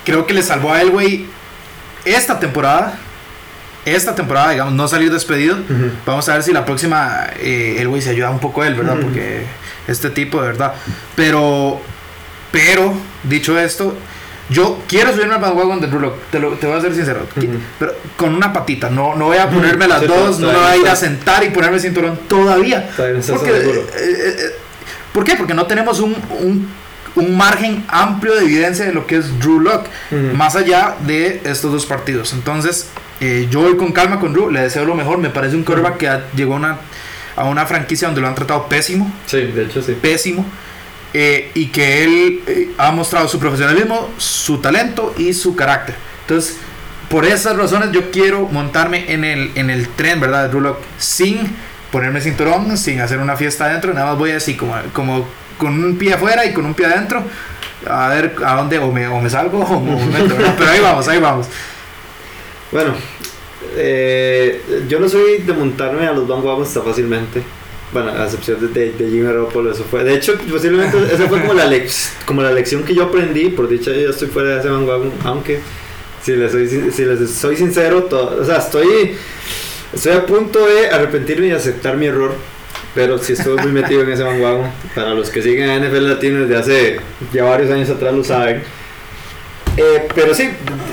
creo 0.05 0.27
que 0.27 0.35
le 0.35 0.43
salvó 0.43 0.73
a 0.73 0.81
Elway 0.81 1.27
esta 2.05 2.41
temporada. 2.41 2.99
Esta 3.85 4.15
temporada, 4.15 4.51
digamos, 4.51 4.75
no 4.75 4.89
salir 4.89 5.11
despedido. 5.11 5.59
Vamos 6.05 6.29
a 6.29 6.35
ver 6.35 6.43
si 6.43 6.53
la 6.53 6.65
próxima 6.65 7.27
eh, 7.39 7.77
Elway 7.79 8.03
se 8.03 8.11
ayuda 8.11 8.31
un 8.31 8.39
poco 8.39 8.63
a 8.63 8.67
él, 8.67 8.75
¿verdad? 8.75 8.99
Porque 9.01 9.45
este 9.87 10.11
tipo, 10.11 10.41
de 10.41 10.49
verdad. 10.49 10.75
Pero, 11.17 11.81
pero, 12.53 12.95
dicho 13.23 13.59
esto, 13.59 13.97
yo 14.51 14.83
quiero 14.89 15.13
subirme 15.13 15.35
al 15.35 15.41
bandwagon 15.41 15.81
de 15.81 15.87
Drew 15.87 16.13
te, 16.31 16.41
lo, 16.41 16.51
te 16.55 16.67
voy 16.67 16.77
a 16.77 16.81
ser 16.81 16.95
sincero, 16.95 17.27
pero 17.79 17.95
con 18.17 18.35
una 18.35 18.53
patita, 18.53 18.91
no, 18.91 19.15
no 19.15 19.27
voy 19.27 19.39
a 19.39 19.49
ponerme 19.49 19.87
las 19.87 20.07
dos, 20.07 20.41
no 20.41 20.49
voy 20.49 20.57
a 20.57 20.77
ir 20.77 20.89
a 20.89 20.97
sentar 20.97 21.45
y 21.45 21.51
ponerme 21.51 21.77
el 21.77 21.83
cinturón 21.83 22.19
todavía. 22.29 22.91
Porque, 22.97 23.51
eh, 23.51 23.87
eh, 23.97 24.37
eh, 24.39 24.51
¿Por 25.13 25.25
qué? 25.25 25.37
Porque 25.37 25.55
no 25.55 25.67
tenemos 25.67 26.01
un, 26.01 26.17
un, 26.41 26.69
un, 27.15 27.37
margen 27.37 27.85
amplio 27.89 28.35
de 28.35 28.45
evidencia 28.45 28.85
de 28.85 28.93
lo 28.93 29.07
que 29.07 29.17
es 29.17 29.39
Drew 29.39 29.61
Lock, 29.61 29.87
más 30.35 30.57
allá 30.57 30.97
de 31.07 31.43
estos 31.45 31.71
dos 31.73 31.87
partidos. 31.87 32.33
Entonces, 32.33 32.89
yo 33.51 33.61
voy 33.61 33.77
con 33.77 33.93
calma 33.93 34.19
con 34.19 34.33
Drew, 34.33 34.51
le 34.51 34.63
deseo 34.63 34.85
lo 34.85 34.97
mejor, 34.97 35.19
me 35.19 35.31
parece 35.31 35.55
un 35.55 35.63
quarterback 35.63 35.97
que 35.97 36.21
llegó 36.35 36.55
a 36.55 36.57
una, 36.57 36.79
a 37.37 37.45
una 37.45 37.67
franquicia 37.67 38.09
donde 38.09 38.21
lo 38.21 38.27
han 38.27 38.35
tratado 38.35 38.67
pésimo. 38.67 39.13
Sí, 39.27 39.43
de 39.43 39.65
hecho 39.65 39.81
sí. 39.81 39.97
Pésimo. 40.01 40.45
Eh, 41.13 41.51
y 41.55 41.67
que 41.67 42.05
él 42.05 42.43
eh, 42.47 42.71
ha 42.79 42.93
mostrado 42.93 43.27
su 43.27 43.41
profesionalismo, 43.41 44.11
su 44.17 44.59
talento 44.59 45.13
y 45.19 45.33
su 45.33 45.57
carácter. 45.57 45.97
Entonces, 46.23 46.57
por 47.09 47.25
esas 47.25 47.57
razones 47.57 47.91
yo 47.91 48.13
quiero 48.13 48.47
montarme 48.47 49.13
en 49.13 49.25
el, 49.25 49.51
en 49.57 49.71
el 49.71 49.89
tren, 49.89 50.21
¿verdad? 50.21 50.49
De 50.49 50.73
sin 50.99 51.39
ponerme 51.91 52.21
cinturón, 52.21 52.79
sin 52.79 53.01
hacer 53.01 53.19
una 53.19 53.35
fiesta 53.35 53.65
adentro, 53.65 53.93
nada 53.93 54.11
más 54.11 54.19
voy 54.19 54.31
así 54.31 54.57
como, 54.57 54.77
como 54.93 55.27
con 55.59 55.83
un 55.83 55.99
pie 55.99 56.15
afuera 56.15 56.45
y 56.47 56.53
con 56.53 56.65
un 56.65 56.75
pie 56.75 56.87
adentro, 56.87 57.25
a 57.89 58.09
ver 58.09 58.37
a 58.45 58.55
dónde 58.55 58.79
o 58.79 58.93
me, 58.93 59.09
o 59.09 59.21
me 59.21 59.29
salgo 59.29 59.59
o 59.59 59.81
me 59.81 60.07
meto, 60.07 60.37
pero 60.57 60.71
ahí 60.71 60.81
vamos, 60.81 61.09
ahí 61.09 61.19
vamos. 61.19 61.49
Bueno, 62.71 62.95
eh, 63.75 64.85
yo 64.89 65.01
no 65.01 65.09
soy 65.09 65.39
de 65.39 65.53
montarme 65.53 66.07
a 66.07 66.13
los 66.13 66.29
bandwagons 66.29 66.73
tan 66.73 66.85
fácilmente. 66.85 67.43
Bueno, 67.93 68.11
a 68.11 68.25
excepción 68.25 68.73
de, 68.73 68.93
de, 68.93 69.11
Jimmy 69.11 69.23
Garoppolo, 69.23 69.73
eso 69.73 69.85
fue. 69.85 70.05
De 70.05 70.15
hecho, 70.15 70.39
posiblemente 70.51 70.97
esa 71.13 71.27
fue 71.27 71.41
como 71.41 71.55
la, 71.55 71.69
como 72.25 72.43
la 72.43 72.53
lección 72.53 72.85
que 72.85 72.95
yo 72.95 73.05
aprendí. 73.05 73.49
Por 73.49 73.69
dicha, 73.69 73.91
yo 73.91 74.11
estoy 74.11 74.29
fuera 74.29 74.51
de 74.51 74.61
ese 74.61 74.69
bandwagon. 74.69 75.13
Aunque, 75.25 75.61
si 76.23 76.33
les 76.33 76.53
soy, 76.53 76.69
si 76.69 77.05
les 77.05 77.31
soy 77.31 77.57
sincero, 77.57 78.05
todo, 78.05 78.41
o 78.41 78.45
sea, 78.45 78.59
estoy, 78.59 79.17
estoy 79.93 80.13
a 80.13 80.25
punto 80.25 80.67
de 80.67 80.89
arrepentirme 80.89 81.49
y 81.49 81.51
aceptar 81.51 81.97
mi 81.97 82.07
error. 82.07 82.35
pero 82.95 83.19
sí 83.19 83.33
estuve 83.33 83.61
muy 83.63 83.73
metido 83.73 84.03
en 84.03 84.11
ese 84.11 84.23
bandwagon. 84.23 84.71
Para 84.95 85.13
los 85.15 85.31
que 85.31 85.43
siguen 85.43 85.71
a 85.71 85.79
NFL 85.79 86.09
Latino 86.09 86.41
desde 86.41 86.57
hace 86.57 87.01
ya 87.33 87.45
varios 87.45 87.71
años 87.73 87.91
atrás 87.91 88.15
lo 88.15 88.23
saben. 88.23 88.63
Eh, 89.77 90.09
pero 90.15 90.35
sí, 90.35 90.51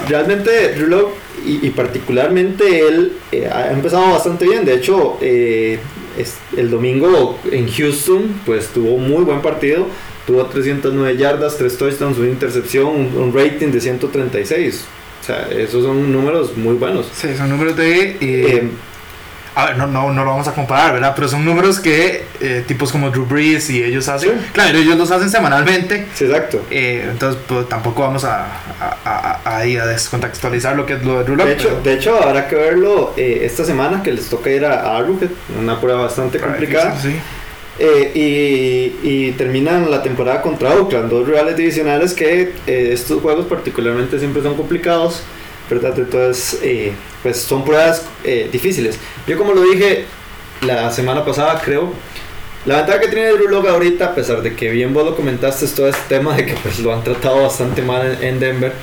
realmente 0.07 0.73
Drew 0.75 0.87
Lock 0.87 1.11
y, 1.45 1.69
particularmente 1.69 2.87
él 2.87 3.13
eh, 3.31 3.49
ha 3.51 3.71
empezado 3.71 4.11
bastante 4.11 4.45
bien. 4.45 4.65
De 4.65 4.75
hecho, 4.75 5.17
eh, 5.21 5.79
el 6.55 6.69
domingo 6.69 7.37
en 7.51 7.69
Houston, 7.69 8.41
pues 8.45 8.67
tuvo 8.67 8.97
muy 8.97 9.23
buen 9.23 9.41
partido. 9.41 9.87
Tuvo 10.25 10.45
309 10.45 11.17
yardas, 11.17 11.57
3 11.57 11.77
touchdowns, 11.77 12.17
una 12.17 12.29
intercepción, 12.29 13.15
un, 13.15 13.33
rating 13.33 13.67
de 13.67 13.79
136. 13.79 14.85
O 15.21 15.23
sea, 15.25 15.47
esos 15.49 15.83
son 15.83 16.11
números 16.11 16.57
muy 16.57 16.75
buenos. 16.75 17.07
Sí, 17.13 17.29
son 17.37 17.49
números 17.49 17.77
de 17.77 18.69
a 19.57 19.65
ver, 19.65 19.77
no, 19.77 19.87
no, 19.87 20.13
no 20.13 20.23
lo 20.23 20.29
vamos 20.29 20.47
a 20.47 20.53
comparar, 20.53 20.93
¿verdad? 20.93 21.13
Pero 21.15 21.27
son 21.27 21.43
números 21.43 21.79
que 21.79 22.25
eh, 22.39 22.63
tipos 22.67 22.91
como 22.91 23.09
Drew 23.09 23.25
Brees 23.25 23.71
y 23.71 23.83
ellos 23.83 24.07
hacen. 24.07 24.39
Claro, 24.53 24.77
ellos 24.77 24.95
los 24.95 25.09
hacen 25.09 25.31
semanalmente. 25.31 26.05
Sí, 26.13 26.25
exacto. 26.25 26.61
Eh, 26.69 27.07
entonces, 27.09 27.41
pues, 27.47 27.67
tampoco 27.67 28.03
vamos 28.03 28.23
a, 28.23 28.45
a, 28.79 29.39
a, 29.43 29.57
a, 29.57 29.63
descontextualizar 29.63 30.75
lo 30.75 30.85
que 30.85 30.93
es 30.93 31.03
lo 31.03 31.17
de 31.17 31.23
Drew 31.23 31.37
De 31.37 31.53
hecho, 31.53 31.81
de 31.83 31.93
hecho 31.93 32.21
habrá 32.21 32.47
que 32.47 32.55
verlo 32.55 33.15
eh, 33.17 33.39
esta 33.45 33.65
semana 33.65 34.03
que 34.03 34.11
les 34.11 34.29
toca 34.29 34.51
ir 34.51 34.63
a, 34.63 34.95
a 34.95 35.03
una 35.59 35.81
prueba 35.81 36.03
bastante 36.03 36.37
complicada. 36.37 36.95
Sí. 37.01 37.15
y, 38.13 38.95
y, 39.01 39.31
terminan 39.39 39.89
la 39.89 40.03
temporada 40.03 40.43
contra 40.43 40.75
Oakland, 40.75 41.09
dos 41.09 41.27
rivales 41.27 41.57
divisionales 41.57 42.13
que 42.13 42.53
estos 42.67 43.23
juegos 43.23 43.47
particularmente 43.47 44.19
siempre 44.19 44.43
son 44.43 44.55
complicados 44.55 45.23
¿verdad? 45.69 45.97
Entonces, 45.97 46.59
eh, 46.63 46.93
pues 47.23 47.37
son 47.37 47.63
pruebas 47.65 48.05
eh, 48.23 48.49
difíciles. 48.51 48.97
Yo 49.27 49.37
como 49.37 49.53
lo 49.53 49.61
dije 49.61 50.05
la 50.61 50.91
semana 50.91 51.23
pasada, 51.23 51.61
creo, 51.63 51.93
la 52.65 52.77
ventaja 52.77 52.99
que 52.99 53.07
tiene 53.07 53.29
Drew 53.29 53.47
Lock 53.47 53.67
ahorita, 53.67 54.05
a 54.05 54.15
pesar 54.15 54.41
de 54.41 54.55
que 54.55 54.69
bien 54.69 54.93
vos 54.93 55.05
lo 55.05 55.15
comentaste, 55.15 55.65
es 55.65 55.73
todo 55.73 55.87
este 55.87 56.01
tema 56.15 56.35
de 56.35 56.45
que 56.45 56.53
pues 56.55 56.79
lo 56.79 56.93
han 56.93 57.03
tratado 57.03 57.43
bastante 57.43 57.81
mal 57.81 58.17
en, 58.21 58.39
Denver, 58.39 58.73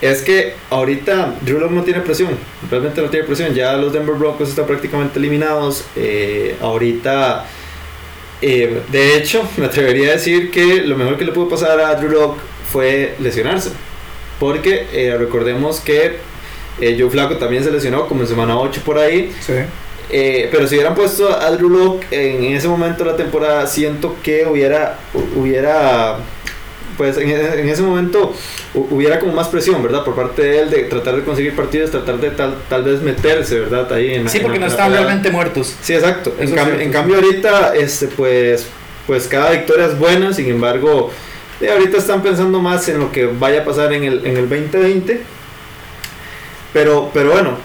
es 0.00 0.22
que 0.22 0.54
ahorita 0.70 1.34
Drew 1.42 1.58
Lock 1.58 1.72
no 1.72 1.82
tiene 1.82 2.00
presión, 2.00 2.30
realmente 2.70 3.02
no 3.02 3.10
tiene 3.10 3.26
presión, 3.26 3.52
ya 3.52 3.72
los 3.76 3.92
Denver 3.92 4.14
Broncos 4.14 4.48
están 4.48 4.66
prácticamente 4.66 5.18
eliminados, 5.18 5.84
eh, 5.96 6.56
ahorita... 6.60 7.46
de 8.40 9.16
hecho, 9.16 9.46
me 9.56 9.66
atrevería 9.66 10.10
a 10.10 10.12
decir 10.12 10.50
que 10.50 10.82
lo 10.82 10.96
mejor 10.96 11.18
que 11.18 11.24
le 11.24 11.32
pudo 11.32 11.48
pasar 11.48 11.80
a 11.80 11.94
Drew 11.96 12.10
Lock 12.10 12.38
fue 12.70 13.16
lesionarse. 13.18 13.70
Porque 14.38 14.86
eh, 14.92 15.16
recordemos 15.18 15.80
que 15.80 16.16
eh, 16.80 16.96
Joe 16.98 17.10
Flaco 17.10 17.36
también 17.36 17.64
se 17.64 17.70
lesionó 17.70 18.06
como 18.06 18.22
en 18.22 18.28
semana 18.28 18.58
8 18.58 18.82
por 18.84 18.98
ahí. 18.98 19.32
Sí. 19.40 19.54
Eh, 20.10 20.48
pero 20.50 20.66
si 20.66 20.76
hubieran 20.76 20.94
puesto 20.94 21.30
a 21.38 21.50
Drew 21.50 21.68
Locke 21.68 22.06
en, 22.10 22.44
ese 22.54 22.68
momento 22.68 23.04
de 23.04 23.10
la 23.10 23.16
temporada, 23.16 23.66
siento 23.66 24.16
que 24.22 24.46
hubiera, 24.46 24.98
hubiera 25.36 26.18
pues 26.96 27.16
en, 27.16 27.30
ese 27.30 27.82
momento 27.82 28.34
hubiera 28.74 29.20
como 29.20 29.32
más 29.32 29.48
presión, 29.48 29.82
¿verdad? 29.82 30.04
Por 30.04 30.16
parte 30.16 30.42
de 30.42 30.60
él 30.60 30.70
de 30.70 30.82
tratar 30.84 31.14
de 31.16 31.22
conseguir 31.22 31.54
partidos, 31.54 31.90
tratar 31.90 32.18
de 32.18 32.30
tal, 32.30 32.56
tal 32.68 32.82
vez 32.82 33.00
meterse, 33.02 33.60
¿verdad? 33.60 33.92
Ahí 33.92 34.14
en 34.14 34.28
Sí, 34.28 34.40
porque 34.40 34.58
no 34.58 34.66
estaban 34.66 34.92
realmente 34.92 35.30
muertos. 35.30 35.76
Sí, 35.80 35.94
exacto. 35.94 36.34
En, 36.38 36.58
en, 36.58 36.90
cambio 36.90 37.16
ahorita, 37.16 37.74
este, 37.76 38.08
pues, 38.08 38.66
pues 39.06 39.28
cada 39.28 39.52
victoria 39.52 39.86
es 39.86 39.98
buena, 39.98 40.32
sin 40.32 40.48
embargo, 40.48 41.12
y 41.60 41.66
ahorita 41.66 41.98
están 41.98 42.22
pensando 42.22 42.60
más 42.60 42.88
en 42.88 43.00
lo 43.00 43.10
que 43.10 43.26
vaya 43.26 43.62
a 43.62 43.64
pasar 43.64 43.92
en 43.92 44.04
el, 44.04 44.26
en 44.26 44.36
el 44.36 44.48
2020. 44.48 45.20
Pero, 46.72 47.10
pero 47.12 47.32
bueno, 47.32 47.56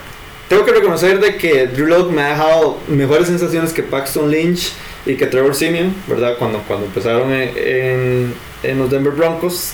tengo 0.48 0.66
que 0.66 0.72
reconocer 0.72 1.20
de 1.20 1.38
que 1.38 1.68
Drew 1.68 1.88
Locke 1.88 2.12
me 2.12 2.22
ha 2.22 2.30
dejado 2.30 2.78
mejores 2.88 3.28
sensaciones 3.28 3.74
que 3.74 3.84
Paxton 3.84 4.32
Lynch 4.32 4.74
y 5.06 5.16
que 5.16 5.28
Trevor 5.28 5.54
Simeon, 5.54 5.94
¿verdad? 6.08 6.36
Cuando, 6.40 6.60
cuando 6.68 6.86
empezaron 6.86 7.32
en, 7.32 8.34
en, 8.64 8.80
los 8.80 8.90
Denver 8.90 9.14
Broncos. 9.14 9.74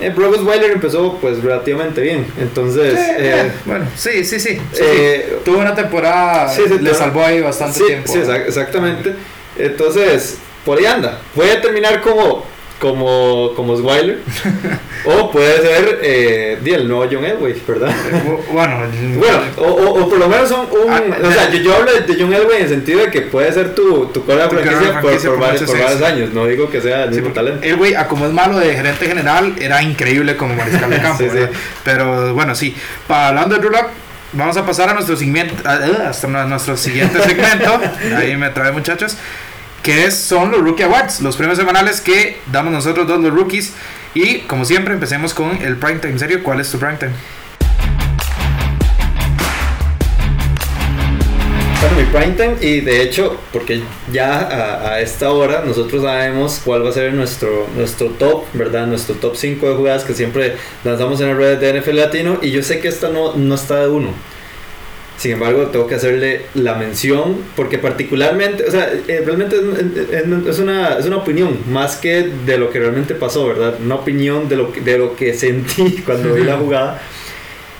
Eh, 0.00 0.10
Broncos 0.10 0.42
Weiler 0.42 0.72
empezó 0.72 1.18
pues 1.20 1.40
relativamente 1.42 2.00
bien, 2.00 2.26
entonces... 2.40 2.94
Eh, 2.96 3.52
bueno, 3.64 3.86
sí, 3.96 4.24
sí, 4.24 4.40
sí. 4.40 4.58
Eh, 4.80 5.38
Tuvo 5.44 5.58
una 5.58 5.74
temporada, 5.74 6.52
le 6.80 6.94
salvó 6.94 7.24
ahí 7.24 7.40
bastante 7.40 7.80
tiempo. 7.84 8.12
Sí, 8.12 8.18
exactamente. 8.18 9.14
Entonces, 9.56 10.38
por 10.64 10.78
ahí 10.78 10.86
anda. 10.86 11.20
Voy 11.36 11.48
a 11.48 11.60
terminar 11.60 12.00
como 12.00 12.44
como, 12.78 13.52
como 13.54 13.76
Swyler. 13.76 14.20
o 15.04 15.30
puede 15.30 15.60
ser 15.60 16.00
eh, 16.02 16.58
el 16.64 16.88
nuevo 16.88 17.06
John 17.10 17.24
Elway, 17.24 17.54
¿verdad? 17.66 17.94
bueno, 18.52 18.78
bueno 19.18 19.38
o, 19.56 19.64
o, 19.64 20.08
por 20.08 20.18
lo 20.18 20.28
menos 20.28 20.48
son 20.48 20.66
un. 20.70 20.92
Ah, 20.92 21.02
o 21.22 21.30
sea, 21.30 21.50
yo, 21.50 21.58
yo, 21.58 21.74
hablo 21.74 21.92
de 21.92 22.16
John 22.18 22.32
Elway 22.32 22.58
en 22.58 22.62
el 22.64 22.68
sentido 22.68 23.00
de 23.00 23.10
que 23.10 23.22
puede 23.22 23.52
ser 23.52 23.74
tu, 23.74 24.06
tu 24.06 24.24
cola 24.24 24.48
franquicia, 24.48 25.00
por, 25.00 25.16
por, 25.20 25.38
varios, 25.38 25.62
por 25.64 25.78
varios 25.78 26.02
años. 26.02 26.32
No 26.32 26.46
digo 26.46 26.68
que 26.68 26.80
sea 26.80 27.04
el 27.04 27.10
mismo 27.10 27.30
talento. 27.30 27.64
Elway, 27.64 27.94
a 27.94 28.06
como 28.08 28.26
es 28.26 28.32
malo 28.32 28.58
de 28.58 28.74
gerente 28.74 29.06
general, 29.06 29.54
era 29.60 29.82
increíble 29.82 30.36
como 30.36 30.54
mariscal 30.54 30.90
de 30.90 30.98
campo. 31.00 31.24
Pero 31.84 32.34
bueno, 32.34 32.54
sí. 32.54 32.74
Para, 33.06 33.28
hablando 33.28 33.56
de 33.56 33.62
Rulak, 33.62 33.88
vamos 34.32 34.56
a 34.56 34.66
pasar 34.66 34.90
a 34.90 34.94
nuestro 34.94 35.16
siguiente, 35.16 35.54
hasta 35.66 36.26
nuestro 36.28 36.76
siguiente 36.76 37.22
segmento. 37.22 37.80
Ahí 38.16 38.36
me 38.36 38.50
trae, 38.50 38.72
muchachos 38.72 39.16
que 39.84 40.10
son 40.10 40.50
los 40.50 40.62
Rookie 40.62 40.82
Awards, 40.82 41.20
los 41.20 41.36
premios 41.36 41.58
semanales 41.58 42.00
que 42.00 42.38
damos 42.50 42.72
nosotros 42.72 43.06
dos 43.06 43.20
los 43.20 43.34
rookies. 43.34 43.74
Y 44.14 44.38
como 44.40 44.64
siempre, 44.64 44.94
empecemos 44.94 45.34
con 45.34 45.62
el 45.62 45.76
prime 45.76 45.98
time. 46.00 46.18
serio, 46.18 46.42
¿cuál 46.42 46.60
es 46.60 46.70
tu 46.70 46.78
prime 46.78 46.96
time? 46.96 47.12
Bueno, 51.82 51.96
mi 51.98 52.04
prime 52.04 52.34
time, 52.34 52.56
y 52.62 52.80
de 52.80 53.02
hecho, 53.02 53.38
porque 53.52 53.82
ya 54.10 54.88
a, 54.88 55.00
esta 55.00 55.30
hora 55.30 55.62
nosotros 55.66 56.02
sabemos 56.02 56.62
cuál 56.64 56.82
va 56.82 56.88
a 56.88 56.92
ser 56.92 57.12
nuestro, 57.12 57.68
nuestro 57.76 58.08
top, 58.08 58.44
¿verdad? 58.54 58.86
Nuestro 58.86 59.16
top 59.16 59.36
5 59.36 59.68
de 59.68 59.74
jugadas 59.74 60.04
que 60.04 60.14
siempre 60.14 60.56
lanzamos 60.82 61.20
en 61.20 61.28
el 61.28 61.36
red 61.36 61.58
de 61.58 61.78
NFL 61.78 61.96
Latino. 61.96 62.38
Y 62.40 62.52
yo 62.52 62.62
sé 62.62 62.80
que 62.80 62.88
esta 62.88 63.10
no, 63.10 63.34
no 63.36 63.54
está 63.54 63.80
de 63.80 63.88
uno 63.88 64.33
sin 65.16 65.32
embargo, 65.32 65.68
tengo 65.68 65.86
que 65.86 65.94
hacerle 65.94 66.42
la 66.54 66.74
mención 66.74 67.38
porque 67.54 67.78
particularmente, 67.78 68.64
o 68.66 68.70
sea, 68.70 68.92
eh, 69.06 69.22
realmente 69.24 69.56
es, 69.56 70.58
una, 70.58 70.98
es 70.98 71.06
una 71.06 71.16
opinión 71.18 71.58
más 71.70 71.96
que 71.96 72.30
de 72.44 72.58
lo 72.58 72.70
que 72.70 72.80
realmente 72.80 73.14
pasó, 73.14 73.46
¿verdad? 73.46 73.76
Una 73.82 73.94
opinión 73.94 74.48
de 74.48 74.56
lo 74.56 74.72
que, 74.72 74.80
de 74.80 74.98
lo 74.98 75.14
que 75.14 75.32
sentí 75.32 76.02
cuando 76.06 76.34
vi 76.34 76.42
la 76.42 76.56
jugada. 76.56 77.00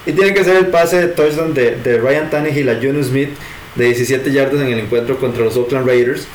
Y 0.07 0.13
tiene 0.13 0.33
que 0.33 0.45
ser 0.45 0.57
el 0.57 0.67
pase 0.69 1.01
de 1.01 1.09
touchdown 1.09 1.55
de, 1.55 1.77
de 1.77 1.99
Ryan 1.99 2.31
Tannehill 2.31 2.69
a 2.69 2.79
John 2.81 3.03
Smith 3.03 3.31
de 3.75 3.87
17 3.87 4.31
yardas 4.31 4.61
en 4.61 4.69
el 4.69 4.79
encuentro 4.79 5.19
contra 5.19 5.45
los 5.45 5.57
Oakland 5.57 5.87
Raiders. 5.87 6.29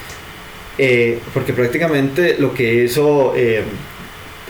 Eh, 0.78 1.20
porque 1.34 1.54
prácticamente 1.54 2.38
lo 2.40 2.54
que 2.54 2.84
hizo 2.84 3.34
eh, 3.36 3.64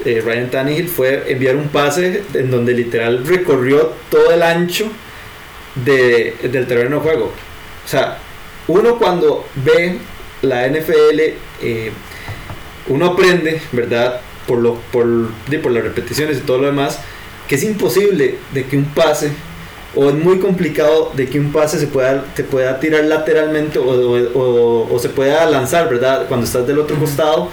Ryan 0.06 0.50
Tannehill 0.50 0.88
fue 0.88 1.32
enviar 1.32 1.56
un 1.56 1.70
pase 1.70 2.24
en 2.34 2.52
donde 2.52 2.74
literal 2.74 3.26
recorrió 3.26 3.94
todo 4.10 4.32
el 4.32 4.44
ancho 4.44 4.92
de, 5.76 6.36
del 6.44 6.68
terreno 6.68 6.98
de 6.98 7.02
juego. 7.02 7.32
O 7.86 7.88
sea, 7.88 8.18
uno 8.68 8.98
cuando 8.98 9.46
ve 9.56 9.98
la 10.42 10.68
NFL, 10.68 11.20
eh, 11.62 11.92
uno 12.88 13.06
aprende, 13.08 13.62
¿verdad? 13.72 14.22
Por, 14.48 14.60
lo, 14.60 14.76
por, 14.92 15.06
por 15.62 15.72
las 15.72 15.84
repeticiones 15.84 16.38
y 16.38 16.42
todo 16.42 16.60
lo 16.60 16.68
demás, 16.68 17.00
que 17.48 17.56
es 17.56 17.64
imposible 17.64 18.36
de 18.54 18.66
que 18.66 18.78
un 18.78 18.86
pase, 18.86 19.32
o 19.96 20.10
es 20.10 20.16
muy 20.16 20.40
complicado 20.40 21.12
de 21.16 21.28
que 21.28 21.40
un 21.40 21.52
pase 21.52 21.80
se 21.80 21.88
pueda, 21.88 22.24
te 22.36 22.44
pueda 22.44 22.80
tirar 22.80 23.04
lateralmente 23.06 23.80
o, 23.80 24.94
o, 24.94 25.00
se 25.00 25.10
pueda 25.10 25.46
lanzar, 25.48 25.90
¿verdad? 25.90 26.28
Cuando 26.28 26.46
estás 26.46 26.68
del 26.68 26.80
otro 26.80 26.98
costado 26.98 27.50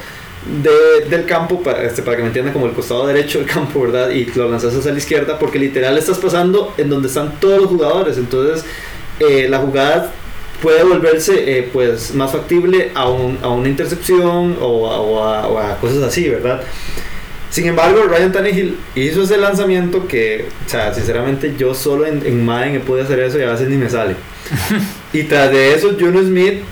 de, 0.63 1.09
del 1.09 1.27
campo, 1.27 1.63
para, 1.63 1.83
este, 1.83 2.03
para 2.03 2.17
que 2.17 2.23
me 2.23 2.29
entiendan 2.29 2.53
como 2.53 2.67
el 2.67 2.73
costado 2.73 3.07
derecho 3.07 3.39
del 3.39 3.49
campo, 3.49 3.83
¿verdad? 3.83 4.11
Y 4.11 4.27
lo 4.35 4.49
lanzas 4.49 4.75
hacia 4.75 4.93
la 4.93 4.99
izquierda, 4.99 5.39
porque 5.39 5.59
literal 5.59 5.97
estás 5.99 6.19
pasando 6.19 6.75
en 6.77 6.89
donde 6.89 7.09
están 7.09 7.39
todos 7.41 7.61
los 7.61 7.71
jugadores. 7.71 8.17
Entonces, 8.17 8.65
eh, 9.21 9.49
la 9.49 9.59
jugada 9.59 10.13
puede 10.63 10.85
volverse 10.85 11.59
eh, 11.59 11.69
pues 11.73 12.15
más 12.15 12.33
factible 12.33 12.91
a, 12.95 13.09
un, 13.09 13.39
a 13.43 13.49
una 13.49 13.69
intercepción 13.69 14.57
o 14.61 14.91
a, 14.91 15.01
o, 15.47 15.59
a, 15.59 15.77
cosas 15.79 16.03
así, 16.03 16.29
¿verdad? 16.29 16.63
Sin 17.51 17.67
embargo, 17.67 18.03
Ryan 18.03 18.33
Tannehill 18.33 18.77
hizo 18.94 19.23
ese 19.23 19.38
lanzamiento 19.38 20.07
que, 20.07 20.47
o 20.67 20.69
sea, 20.69 20.92
sinceramente 20.92 21.55
yo 21.57 21.75
solo 21.75 22.07
en, 22.07 22.25
en 22.27 22.44
Madden 22.44 22.77
he 22.77 22.81
podido 22.81 23.05
hacer 23.05 23.21
eso 23.21 23.38
y 23.38 23.42
a 23.42 23.51
veces 23.51 23.69
ni 23.69 23.77
me 23.77 23.88
sale. 23.88 24.15
y 25.13 25.23
tras 25.25 25.51
de 25.51 25.75
eso, 25.75 25.97
Juno 25.99 26.21
Smith 26.21 26.63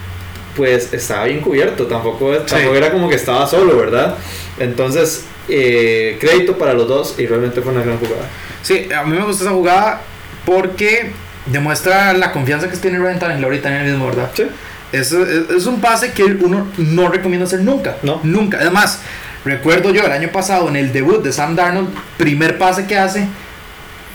pues 0.56 0.92
estaba 0.92 1.24
bien 1.24 1.40
cubierto, 1.40 1.86
tampoco, 1.86 2.32
era 2.32 2.90
como 2.90 3.08
que 3.08 3.16
estaba 3.16 3.46
solo, 3.46 3.76
¿verdad? 3.76 4.16
Entonces, 4.58 5.24
eh, 5.48 6.16
crédito 6.20 6.56
para 6.56 6.74
los 6.74 6.88
dos 6.88 7.16
y 7.18 7.26
realmente 7.26 7.60
fue 7.60 7.72
una 7.72 7.82
gran 7.82 7.98
jugada. 7.98 8.28
Sí, 8.62 8.88
a 8.92 9.02
mí 9.04 9.16
me 9.16 9.24
gusta 9.24 9.44
esa 9.44 9.52
jugada 9.52 10.02
porque 10.44 11.12
demuestra 11.46 12.12
la 12.12 12.32
confianza 12.32 12.70
que 12.70 12.76
tiene 12.76 12.98
Ryan 12.98 13.18
Tannehill 13.18 13.44
ahorita 13.44 13.68
en 13.68 13.82
el 13.82 13.92
mismo, 13.92 14.06
¿verdad? 14.06 14.30
Sí. 14.34 14.44
Es, 14.92 15.12
es, 15.12 15.66
un 15.66 15.80
pase 15.80 16.12
que 16.12 16.22
uno 16.22 16.68
no 16.76 17.08
recomienda 17.08 17.46
hacer 17.46 17.60
nunca. 17.60 17.96
No. 18.02 18.20
Nunca. 18.22 18.58
Además, 18.60 19.00
recuerdo 19.44 19.92
yo 19.92 20.04
el 20.04 20.12
año 20.12 20.30
pasado 20.30 20.68
en 20.68 20.76
el 20.76 20.92
debut 20.92 21.22
de 21.22 21.32
Sam 21.32 21.56
Darnold, 21.56 21.88
primer 22.16 22.58
pase 22.58 22.86
que 22.86 22.96
hace 22.96 23.26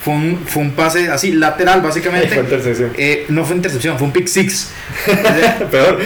fue 0.03 0.13
un, 0.13 0.39
fue 0.45 0.63
un 0.63 0.71
pase 0.71 1.09
así 1.09 1.31
lateral, 1.31 1.81
básicamente. 1.81 2.29
Fue 2.29 2.43
intercepción. 2.43 2.91
Eh, 2.97 3.25
no 3.29 3.45
fue 3.45 3.55
intercepción, 3.55 3.97
fue 3.97 4.07
un 4.07 4.13
pick 4.13 4.27
six. 4.27 4.69
Peor. 5.71 5.99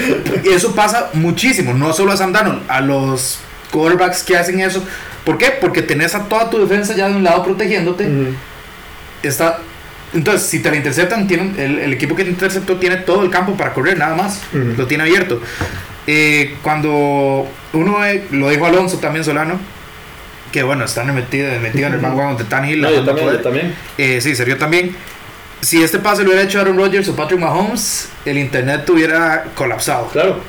Y 0.43 0.49
eso 0.49 0.73
pasa 0.73 1.09
muchísimo, 1.13 1.73
no 1.73 1.93
solo 1.93 2.11
a 2.11 2.17
Sam 2.17 2.33
Darnold, 2.33 2.63
a 2.67 2.81
los 2.81 3.39
quarterbacks 3.71 4.23
que 4.23 4.37
hacen 4.37 4.59
eso. 4.59 4.83
¿Por 5.25 5.37
qué? 5.37 5.51
Porque 5.59 5.81
tenés 5.81 6.15
a 6.15 6.25
toda 6.25 6.49
tu 6.49 6.59
defensa 6.59 6.95
ya 6.95 7.07
de 7.07 7.15
un 7.15 7.23
lado 7.23 7.43
protegiéndote. 7.43 8.05
Ujú. 8.07 8.35
Está, 9.21 9.59
entonces, 10.13 10.47
si 10.47 10.59
te 10.59 10.69
la 10.69 10.75
interceptan, 10.75 11.27
tienen, 11.27 11.55
el, 11.57 11.79
el 11.79 11.93
equipo 11.93 12.15
que 12.15 12.23
te 12.23 12.29
interceptó 12.29 12.77
tiene 12.77 12.97
todo 12.97 13.23
el 13.23 13.29
campo 13.29 13.55
para 13.55 13.73
correr, 13.73 13.97
nada 13.97 14.15
más. 14.15 14.41
Ujú. 14.53 14.73
Lo 14.77 14.87
tiene 14.87 15.03
abierto. 15.03 15.41
Eh, 16.05 16.57
cuando 16.61 17.47
uno, 17.71 18.05
eh, 18.05 18.27
lo 18.31 18.49
dijo 18.49 18.65
Alonso 18.65 18.97
también 18.97 19.23
Solano, 19.23 19.59
que 20.53 20.63
bueno, 20.63 20.85
están 20.85 21.13
metido, 21.13 21.49
metido 21.59 21.87
en 21.87 21.93
el 21.95 21.99
bandwagon 21.99 22.37
de 22.37 22.45
Tannehill. 22.45 22.79
No, 22.81 22.89
yo 22.91 23.03
también, 23.03 23.27
poder. 23.27 23.39
yo 23.39 23.43
también. 23.43 23.75
Eh, 23.97 24.21
sí, 24.21 24.33
serio 24.35 24.57
también. 24.57 24.95
Si 25.59 25.81
este 25.83 25.99
pase 25.99 26.21
lo 26.23 26.29
hubiera 26.29 26.43
hecho 26.43 26.59
Aaron 26.61 26.77
Rodgers 26.77 27.07
o 27.09 27.15
Patrick 27.15 27.39
Mahomes, 27.39 28.09
el 28.23 28.37
internet 28.37 28.89
hubiera 28.89 29.45
colapsado. 29.55 30.07
Claro. 30.09 30.39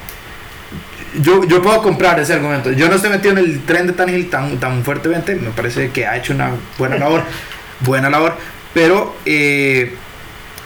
Yo, 1.21 1.45
yo 1.45 1.63
puedo 1.63 1.81
comprar 1.83 2.19
ese 2.19 2.35
argumento. 2.35 2.73
Yo 2.73 2.89
no 2.89 2.97
estoy 2.97 3.11
metido 3.11 3.33
en 3.33 3.39
el 3.39 3.61
tren 3.65 3.87
de 3.87 3.93
Tannehill 3.93 4.29
tan, 4.31 4.59
tan 4.59 4.85
fuertemente. 4.85 5.35
Me 5.37 5.51
parece 5.51 5.91
que 5.91 6.07
ha 6.07 6.17
hecho 6.17 6.33
una 6.35 6.51
buena 6.79 6.99
labor. 6.99 7.23
buena 7.81 8.11
labor. 8.11 8.37
Pero, 8.75 9.17
eh, 9.25 9.95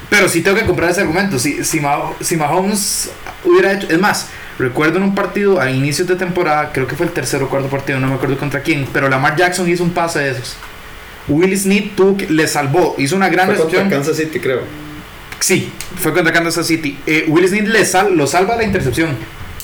pero 0.08 0.28
sí 0.28 0.40
tengo 0.40 0.56
que 0.56 0.64
comprar 0.64 0.90
ese 0.90 1.02
argumento. 1.02 1.38
Si, 1.38 1.62
si, 1.64 1.80
Mah- 1.80 2.14
si 2.20 2.36
Mahomes 2.36 3.10
hubiera 3.44 3.72
hecho. 3.74 3.86
Es 3.90 3.98
más, 3.98 4.28
recuerdo 4.58 4.98
en 4.98 5.04
un 5.04 5.14
partido 5.14 5.60
a 5.60 5.70
inicios 5.70 6.08
de 6.08 6.16
temporada, 6.16 6.70
creo 6.72 6.86
que 6.86 6.96
fue 6.96 7.06
el 7.06 7.12
tercer 7.12 7.42
o 7.42 7.48
cuarto 7.48 7.68
partido, 7.68 7.98
no 8.00 8.08
me 8.08 8.14
acuerdo 8.14 8.36
contra 8.38 8.60
quién. 8.62 8.86
Pero 8.92 9.08
Lamar 9.08 9.36
Jackson 9.36 9.68
hizo 9.68 9.84
un 9.84 9.90
pase 9.90 10.18
de 10.20 10.30
esos. 10.30 10.56
Will 11.28 11.56
Smith 11.58 11.94
tuvo 11.94 12.16
que- 12.16 12.26
le 12.28 12.48
salvó, 12.48 12.94
hizo 12.98 13.14
una 13.16 13.28
gran 13.28 13.46
Fue 13.46 13.56
contra. 13.56 13.88
Kansas 13.88 14.16
City, 14.16 14.40
creo. 14.40 14.60
Sí, 15.40 15.70
fue 16.00 16.12
contra 16.12 16.32
Kansas 16.32 16.66
City. 16.66 16.98
Eh, 17.06 17.26
Will 17.28 17.46
Smith 17.48 17.66
le 17.68 17.84
sal- 17.84 18.16
lo 18.16 18.26
salva 18.26 18.56
la 18.56 18.64
intercepción. 18.64 19.10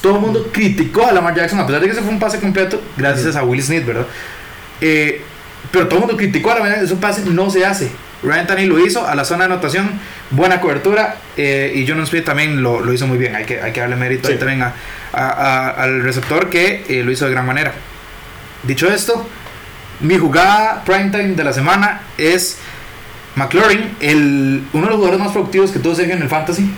Todo 0.00 0.16
el 0.16 0.20
mundo 0.20 0.48
criticó 0.52 1.06
a 1.06 1.12
Lamar 1.12 1.34
Jackson, 1.34 1.58
a 1.60 1.66
pesar 1.66 1.80
de 1.80 1.86
que 1.86 1.92
ese 1.94 2.02
fue 2.02 2.10
un 2.12 2.18
pase 2.20 2.38
completo, 2.38 2.80
gracias 2.96 3.34
a 3.36 3.42
Will 3.42 3.62
Smith, 3.62 3.86
¿verdad? 3.86 4.06
Eh, 4.80 5.22
pero 5.72 5.86
todo 5.88 5.94
el 6.00 6.00
mundo 6.06 6.16
criticó 6.18 6.50
a 6.50 6.54
Lamar 6.56 6.68
Jackson, 6.72 6.86
ese 6.86 6.96
pase 6.96 7.22
no 7.24 7.48
se 7.50 7.64
hace. 7.64 7.88
Ryan 8.24 8.46
Tannehill 8.46 8.68
lo 8.70 8.84
hizo 8.84 9.06
a 9.06 9.14
la 9.14 9.24
zona 9.24 9.46
de 9.46 9.52
anotación, 9.52 9.92
buena 10.30 10.60
cobertura, 10.60 11.16
eh, 11.36 11.72
y 11.74 11.84
Jonas 11.86 12.08
Smith 12.08 12.24
también 12.24 12.62
lo, 12.62 12.80
lo 12.80 12.92
hizo 12.92 13.06
muy 13.06 13.18
bien. 13.18 13.34
Hay 13.36 13.44
que, 13.44 13.60
hay 13.60 13.72
que 13.72 13.80
darle 13.80 13.96
mérito 13.96 14.28
ahí 14.28 14.34
Sí. 14.34 14.38
también 14.40 14.62
a- 14.62 14.72
a- 15.12 15.28
a- 15.28 15.68
al 15.82 16.02
receptor 16.02 16.50
que 16.50 16.84
eh, 16.88 17.02
lo 17.04 17.12
hizo 17.12 17.24
de 17.26 17.30
gran 17.32 17.46
manera. 17.46 17.72
Dicho 18.62 18.88
esto, 18.90 19.28
mi 20.00 20.18
jugada 20.18 20.82
primetime 20.84 21.34
de 21.34 21.44
la 21.44 21.52
semana 21.52 22.00
es 22.18 22.58
McLaurin, 23.36 23.96
el, 24.00 24.64
uno 24.72 24.82
de 24.86 24.88
los 24.90 24.96
jugadores 24.96 25.20
más 25.20 25.32
productivos 25.32 25.70
que 25.70 25.78
tuvo 25.78 25.94
Sergio 25.94 26.14
en 26.14 26.22
el 26.22 26.28
Fantasy. 26.28 26.70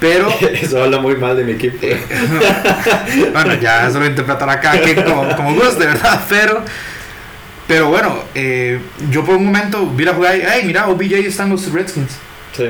Pero, 0.00 0.28
Eso 0.52 0.82
habla 0.82 0.98
muy 1.00 1.16
mal 1.16 1.36
de 1.36 1.44
mi 1.44 1.52
equipo. 1.52 1.78
Bueno, 3.32 3.54
ya 3.54 3.86
eso 3.88 3.98
lo 4.00 4.06
interpretará 4.06 4.60
quien 4.60 5.02
como, 5.02 5.28
como 5.36 5.54
guste, 5.54 5.86
¿verdad? 5.86 6.20
Pero, 6.28 6.64
pero 7.72 7.88
bueno, 7.88 8.14
eh, 8.34 8.78
yo 9.10 9.24
por 9.24 9.36
un 9.36 9.46
momento 9.46 9.86
vi 9.86 10.04
la 10.04 10.12
jugada 10.12 10.36
y, 10.36 10.42
hey, 10.46 10.62
mira, 10.66 10.88
OBJ 10.88 11.14
están 11.26 11.48
los 11.48 11.72
Redskins. 11.72 12.10
Sí. 12.54 12.66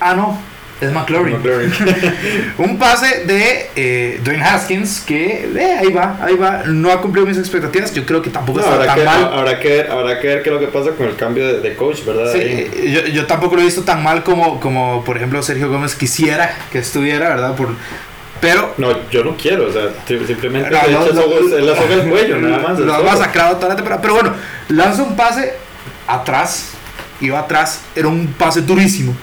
Ah, 0.00 0.14
no, 0.14 0.40
es 0.80 0.90
McLaurin. 0.90 1.36
McLaurin. 1.36 1.70
Un 2.56 2.78
pase 2.78 3.26
de 3.26 3.68
eh, 3.76 4.20
Dwayne 4.24 4.42
Haskins 4.42 5.00
que 5.00 5.50
eh, 5.54 5.76
ahí 5.80 5.92
va, 5.92 6.16
ahí 6.18 6.36
va. 6.36 6.62
No 6.64 6.90
ha 6.90 7.02
cumplido 7.02 7.26
mis 7.26 7.36
expectativas. 7.36 7.92
Yo 7.92 8.06
creo 8.06 8.22
que 8.22 8.30
tampoco 8.30 8.60
No, 8.60 8.72
está 8.72 8.86
tan 8.86 8.98
que, 9.00 9.04
mal. 9.04 9.24
habrá, 9.34 9.60
que 9.60 9.68
ver, 9.68 9.90
habrá 9.90 10.18
que 10.18 10.26
ver 10.28 10.42
qué 10.42 10.48
es 10.48 10.54
lo 10.54 10.60
que 10.60 10.68
pasa 10.68 10.92
con 10.92 11.06
el 11.06 11.16
cambio 11.16 11.46
de, 11.46 11.60
de 11.60 11.74
coach, 11.76 12.06
¿verdad? 12.06 12.32
Sí, 12.32 12.38
eh, 12.40 12.90
yo, 12.90 13.12
yo 13.12 13.26
tampoco 13.26 13.56
lo 13.56 13.60
he 13.60 13.66
visto 13.66 13.82
tan 13.82 14.02
mal 14.02 14.24
como, 14.24 14.60
como 14.60 15.04
por 15.04 15.18
ejemplo 15.18 15.42
Sergio 15.42 15.68
Gómez 15.68 15.94
quisiera 15.94 16.56
que 16.72 16.78
estuviera, 16.78 17.28
¿verdad? 17.28 17.54
Por, 17.54 17.68
pero 18.40 18.74
No, 18.78 19.08
yo 19.10 19.24
no 19.24 19.36
quiero, 19.36 19.66
o 19.68 19.72
sea, 19.72 19.82
sim- 20.06 20.26
simplemente 20.26 20.70
No, 20.70 20.78
no, 20.82 21.06
no, 21.12 21.58
la 21.60 21.76
soga 21.76 21.94
al 21.94 22.08
cuello, 22.08 22.36
nada 22.40 22.58
más. 22.58 22.78
lo 22.78 22.94
ha 22.94 23.02
masacrado 23.02 23.56
toda 23.56 23.68
la 23.70 23.76
temporada. 23.76 24.00
Pero 24.02 24.14
bueno, 24.14 24.32
lanza 24.68 25.02
un 25.02 25.16
pase 25.16 25.54
atrás, 26.06 26.70
iba 27.20 27.38
atrás, 27.38 27.80
era 27.94 28.08
un 28.08 28.26
pase 28.28 28.62
durísimo. 28.62 29.14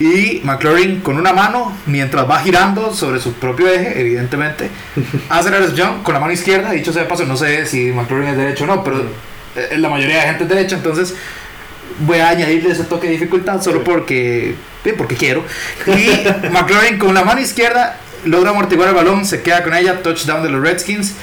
Y 0.00 0.40
McLaurin 0.42 1.00
con 1.02 1.16
una 1.18 1.32
mano, 1.32 1.76
mientras 1.86 2.28
va 2.28 2.40
girando 2.40 2.92
sobre 2.92 3.20
su 3.20 3.32
propio 3.34 3.68
eje, 3.68 4.00
evidentemente, 4.00 4.68
hace 5.28 5.50
la 5.50 5.58
recepción 5.58 6.02
con 6.02 6.14
la 6.14 6.20
mano 6.20 6.32
izquierda. 6.32 6.72
Dicho 6.72 6.92
sea 6.92 7.02
de 7.02 7.08
paso, 7.08 7.24
no 7.26 7.36
sé 7.36 7.64
si 7.66 7.92
McLaurin 7.92 8.30
es 8.30 8.36
derecho 8.36 8.64
o 8.64 8.66
no, 8.66 8.82
pero 8.82 9.02
eh, 9.54 9.76
la 9.78 9.88
mayoría 9.88 10.16
de 10.16 10.22
gente 10.22 10.42
es 10.44 10.48
derecha, 10.48 10.76
entonces 10.76 11.14
voy 12.00 12.18
a 12.18 12.30
añadirle 12.30 12.72
ese 12.72 12.82
toque 12.84 13.06
de 13.06 13.12
dificultad 13.12 13.62
solo 13.62 13.78
Sí. 13.78 13.82
porque, 13.84 14.54
porque 14.98 15.14
quiero. 15.14 15.44
Y 15.86 16.48
McLaurin 16.50 16.98
con 16.98 17.14
la 17.14 17.24
mano 17.24 17.40
izquierda 17.40 18.00
logra 18.24 18.50
amortiguar 18.50 18.88
el 18.88 18.94
balón, 18.94 19.24
se 19.24 19.42
queda 19.42 19.62
con 19.62 19.74
ella, 19.74 20.02
touchdown 20.02 20.42
de 20.42 20.50
los 20.50 20.62
Redskins, 20.62 21.14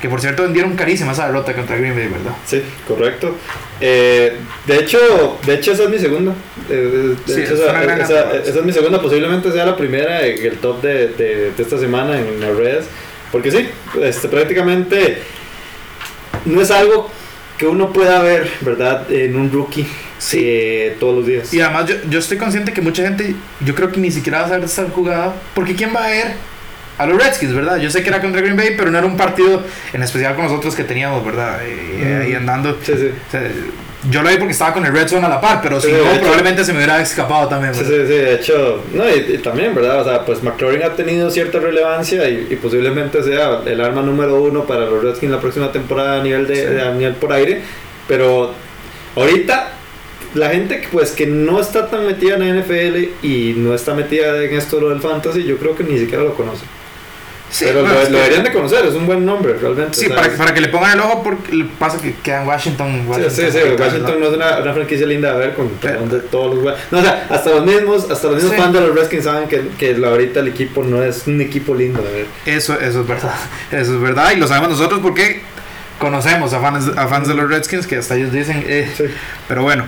que 0.00 0.08
por 0.08 0.20
cierto 0.20 0.42
vendieron 0.42 0.74
carísima 0.76 1.12
esa 1.12 1.26
derrota 1.26 1.54
contra 1.54 1.76
Green 1.76 1.94
Bay, 1.94 2.08
¿verdad? 2.08 2.32
Sí, 2.46 2.62
correcto. 2.86 3.34
Eh, 3.80 4.36
de 4.66 4.76
hecho, 4.78 5.38
de 5.46 5.54
hecho 5.54 5.72
esa 5.72 5.84
es 5.84 5.88
mi 5.90 5.98
segunda. 5.98 6.32
Eh, 6.68 7.16
de 7.26 7.34
Sí, 7.34 7.40
hecho, 7.40 7.54
es 7.54 7.60
esa, 7.60 7.70
una 7.70 7.80
gran 7.82 8.00
esa- 8.00 8.08
temporada. 8.14 8.42
esa 8.44 8.58
es 8.58 8.64
mi 8.64 8.72
segunda, 8.72 9.00
posiblemente 9.00 9.50
sea 9.52 9.64
la 9.66 9.76
primera 9.76 10.26
en 10.26 10.44
el 10.44 10.58
top 10.58 10.82
de, 10.82 11.08
de- 11.08 11.50
de 11.52 11.62
esta 11.62 11.78
semana 11.78 12.18
en 12.18 12.40
las 12.40 12.54
redes. 12.56 12.86
Porque 13.32 13.50
sí, 13.50 13.68
este, 14.02 14.28
prácticamente 14.28 15.18
no 16.44 16.60
es 16.60 16.70
algo 16.70 17.10
que 17.58 17.66
uno 17.66 17.92
pueda 17.92 18.22
ver, 18.22 18.48
¿verdad? 18.60 19.10
En 19.10 19.36
un 19.36 19.50
rookie 19.50 19.86
Sí. 20.18 20.40
eh, 20.42 20.96
todos 20.98 21.16
los 21.16 21.26
días. 21.26 21.52
Y 21.52 21.60
además 21.60 21.86
yo, 21.86 21.94
yo 22.08 22.18
estoy 22.18 22.38
consciente 22.38 22.72
que 22.72 22.80
mucha 22.80 23.02
gente, 23.02 23.34
yo 23.60 23.74
creo 23.74 23.90
que 23.92 24.00
ni 24.00 24.10
siquiera 24.10 24.38
va 24.40 24.44
a 24.44 24.48
saber 24.48 24.60
de 24.62 24.66
esta 24.66 24.84
jugada, 24.90 25.34
porque 25.54 25.74
¿quién 25.74 25.94
va 25.94 26.04
a 26.04 26.08
ver 26.08 26.26
a 26.98 27.06
los 27.06 27.22
Redskins, 27.22 27.54
verdad? 27.54 27.76
Yo 27.76 27.90
sé 27.90 28.02
que 28.02 28.08
era 28.08 28.20
contra 28.22 28.40
Green 28.40 28.56
Bay, 28.56 28.74
pero 28.76 28.90
no 28.90 28.96
era 28.98 29.06
un 29.06 29.16
partido 29.16 29.62
en 29.92 30.02
especial 30.02 30.34
con 30.34 30.44
nosotros 30.44 30.74
que 30.74 30.84
teníamos, 30.84 31.24
¿verdad? 31.24 31.58
Eh, 31.64 32.18
Mm. 32.20 32.22
ahí 32.26 32.34
andando. 32.34 32.78
Sí, 32.82 32.92
sí. 32.96 33.10
O 33.28 33.30
sea, 33.30 33.42
yo 34.10 34.22
lo 34.22 34.28
vi 34.30 34.36
porque 34.36 34.52
estaba 34.52 34.72
con 34.72 34.86
el 34.86 34.92
Red 34.92 35.08
Zone 35.08 35.26
a 35.26 35.28
la 35.28 35.40
par, 35.40 35.60
pero 35.62 35.80
si 35.80 35.88
Sí, 35.88 35.92
no, 35.92 35.98
de 36.04 36.10
hecho. 36.12 36.20
probablemente 36.20 36.64
se 36.64 36.72
me 36.72 36.78
hubiera 36.78 37.02
escapado 37.02 37.48
también, 37.48 37.74
Sí, 37.74 37.82
¿verdad? 37.82 37.96
sí, 38.06 38.06
sí, 38.06 38.18
de 38.20 38.34
hecho, 38.34 38.84
no, 38.94 39.08
y, 39.10 39.34
y 39.34 39.38
también, 39.38 39.74
¿verdad? 39.74 40.00
O 40.00 40.04
sea, 40.04 40.24
pues 40.24 40.42
McLaurin 40.42 40.82
ha 40.84 40.90
tenido 40.94 41.28
cierta 41.30 41.58
relevancia 41.58 42.26
y, 42.28 42.46
y 42.50 42.56
posiblemente 42.56 43.22
sea 43.22 43.60
el 43.66 43.80
arma 43.80 44.02
número 44.02 44.40
uno 44.40 44.64
para 44.64 44.80
los 44.86 45.02
Redskins 45.02 45.32
la 45.32 45.40
próxima 45.40 45.72
temporada 45.72 46.20
a 46.20 46.22
nivel, 46.22 46.46
de, 46.46 46.54
Sí. 46.56 46.62
de- 46.74 46.82
a 46.82 46.92
nivel 46.92 47.14
por 47.16 47.32
aire, 47.32 47.62
pero 48.06 48.52
ahorita 49.16 49.72
la 50.36 50.50
gente 50.50 50.80
que, 50.80 50.88
pues 50.88 51.10
que 51.12 51.26
no 51.26 51.60
está 51.60 51.88
tan 51.88 52.06
metida 52.06 52.34
en 52.36 52.40
la 52.56 52.62
NFL 52.62 53.24
y 53.26 53.54
no 53.56 53.74
está 53.74 53.94
metida 53.94 54.42
en 54.42 54.54
esto 54.56 54.80
lo 54.80 54.90
del 54.90 55.00
fantasy, 55.00 55.44
yo 55.44 55.56
creo 55.58 55.74
que 55.76 55.84
ni 55.84 55.98
siquiera 55.98 56.22
lo 56.24 56.34
conoce. 56.34 56.64
Sí, 57.48 57.64
pero 57.68 57.82
bueno, 57.82 57.94
lo, 57.94 58.00
lo 58.00 58.06
que- 58.08 58.12
deberían 58.16 58.42
de 58.42 58.52
conocer, 58.52 58.84
es 58.86 58.94
un 58.94 59.06
buen 59.06 59.24
nombre 59.24 59.54
realmente. 59.54 59.94
Sí, 59.96 60.08
para, 60.08 60.26
es- 60.26 60.34
para 60.34 60.52
que 60.52 60.60
le 60.60 60.68
pongan 60.68 60.94
el 60.94 61.00
ojo 61.00 61.22
porque 61.22 61.64
pasa 61.78 61.96
que 62.02 62.12
queda 62.16 62.42
en 62.42 62.48
Washington. 62.48 62.88
Sí, 63.04 63.08
Washington 63.08 63.30
sí, 63.30 63.42
sí, 63.52 63.58
ahorita, 63.58 63.82
Washington 63.84 64.02
¿verdad? 64.02 64.18
no 64.18 64.26
es 64.26 64.34
una, 64.36 64.58
una 64.62 64.72
franquicia 64.74 65.06
linda 65.06 65.32
de 65.32 65.38
ver 65.38 65.54
con 65.54 65.70
de 66.10 66.18
todos 66.22 66.56
los 66.56 66.64
No, 66.90 66.98
o 66.98 67.02
sea, 67.02 67.26
hasta 67.30 67.50
los 67.50 67.64
mismos, 67.64 68.10
hasta 68.10 68.26
los 68.26 68.34
mismos 68.42 68.52
Sí. 68.56 68.60
fans 68.60 68.74
de 68.74 68.80
los 68.80 68.94
Redskins 68.96 69.24
saben 69.24 69.48
que, 69.48 69.62
que 69.78 69.94
ahorita 70.04 70.40
el 70.40 70.48
equipo 70.48 70.82
no 70.82 71.04
es 71.04 71.24
un 71.28 71.40
equipo 71.40 71.72
lindo 71.76 72.02
de 72.02 72.12
ver. 72.12 72.26
Eso, 72.46 72.74
eso 72.80 73.02
es 73.02 73.06
verdad. 73.06 73.34
Eso 73.70 73.94
es 73.94 74.00
verdad. 74.00 74.32
Y 74.32 74.40
lo 74.40 74.48
sabemos 74.48 74.70
nosotros 74.70 74.98
porque 75.00 75.42
conocemos 76.00 76.52
a 76.52 76.60
fans, 76.60 76.90
a 76.96 77.06
fans 77.06 77.28
de 77.28 77.34
los 77.34 77.48
Redskins 77.48 77.86
que 77.86 77.94
hasta 77.96 78.16
ellos 78.16 78.32
dicen. 78.32 78.64
eh, 78.66 78.90
Sí. 78.96 79.04
Pero 79.46 79.62
bueno, 79.62 79.84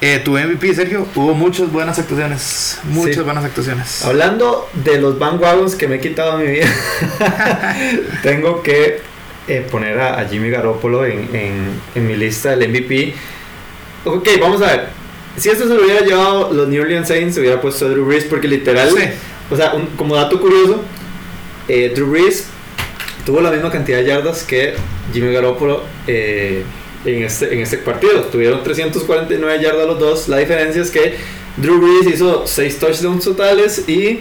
eh, 0.00 0.20
tu 0.24 0.32
MVP, 0.38 0.74
Sergio, 0.74 1.06
hubo 1.14 1.34
muchas 1.34 1.70
buenas 1.72 1.98
actuaciones. 1.98 2.78
Muchas 2.84 3.16
Sí. 3.16 3.20
buenas 3.22 3.44
actuaciones. 3.44 4.04
Hablando 4.04 4.68
de 4.84 5.00
los 5.00 5.18
bandwagons 5.18 5.74
que 5.74 5.88
me 5.88 5.96
he 5.96 6.00
quitado 6.00 6.38
de 6.38 6.44
mi 6.46 6.52
vida, 6.52 6.68
tengo 8.22 8.62
que 8.62 9.00
eh, 9.48 9.66
poner 9.70 9.98
a, 9.98 10.20
a 10.20 10.28
Jimmy 10.28 10.50
Garoppolo 10.50 11.04
en, 11.06 11.34
en- 11.34 11.80
en 11.94 12.06
mi 12.06 12.16
lista 12.16 12.54
del 12.54 12.68
MVP. 12.70 13.14
Ok, 14.04 14.28
vamos 14.40 14.60
a 14.62 14.66
ver. 14.66 14.88
Si 15.36 15.48
esto 15.48 15.66
se 15.68 15.74
lo 15.74 15.82
hubiera 15.84 16.04
llevado 16.04 16.52
los 16.52 16.68
New 16.68 16.82
Orleans 16.82 17.08
Saints, 17.08 17.34
se 17.34 17.40
hubiera 17.40 17.60
puesto 17.60 17.86
a 17.86 17.88
Drew 17.88 18.04
Brees 18.04 18.24
porque 18.24 18.48
literal, 18.48 18.90
Sí. 18.90 19.04
o 19.50 19.56
sea, 19.56 19.72
un- 19.74 19.86
como 19.96 20.14
dato 20.16 20.40
curioso, 20.40 20.82
eh, 21.68 21.92
Drew 21.94 22.10
Brees 22.10 22.46
tuvo 23.24 23.40
la 23.40 23.50
misma 23.50 23.70
cantidad 23.70 23.98
de 23.98 24.04
yardas 24.04 24.42
que 24.42 24.74
Jimmy 25.12 25.32
Garoppolo 25.32 25.82
eh, 26.06 26.64
en, 27.04 27.22
este, 27.22 27.52
en 27.54 27.60
este 27.60 27.78
partido. 27.78 28.22
Tuvieron 28.24 28.62
349 28.62 29.62
yardas 29.62 29.86
los 29.86 29.98
dos. 29.98 30.28
La 30.28 30.38
diferencia 30.38 30.82
es 30.82 30.90
que 30.90 31.14
Drew 31.56 31.80
Brees 31.80 32.14
hizo 32.14 32.46
6 32.46 32.78
touchdowns 32.78 33.24
totales 33.24 33.88
y 33.88 34.20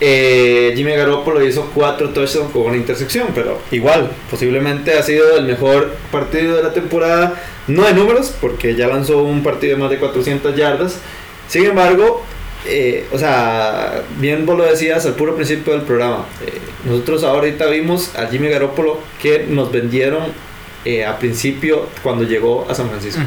eh, 0.00 0.72
Jimmy 0.74 0.92
Garoppolo 0.92 1.46
hizo 1.46 1.70
4 1.74 2.10
touchdowns 2.10 2.52
con 2.52 2.62
una 2.62 2.76
intersección. 2.76 3.28
Pero 3.34 3.58
igual, 3.70 4.10
posiblemente 4.30 4.92
ha 4.94 5.02
sido 5.02 5.36
el 5.36 5.44
mejor 5.44 5.94
partido 6.10 6.56
de 6.56 6.62
la 6.62 6.72
temporada. 6.72 7.34
No 7.68 7.84
de 7.84 7.94
números, 7.94 8.34
porque 8.40 8.74
ya 8.74 8.88
lanzó 8.88 9.22
un 9.22 9.42
partido 9.42 9.76
de 9.76 9.82
más 9.82 9.90
de 9.90 9.98
400 9.98 10.56
yardas. 10.56 10.98
Sin 11.48 11.64
embargo, 11.64 12.24
eh, 12.66 13.06
o 13.12 13.18
sea, 13.18 14.02
bien 14.18 14.46
vos 14.46 14.56
lo 14.56 14.64
decías 14.64 15.04
al 15.06 15.14
puro 15.14 15.34
principio 15.34 15.72
del 15.72 15.82
programa. 15.82 16.26
eh, 16.46 16.58
nosotros 16.84 17.22
ahorita 17.24 17.66
vimos 17.66 18.14
a 18.16 18.26
Jimmy 18.26 18.48
Garoppolo 18.48 18.98
que 19.20 19.46
nos 19.48 19.70
vendieron 19.70 20.22
eh, 20.84 21.04
a 21.04 21.18
principio 21.18 21.88
cuando 22.02 22.24
llegó 22.24 22.66
a 22.68 22.74
San 22.74 22.88
Francisco. 22.88 23.22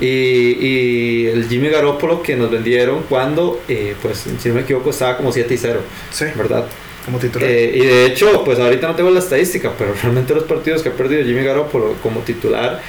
y, 0.00 0.06
y, 0.06 1.26
el 1.26 1.48
Jimmy 1.48 1.68
Garoppolo 1.68 2.22
que 2.22 2.36
nos 2.36 2.50
vendieron 2.50 3.02
cuando, 3.08 3.60
eh, 3.68 3.94
pues 4.00 4.26
si 4.38 4.48
no 4.48 4.54
me 4.54 4.60
equivoco, 4.60 4.90
estaba 4.90 5.16
como 5.16 5.32
7 5.32 5.52
y 5.52 5.58
0. 5.58 5.80
Sí. 6.10 6.26
¿Verdad? 6.36 6.66
Como 7.04 7.18
titular. 7.18 7.48
Eh, 7.50 7.72
y 7.74 7.80
de 7.80 8.06
hecho, 8.06 8.44
pues 8.44 8.58
ahorita 8.60 8.86
no 8.86 8.94
tengo 8.94 9.10
la 9.10 9.18
estadística, 9.18 9.72
pero 9.76 9.94
realmente 10.02 10.34
los 10.34 10.44
partidos 10.44 10.82
que 10.82 10.90
ha 10.90 10.92
perdido 10.92 11.24
Jimmy 11.24 11.42
Garoppolo 11.42 11.94
como 12.02 12.20
titular 12.20 12.80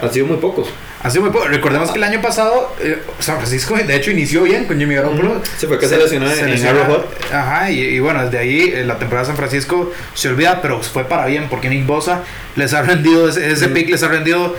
han 0.00 0.12
sido 0.12 0.26
muy 0.26 0.38
pocos. 0.38 0.68
Ha 1.04 1.10
sido 1.10 1.22
muy 1.22 1.32
poco. 1.32 1.46
Recordemos 1.48 1.90
que 1.90 1.98
el 1.98 2.04
año 2.04 2.20
pasado 2.20 2.74
eh, 2.80 3.02
San 3.18 3.36
Francisco, 3.38 3.74
de 3.76 3.96
hecho, 3.96 4.10
inició 4.10 4.42
bien 4.42 4.66
con 4.66 4.78
Jimmy 4.78 4.94
Garoppolo. 4.94 5.42
Se 5.58 5.66
fue 5.66 5.78
que 5.78 5.88
se, 5.88 5.96
lesionó 5.98 6.30
en, 6.30 6.48
en 6.48 6.66
Arrowhead. 6.66 7.02
Ajá, 7.32 7.70
y, 7.70 7.80
y, 7.80 8.00
bueno, 8.00 8.24
desde 8.24 8.38
ahí 8.38 8.72
eh, 8.74 8.84
la 8.84 8.98
temporada 8.98 9.26
de 9.26 9.28
San 9.28 9.36
Francisco 9.36 9.92
se 10.14 10.28
olvida, 10.28 10.60
pero 10.62 10.80
fue 10.80 11.04
para 11.04 11.26
bien 11.26 11.48
porque 11.50 11.68
Nick 11.68 11.86
Bosa 11.86 12.22
les 12.54 12.72
ha 12.72 12.82
rendido, 12.82 13.28
ese, 13.28 13.50
ese 13.50 13.68
pick 13.68 13.88
les 13.90 14.02
ha 14.04 14.08
rendido 14.08 14.54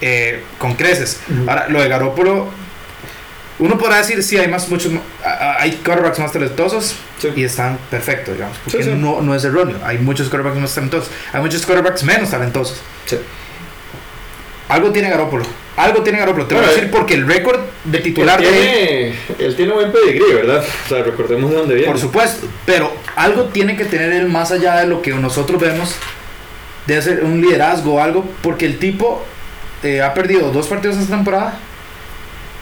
eh, 0.00 0.42
con 0.58 0.74
creces. 0.74 1.20
Ahora, 1.48 1.66
lo 1.68 1.80
de 1.82 1.88
Garoppolo, 1.88 2.48
uno 3.58 3.78
podrá 3.78 3.98
decir, 3.98 4.22
sí, 4.22 4.36
hay 4.36 4.48
más, 4.48 4.68
muchos, 4.68 4.92
hay 5.58 5.72
quarterbacks 5.84 6.18
más 6.18 6.32
talentosos 6.32 6.96
Sí. 7.18 7.30
y 7.36 7.44
están 7.44 7.78
perfectos, 7.90 8.34
digamos, 8.34 8.58
porque 8.64 8.82
Sí, 8.82 8.90
sí. 8.90 8.96
No, 8.96 9.22
no 9.22 9.34
es 9.34 9.44
erróneo. 9.44 9.78
Hay 9.84 9.98
muchos 9.98 10.28
quarterbacks 10.28 10.60
más 10.60 10.74
talentosos, 10.74 11.10
hay 11.32 11.40
muchos 11.40 11.64
quarterbacks 11.64 12.02
menos 12.04 12.30
talentosos. 12.30 12.80
Sí. 13.06 13.18
Algo 14.68 14.90
tiene 14.90 15.10
Garoppolo. 15.10 15.44
Algo 15.76 16.02
tiene 16.02 16.18
Garoppolo. 16.18 16.46
Te 16.46 16.54
voy 16.54 16.64
a 16.64 16.68
decir 16.68 16.90
porque 16.90 17.14
el 17.14 17.26
récord 17.26 17.60
de 17.84 17.98
titular 17.98 18.42
él, 18.42 18.50
de 18.50 19.08
él, 19.08 19.14
tiene, 19.28 19.46
él 19.48 19.56
tiene 19.56 19.72
buen 19.72 19.92
pedigrí, 19.92 20.32
¿verdad? 20.32 20.64
O 20.86 20.88
sea, 20.88 21.02
recordemos 21.02 21.50
de 21.50 21.56
dónde 21.56 21.74
viene. 21.74 21.90
por 21.90 22.00
supuesto, 22.00 22.46
pero 22.64 22.92
algo 23.16 23.44
tiene 23.44 23.76
que 23.76 23.84
tener 23.84 24.12
él 24.12 24.28
más 24.28 24.52
allá 24.52 24.76
de 24.76 24.86
lo 24.86 25.02
que 25.02 25.10
nosotros 25.12 25.60
vemos, 25.60 25.94
de 26.86 27.02
ser 27.02 27.24
un 27.24 27.40
liderazgo 27.40 27.94
o 27.94 28.00
algo, 28.00 28.24
porque 28.42 28.66
el 28.66 28.78
tipo 28.78 29.22
eh, 29.82 30.00
ha 30.00 30.14
perdido 30.14 30.50
dos 30.50 30.66
partidos 30.68 30.96
esta 30.96 31.14
temporada. 31.16 31.58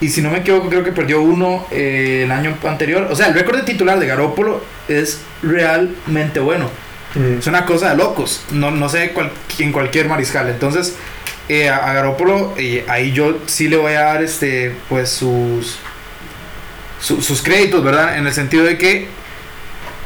Y 0.01 0.09
si 0.09 0.21
no 0.21 0.31
me 0.31 0.39
equivoco, 0.39 0.69
creo 0.69 0.83
que 0.83 0.91
perdió 0.91 1.23
uno 1.23 1.65
eh, 1.71 2.23
el 2.25 2.33
año 2.33 2.57
anterior. 2.65 3.07
O 3.11 3.15
sea, 3.15 3.29
el 3.29 3.35
récord 3.35 3.59
de 3.59 3.63
titular 3.63 4.01
de 4.01 4.07
Garoppolo 4.09 4.61
es 4.89 5.21
realmente 5.45 6.41
bueno. 6.41 6.69
Mm. 7.15 7.39
Es 7.39 7.47
una 7.47 7.65
cosa 7.65 7.91
de 7.91 7.97
locos. 7.99 8.43
No, 8.51 8.73
no 8.73 8.89
sé 8.89 9.13
cual- 9.13 9.31
en 9.61 9.71
cualquier 9.71 10.09
mariscal. 10.09 10.49
Entonces, 10.49 10.97
eh, 11.55 11.69
a, 11.69 12.03
eh, 12.57 12.85
ahí 12.89 13.13
yo 13.13 13.39
sí 13.47 13.69
le 13.69 13.77
voy 13.77 13.93
a 13.93 14.01
dar 14.03 14.23
este, 14.23 14.75
pues 14.89 15.11
sus, 15.11 15.79
su- 17.01 17.21
sus 17.21 17.43
créditos, 17.43 17.83
¿verdad? 17.85 18.17
En 18.17 18.27
el 18.27 18.33
sentido 18.33 18.65
de 18.65 18.79
que, 18.79 19.09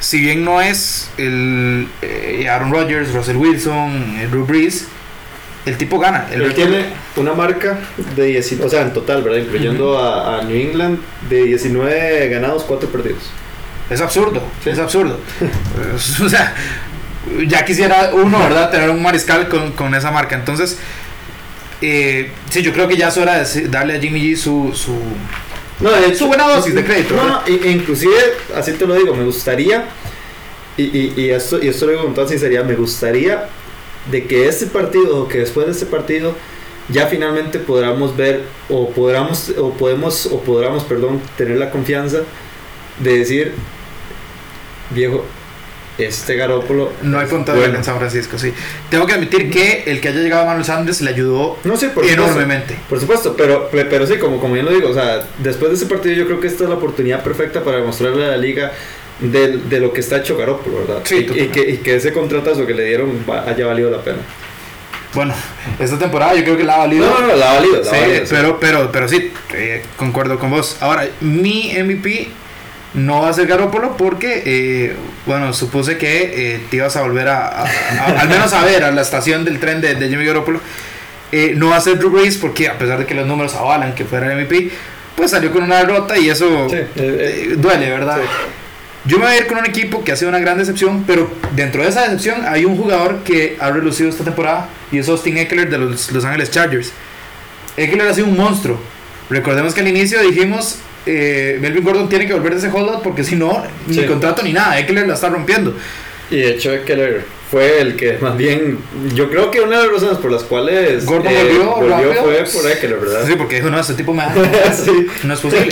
si 0.01 0.21
bien 0.21 0.45
no 0.45 0.61
es 0.61 1.11
el 1.19 1.89
eh, 2.03 2.49
Aaron 2.51 2.73
Rodgers, 2.73 3.13
Russell 3.13 3.37
Wilson, 3.37 4.29
Drew 4.31 4.45
Brees, 4.45 4.89
el 5.67 5.77
tipo 5.79 5.99
gana. 5.99 6.27
El 6.33 6.43
Él 6.43 6.55
tiene 6.55 6.87
una 7.17 7.33
marca 7.35 7.79
de 8.17 8.25
19, 8.27 8.67
o 8.67 8.71
sea, 8.71 8.83
en 8.83 8.93
total, 8.93 9.23
¿verdad? 9.23 9.39
Incluyendo 9.39 9.99
a, 9.99 10.39
a 10.39 10.43
New 10.43 10.57
England, 10.57 10.99
de 11.29 11.45
19 11.45 12.29
ganados, 12.29 12.65
4 12.65 12.89
perdidos. 12.91 13.23
Es 13.91 14.01
absurdo, 14.01 14.43
Sí. 14.65 14.71
es 14.71 14.79
absurdo. 14.81 15.19
o 16.25 16.29
sea, 16.29 16.55
ya 17.47 17.65
quisiera 17.65 18.11
uno, 18.13 18.39
¿verdad? 18.39 18.71
Tener 18.71 18.91
un 18.91 19.03
mariscal 19.03 19.49
con, 19.49 19.73
con 19.73 19.95
esa 19.95 20.11
marca. 20.11 20.35
Entonces, 20.37 20.79
eh, 21.81 22.31
sí, 22.51 22.63
yo 22.63 22.73
creo 22.73 22.89
que 22.89 22.97
ya 22.97 23.09
es 23.09 23.17
hora 23.17 23.43
de 23.43 23.69
darle 23.69 23.97
a 23.97 24.01
Jimmy 24.01 24.21
G 24.21 24.37
su... 24.37 24.73
su 24.75 24.95
No, 25.81 25.91
de 25.91 26.15
Su 26.15 26.27
buena 26.27 26.49
dosis 26.49 26.75
de 26.75 26.85
crédito, 26.85 27.15
No, 27.17 27.43
inclusive, 27.47 28.15
así 28.55 28.73
te 28.73 28.87
lo 28.87 28.95
digo, 28.95 29.15
me 29.15 29.25
gustaría, 29.25 29.87
y, 30.77 30.85
y, 30.85 31.15
y 31.17 31.31
esto, 31.31 31.63
y 31.63 31.69
esto 31.69 31.87
lo 31.87 31.93
digo 31.93 32.05
con 32.05 32.15
toda 32.15 32.29
sinceridad, 32.29 32.65
me 32.65 32.75
gustaría 32.75 33.49
de 34.11 34.27
que 34.27 34.49
este 34.49 34.67
partido, 34.67 35.23
o 35.23 35.29
que 35.29 35.39
después 35.39 35.67
de 35.67 35.73
este 35.73 35.87
partido, 35.87 36.35
ya 36.89 37.07
finalmente 37.09 37.59
podamos 37.59 38.17
ver, 38.17 38.43
o 38.69 38.91
podamos, 38.91 39.53
o 39.59 39.73
podemos, 39.73 40.27
o 40.27 40.41
podamos, 40.41 40.85
perdón, 40.85 41.21
tener 41.37 41.59
la 41.59 41.71
confianza 41.71 42.19
de 43.01 43.19
decir, 43.19 43.53
viejo, 44.91 45.25
este 45.99 46.37
Garópolo. 46.37 46.93
no 47.03 47.19
hay 47.19 47.27
bueno. 47.27 47.79
en 47.79 47.85
San 47.85 47.99
Francisco, 47.99 48.39
sí. 48.39 48.53
Tengo 48.91 49.07
que 49.07 49.15
admitir 49.15 49.51
que 49.51 49.85
el 49.87 50.01
que 50.01 50.09
haya 50.09 50.21
llegado 50.21 50.43
a 50.43 50.47
Manuel 50.47 50.65
Sanders 50.65 51.01
le 51.01 51.11
ayudó 51.11 51.59
No 51.65 51.77
sé, 51.77 51.89
por 51.89 52.05
supuesto. 52.05 52.23
enormemente. 52.25 52.77
Por 52.89 53.01
supuesto, 53.01 53.35
pero, 53.37 53.69
pe- 53.71 53.85
pero 53.87 54.07
sí, 54.07 54.19
como, 54.19 54.39
como 54.41 54.55
bien 54.55 54.67
lo 54.67 54.73
digo, 54.73 54.91
o 54.91 54.95
sea, 54.95 55.23
después 55.39 55.71
de 55.71 55.77
ese 55.77 55.87
partido 55.87 56.15
yo 56.15 56.27
creo 56.27 56.41
que 56.41 56.47
esta 56.49 56.65
es 56.65 56.69
la 56.71 56.77
oportunidad 56.77 57.23
perfecta 57.23 57.63
para 57.65 57.79
demostrarle 57.79 58.25
a 58.27 58.29
la 58.29 58.37
liga 58.37 58.73
de, 59.21 59.57
de 59.59 59.81
lo 59.81 59.93
que 59.93 60.01
está 60.01 60.19
hecho 60.19 60.37
Garoppolo, 60.37 60.81
¿verdad? 60.87 61.01
Sí, 61.05 61.27
y, 61.35 61.41
y 61.41 61.49
que, 61.49 61.71
y 61.71 61.77
que 61.79 61.97
ese 61.97 62.13
contratazo 62.13 62.67
que 62.67 62.75
le 62.75 62.85
dieron 62.85 63.25
haya 63.47 63.67
valido 63.67 63.91
la 63.91 64.03
pena. 64.03 64.19
Bueno, 65.15 65.33
esta 65.79 65.99
temporada 65.99 66.35
yo 66.35 66.43
creo 66.45 66.59
que 66.59 66.65
la 66.65 66.75
ha 66.75 66.79
valido. 66.79 67.07
No, 67.07 67.21
no, 67.21 67.27
no, 67.29 67.37
la 67.37 67.53
ha 67.53 67.55
valido, 67.55 67.79
la 67.79 67.85
Sí, 67.85 67.97
valido, 67.99 68.27
sí. 68.27 68.35
pero, 68.37 68.61
pero, 68.61 68.93
pero 68.93 69.09
sí, 69.09 69.33
eh, 69.55 69.83
concuerdo 69.97 70.39
con 70.39 70.51
vos. 70.51 70.77
Ahora, 70.81 71.07
mi 71.23 71.73
MVP 71.75 72.29
no 72.97 73.23
va 73.23 73.29
a 73.29 73.33
ser 73.33 73.47
Garoppolo 73.47 73.97
porque, 73.97 74.43
eh, 74.45 74.97
bueno, 75.27 75.53
supuse 75.53 75.97
que 75.99 76.55
eh, 76.57 76.61
te 76.71 76.77
ibas 76.79 76.97
a 76.97 77.03
volver 77.03 77.29
a, 77.29 77.47
a- 77.47 77.63
a- 77.65 78.21
al 78.21 78.29
menos 78.29 78.53
a 78.53 78.65
ver 78.65 78.83
a 78.85 78.91
la 78.91 79.03
estación 79.03 79.45
del 79.45 79.61
tren 79.61 79.81
de, 79.81 79.95
de 79.95 80.09
Jimmy 80.09 80.25
Garoppolo. 80.25 80.61
Eh, 81.33 81.53
no 81.57 81.69
va 81.71 81.77
a 81.77 81.81
ser 81.81 81.99
Drew 81.99 82.11
Brees 82.11 82.37
porque, 82.39 82.69
a 82.69 82.79
pesar 82.79 82.99
de 82.99 83.07
que 83.07 83.15
los 83.15 83.27
números 83.27 83.55
avalan 83.55 83.95
que 83.95 84.05
fuera 84.05 84.33
el 84.33 84.45
MVP, 84.45 84.71
pues 85.17 85.31
salió 85.31 85.51
con 85.53 85.63
una 85.63 85.77
derrota 85.79 86.19
y 86.19 86.29
eso 86.29 86.69
Sí, 86.69 86.77
eh, 86.77 86.89
eh, 86.97 87.55
duele, 87.57 87.91
¿verdad? 87.91 88.19
sí. 88.23 88.29
Yo 89.07 89.19
me 89.19 89.27
voy 89.27 89.35
a 89.35 89.39
ir 89.39 89.47
con 89.47 89.59
un 89.59 89.67
equipo 89.67 90.03
que 90.03 90.11
ha 90.11 90.17
sido 90.17 90.31
una 90.31 90.41
gran 90.41 90.59
decepción, 90.59 91.05
pero 91.07 91.31
dentro 91.55 91.83
de 91.83 91.89
esa 91.91 92.03
decepción 92.03 92.45
hay 92.45 92.65
un 92.65 92.77
jugador 92.77 93.23
que 93.25 93.57
ha 93.61 93.71
relucido 93.71 94.09
esta 94.11 94.25
temporada 94.25 94.69
y 94.91 94.99
es 94.99 95.09
Austin 95.09 95.39
Eckler 95.39 95.71
de 95.71 95.79
los 95.79 96.11
Los 96.11 96.25
Angeles 96.25 96.51
Chargers. 96.51 96.93
Eckler 97.77 98.09
ha 98.09 98.15
sido 98.15 98.27
un 98.27 98.37
monstruo. 98.37 98.81
Recordemos 99.31 99.75
que 99.75 99.81
al 99.83 99.89
inicio 99.89 100.21
dijimos, 100.23 100.79
eh, 101.07 101.59
Melvin 101.61 101.85
Gordon 101.85 102.09
tiene 102.09 102.27
que 102.27 102.35
volver 102.35 102.53
de 102.53 102.59
ese 102.59 102.69
holdout 102.69 103.03
porque 103.03 103.25
si 103.25 103.37
no, 103.37 103.65
ni 103.87 103.95
Sí. 103.95 104.05
contrato 104.07 104.43
ni 104.43 104.53
nada, 104.53 104.79
Eckler 104.79 105.07
la 105.07 105.15
está 105.15 105.29
rompiendo. 105.29 105.75
Y 106.31 106.39
de 106.39 106.51
hecho 106.51 106.71
Keller 106.85 107.25
fue 107.51 107.81
el 107.81 107.95
que 107.95 108.19
más 108.19 108.37
bien, 108.37 108.79
yo 109.15 109.31
creo 109.31 109.53
que 109.53 109.61
una 109.61 109.79
de 109.79 109.85
las 109.85 109.93
razones 109.93 110.19
por 110.19 110.33
las 110.33 110.43
cuales 110.43 111.05
eh, 111.05 111.07
Gordon 111.07 111.33
volvió 111.33 111.89
rápido. 111.89 112.15
fue 112.25 112.45
por 112.53 112.69
Eckler, 112.71 112.97
¿verdad? 112.99 113.25
Sí, 113.27 113.35
porque 113.37 113.57
dijo, 113.57 113.71
no, 113.71 113.79
este 113.79 113.95
tipo 113.95 114.13
me 114.13 114.23
da... 114.25 114.35
Sí. 114.75 115.07
No 115.23 115.35
es 115.35 115.41
posible. 115.41 115.69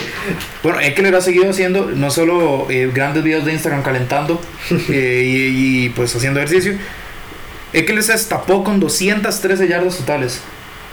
Bueno, 0.62 0.78
Eckler 0.80 1.12
ha 1.16 1.20
seguido 1.20 1.50
haciendo 1.50 1.86
no 1.86 2.10
solo 2.12 2.68
eh, 2.70 2.88
grandes 2.94 3.24
videos 3.24 3.44
de 3.44 3.52
Instagram 3.52 3.82
calentando 3.82 4.40
eh, 4.88 5.22
y, 5.26 5.86
y, 5.86 5.88
pues 5.88 6.14
haciendo 6.14 6.38
ejercicio. 6.38 6.74
Eckler 7.72 8.04
se 8.04 8.12
destapó 8.12 8.62
con 8.62 8.78
213 8.78 9.66
yardas 9.66 9.96
totales. 9.98 10.40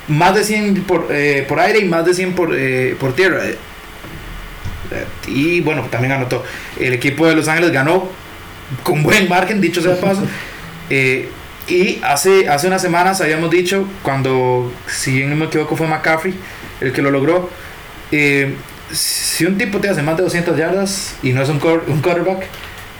Más 0.07 0.33
de 0.33 0.43
100 0.43 0.81
por, 0.85 1.05
eh, 1.11 1.45
por 1.47 1.59
aire 1.59 1.77
y 1.77 1.85
más 1.85 2.03
de 2.07 2.15
100 2.15 2.33
por, 2.33 2.55
eh, 2.57 2.95
por 2.99 3.13
tierra. 3.13 3.43
Y 5.27 5.61
bueno, 5.61 5.87
también 5.89 6.11
anotó. 6.13 6.43
El 6.79 6.93
equipo 6.93 7.27
de 7.27 7.35
Los 7.35 7.47
Ángeles 7.47 7.71
ganó 7.71 8.09
con 8.83 9.03
buen 9.03 9.27
margen, 9.29 9.61
dicho 9.61 9.81
sea 9.81 9.91
de 9.95 10.01
paso. 10.01 10.23
Eh, 10.93 11.29
y 11.69 12.01
hace, 12.03 12.49
hace 12.49 12.67
unas 12.67 12.81
semanas 12.81 13.21
habíamos 13.21 13.49
dicho, 13.49 13.87
cuando, 14.03 14.73
si 14.87 15.13
bien 15.13 15.29
no 15.29 15.37
me 15.37 15.45
equivoco, 15.45 15.77
fue 15.77 15.87
McCaffrey 15.87 16.33
el 16.81 16.91
que 16.91 17.01
lo 17.01 17.11
logró. 17.11 17.49
eh, 18.11 18.55
si 18.91 19.45
un 19.45 19.57
tipo 19.57 19.79
te 19.79 19.87
hace 19.87 20.01
más 20.01 20.17
de 20.17 20.23
200 20.23 20.57
yardas 20.57 21.15
y 21.23 21.31
no 21.31 21.41
es 21.41 21.47
un, 21.47 21.61
un 21.87 22.01
quarterback, 22.01 22.45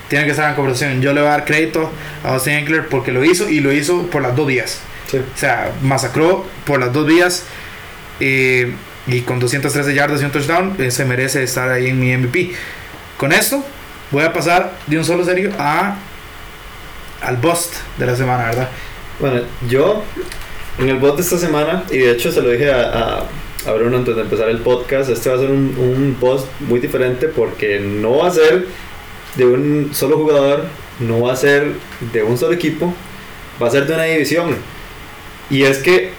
tiene 0.08 0.24
que 0.24 0.32
estar 0.32 0.50
en 0.50 0.56
conversación. 0.56 1.02
Yo 1.02 1.12
le 1.12 1.20
voy 1.20 1.28
a 1.28 1.32
dar 1.32 1.44
crédito 1.46 1.92
a 2.24 2.30
Austin 2.34 2.54
Eckler 2.54 2.88
porque 2.88 3.12
lo 3.12 3.26
hizo 3.26 3.50
y 3.50 3.60
lo 3.60 3.74
hizo 3.74 4.04
por 4.08 4.22
las 4.22 4.36
dos 4.38 4.48
vías. 4.48 4.80
Sí. 5.08 5.18
O 5.18 5.38
sea, 5.38 5.72
masacró 5.82 6.46
por 6.66 6.80
las 6.80 6.94
dos 6.94 7.06
vías. 7.08 7.44
eh, 8.22 8.74
y 9.08 9.22
con 9.22 9.40
213 9.40 9.94
yardas 9.94 10.22
y 10.22 10.26
un 10.26 10.32
touchdown, 10.32 10.76
eh, 10.80 10.92
se 10.92 11.06
merece 11.06 11.44
estar 11.44 11.70
ahí 11.70 11.88
en 11.88 12.00
mi 12.00 12.16
MVP. 12.16 12.52
Con 13.18 13.32
esto, 13.32 13.64
voy 14.12 14.24
a 14.24 14.34
pasar 14.34 14.78
de 14.88 14.98
un 14.98 15.06
solo 15.06 15.24
serio 15.26 15.52
a 15.58 15.98
al 17.22 17.38
bust 17.38 17.76
de 17.98 18.06
la 18.06 18.16
semana, 18.16 18.46
¿verdad? 18.46 18.70
Bueno, 19.20 19.42
yo 19.70 20.04
en 20.80 20.90
el 20.90 20.98
bot 20.98 21.16
de 21.16 21.22
esta 21.22 21.38
semana, 21.38 21.84
y 21.92 22.00
de 22.00 22.12
hecho 22.12 22.32
se 22.32 22.42
lo 22.42 22.50
dije 22.50 22.72
a, 22.72 22.82
a, 22.82 23.70
a 23.70 23.74
Bruno 23.74 23.98
antes 23.98 24.16
de 24.16 24.22
empezar 24.22 24.50
el 24.50 24.60
podcast, 24.60 25.10
este 25.10 25.30
va 25.30 25.36
a 25.36 25.40
ser 25.40 25.52
un, 25.52 25.76
un 25.78 26.18
post 26.20 26.48
muy 26.62 26.80
diferente 26.80 27.28
porque 27.28 27.80
no 27.80 28.18
va 28.18 28.28
a 28.28 28.32
ser 28.32 28.66
de 29.36 29.46
un 29.46 29.92
solo 29.94 30.18
jugador, 30.18 30.66
no 31.00 31.22
va 31.22 31.34
a 31.34 31.36
ser 31.36 31.74
de 32.12 32.24
un 32.24 32.38
solo 32.38 32.54
equipo, 32.54 32.94
va 33.62 33.68
a 33.68 33.72
ser 33.72 33.86
de 33.86 33.94
una 33.94 34.04
división. 34.04 34.56
Y 35.50 35.64
es 35.64 35.78
que 35.80 36.12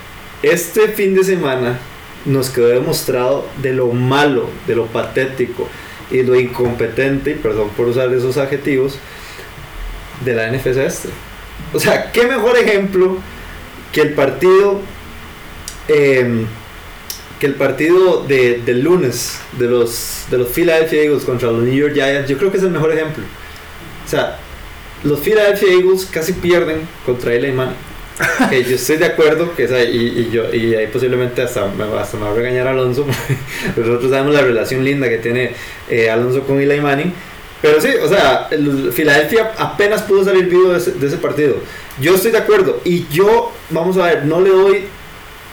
este 0.43 0.89
fin 0.89 1.15
de 1.15 1.25
semana 1.25 1.79
nos 2.27 2.51
quedó 2.51 2.69
demostrado 2.69 3.47
de 3.63 3.73
lo 3.73 3.89
malo, 3.89 4.49
de 4.67 4.77
lo 4.77 4.87
patético 4.87 5.69
y 6.11 6.23
lo 6.23 6.39
incompetente, 6.39 7.31
y 7.31 7.35
perdón 7.35 7.71
por 7.77 7.89
usar 7.89 8.13
esos 8.13 8.37
adjetivos, 8.37 8.99
de 10.25 10.35
la 10.35 10.51
NFC 10.51 10.77
este. 10.77 11.09
O 11.73 11.81
sea, 11.81 12.13
qué 12.13 12.27
mejor 12.27 12.57
ejemplo 12.59 13.19
que 13.93 14.03
el 14.03 14.15
partido 14.15 14.81
eh, 15.89 16.47
que 17.43 17.47
el 17.47 17.55
partido 17.55 18.23
de, 18.23 18.63
del 18.65 18.83
lunes 18.83 19.41
de 19.59 19.67
los 19.67 20.27
de 20.31 20.39
los 20.39 20.49
Philadelphia 20.49 21.03
Eagles 21.03 21.25
contra 21.25 21.51
los 21.51 21.65
New 21.65 21.75
York 21.75 21.95
Giants. 21.95 22.29
Yo 22.29 22.39
creo 22.39 22.53
que 22.53 22.59
es 22.59 22.63
el 22.63 22.71
mejor 22.71 22.93
ejemplo. 22.93 23.25
O 24.05 24.09
sea, 24.09 24.39
los 25.03 25.19
Philadelphia 25.19 25.73
Eagles 25.73 26.07
casi 26.07 26.35
pierden 26.35 26.87
contra 27.05 27.35
Eli 27.35 27.51
Manning. 27.51 27.92
Que 28.51 28.65
yo 28.65 28.77
estoy 28.77 28.99
de 28.99 29.07
acuerdo 29.07 29.55
que 29.55 29.65
y, 29.65 30.21
y, 30.21 30.31
yo 30.31 30.53
y 30.53 30.75
ahí 30.75 30.87
posiblemente 30.87 31.43
hasta 31.43 31.65
hasta 31.65 32.17
me 32.17 32.25
va 32.25 32.31
a 32.31 32.35
regañar 32.35 32.67
Alonso 32.69 33.07
nosotros 33.77 34.11
sabemos 34.11 34.35
la 34.35 34.43
relación 34.43 34.85
linda 34.85 35.09
que 35.09 35.19
tiene 35.19 35.53
eh, 35.89 36.11
Alonso 36.11 36.43
con 36.43 36.61
Eli 36.61 36.81
Manning 36.81 37.13
pero 37.63 37.81
sí, 37.81 37.91
o 38.03 38.09
sea, 38.09 38.49
el, 38.51 38.93
Filadelfia 38.93 39.53
apenas 39.57 40.03
pudo 40.03 40.25
salir 40.25 40.47
vivo 40.47 40.71
de 40.71 40.79
ese, 40.79 40.91
de 40.93 41.07
ese, 41.07 41.17
partido. 41.17 41.55
Yo 42.01 42.17
estoy 42.17 42.33
de 42.33 42.39
acuerdo. 42.39 42.81
Y 42.85 43.07
yo, 43.07 43.53
vamos 43.71 43.97
a 43.99 44.07
ver, 44.07 44.25
no 44.25 44.41
le 44.41 44.51
doy 44.51 44.85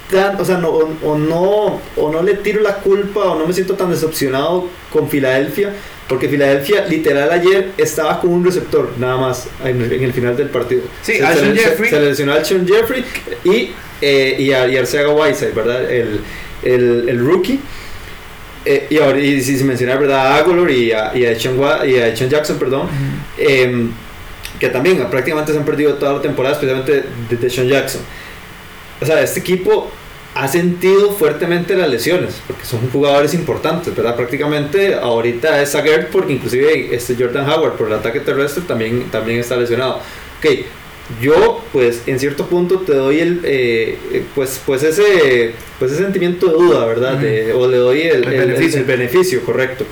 tan, 0.10 0.41
o 0.41 0.43
sea, 0.43 0.57
no, 0.57 0.70
o, 0.70 0.89
o, 1.03 1.18
no, 1.20 1.80
o 1.95 2.12
no 2.12 2.24
le 2.24 2.34
tiro 2.34 2.62
la 2.62 2.78
culpa, 2.78 3.20
o 3.20 3.38
no 3.38 3.45
me 3.45 3.53
siento 3.53 3.76
tan 3.76 3.91
decepcionado 3.91 4.68
con 4.91 5.07
Filadelfia, 5.07 5.76
porque 6.10 6.28
Filadelfia, 6.28 6.86
literal, 6.88 7.30
ayer 7.32 7.72
estaba 7.78 8.20
con 8.20 8.32
un 8.32 8.43
receptor, 8.43 8.91
nada 8.97 9.16
más, 9.16 9.47
en, 9.64 9.80
en 9.82 10.03
el 10.03 10.12
final 10.12 10.36
del 10.36 10.49
partido. 10.49 10.82
Sí, 11.03 11.18
se, 11.18 11.24
Alshon 11.24 11.55
se, 11.55 11.62
Jeffrey. 11.64 11.89
Se, 11.91 11.99
lesionó 12.01 12.34
Alshon 12.34 12.68
Jeffrey 12.68 13.05
y, 13.45 13.72
eh, 14.01 14.36
y, 14.39 14.51
a, 14.51 14.68
y 14.68 14.76
Arcega 14.76 15.10
Whiteside, 15.10 15.53
¿verdad? 15.53 15.89
El, 15.89 16.20
el, 16.64 17.07
el 17.07 17.20
rookie. 17.26 17.60
Eh, 18.66 18.88
y, 18.89 18.97
ahora, 18.97 19.20
y 19.20 19.39
si 19.41 19.57
se 19.57 19.64
menciona 19.64 19.95
verdad 19.95 20.34
a 20.34 20.36
Agolor 20.38 20.70
y 20.72 20.91
a, 20.91 21.16
y 21.16 21.26
a, 21.26 21.39
Sean, 21.39 21.55
y 21.88 21.95
a 21.97 22.16
Sean 22.16 22.30
Jackson, 22.30 22.57
perdón, 22.57 22.88
uh 22.88 22.89
-huh. 22.89 23.47
eh, 23.47 23.88
que 24.60 24.68
también 24.70 24.97
prácticamente 25.10 25.53
se 25.53 25.60
han 25.60 25.66
perdido 25.66 25.93
toda 25.93 26.14
la 26.14 26.22
temporada, 26.22 26.55
especialmente 26.55 27.05
de, 27.30 27.38
de 27.38 27.49
Sean 27.49 27.68
Jackson. 27.68 28.01
O 28.99 29.05
sea, 29.05 29.22
este 29.22 29.39
equipo 29.39 29.89
ha 30.40 30.48
sentido 30.48 31.12
fuertemente 31.12 31.76
las 31.76 31.90
lesiones, 31.90 32.42
porque 32.48 32.64
son 32.66 32.90
jugadores 32.92 33.34
importantes, 33.34 33.94
¿verdad? 33.94 34.16
Prácticamente 34.16 34.96
ahorita 34.96 35.62
es 35.62 35.70
Sagert, 35.72 36.10
porque 36.12 36.32
inclusive 36.32 36.96
este 36.96 37.16
Jordan 37.20 37.50
Howard 37.50 37.74
por 37.74 37.88
el 37.88 37.94
ataque 37.94 38.22
terrestre 38.22 38.64
también, 38.66 39.10
también 39.12 39.40
está 39.40 39.58
lesionado. 39.58 39.96
Ok, 40.40 40.46
yo 41.22 41.62
pues 41.74 42.04
en 42.06 42.20
cierto 42.20 42.46
punto 42.46 42.80
te 42.80 42.94
doy 42.94 43.20
el 43.20 43.42
eh, 43.44 43.98
pues 44.34 44.62
pues 44.66 44.84
ese 44.84 45.54
pues 45.78 45.92
ese 45.92 46.04
sentimiento 46.04 46.46
de 46.46 46.54
duda 46.54 46.86
verdad 46.86 47.16
uh 47.16 47.18
-huh. 47.18 47.22
de, 47.22 47.54
o 47.54 47.68
le 47.68 47.78
doy 47.78 48.02
el, 48.02 48.24
el, 48.24 48.34
el, 48.34 48.40
beneficio. 48.40 48.80
el 48.80 48.86
beneficio. 48.86 49.42
correcto 49.44 49.86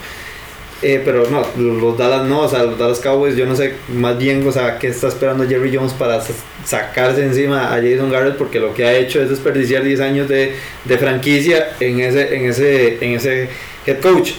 eh, 0.81 1.01
pero 1.03 1.27
no 1.29 1.45
los 1.57 1.97
Dallas 1.97 2.27
no 2.27 2.41
o 2.41 2.49
sea 2.49 2.63
los 2.63 2.77
Dallas 2.77 2.99
Cowboys 2.99 3.35
yo 3.35 3.45
no 3.45 3.55
sé 3.55 3.73
más 3.89 4.17
bien 4.17 4.47
o 4.47 4.51
sea 4.51 4.77
qué 4.77 4.87
está 4.87 5.07
esperando 5.07 5.47
Jerry 5.47 5.75
Jones 5.75 5.93
para 5.93 6.21
sacarse 6.65 7.23
encima 7.23 7.73
a 7.73 7.81
Jason 7.81 8.11
Garrett 8.11 8.37
porque 8.37 8.59
lo 8.59 8.73
que 8.73 8.85
ha 8.85 8.95
hecho 8.95 9.21
es 9.21 9.29
desperdiciar 9.29 9.83
10 9.83 9.99
años 10.01 10.29
de, 10.29 10.53
de 10.85 10.97
franquicia 10.97 11.75
en 11.79 11.99
ese 11.99 12.35
en 12.35 12.45
ese 12.45 13.03
en 13.03 13.11
ese 13.13 13.49
head 13.85 13.99
coach 13.99 14.33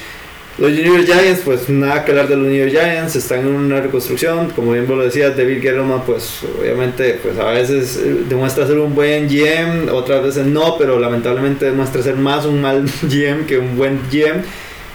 los 0.59 0.72
York 0.72 1.05
Giants, 1.05 1.43
pues 1.45 1.68
nada 1.68 2.05
que 2.05 2.11
hablar 2.11 2.26
de 2.26 2.34
los 2.34 2.53
York 2.53 2.70
Giants, 2.70 3.14
están 3.14 3.41
en 3.41 3.47
una 3.47 3.80
reconstrucción, 3.80 4.51
como 4.51 4.72
bien 4.72 4.89
vos 4.89 4.99
lo 4.99 5.05
decías, 5.05 5.36
David 5.36 5.62
Gettleman, 5.62 6.03
pues 6.05 6.41
obviamente, 6.59 7.20
pues 7.22 7.39
a 7.39 7.53
veces 7.53 8.01
demuestra 8.28 8.66
ser 8.66 8.76
un 8.80 8.93
buen 8.93 9.28
GM, 9.28 9.89
otras 9.93 10.20
veces 10.20 10.47
no, 10.47 10.76
pero 10.76 10.99
lamentablemente 10.99 11.66
demuestra 11.66 12.03
ser 12.03 12.16
más 12.16 12.45
un 12.45 12.61
mal 12.61 12.84
GM 13.03 13.47
que 13.47 13.59
un 13.59 13.76
buen 13.76 14.01
GM. 14.11 14.43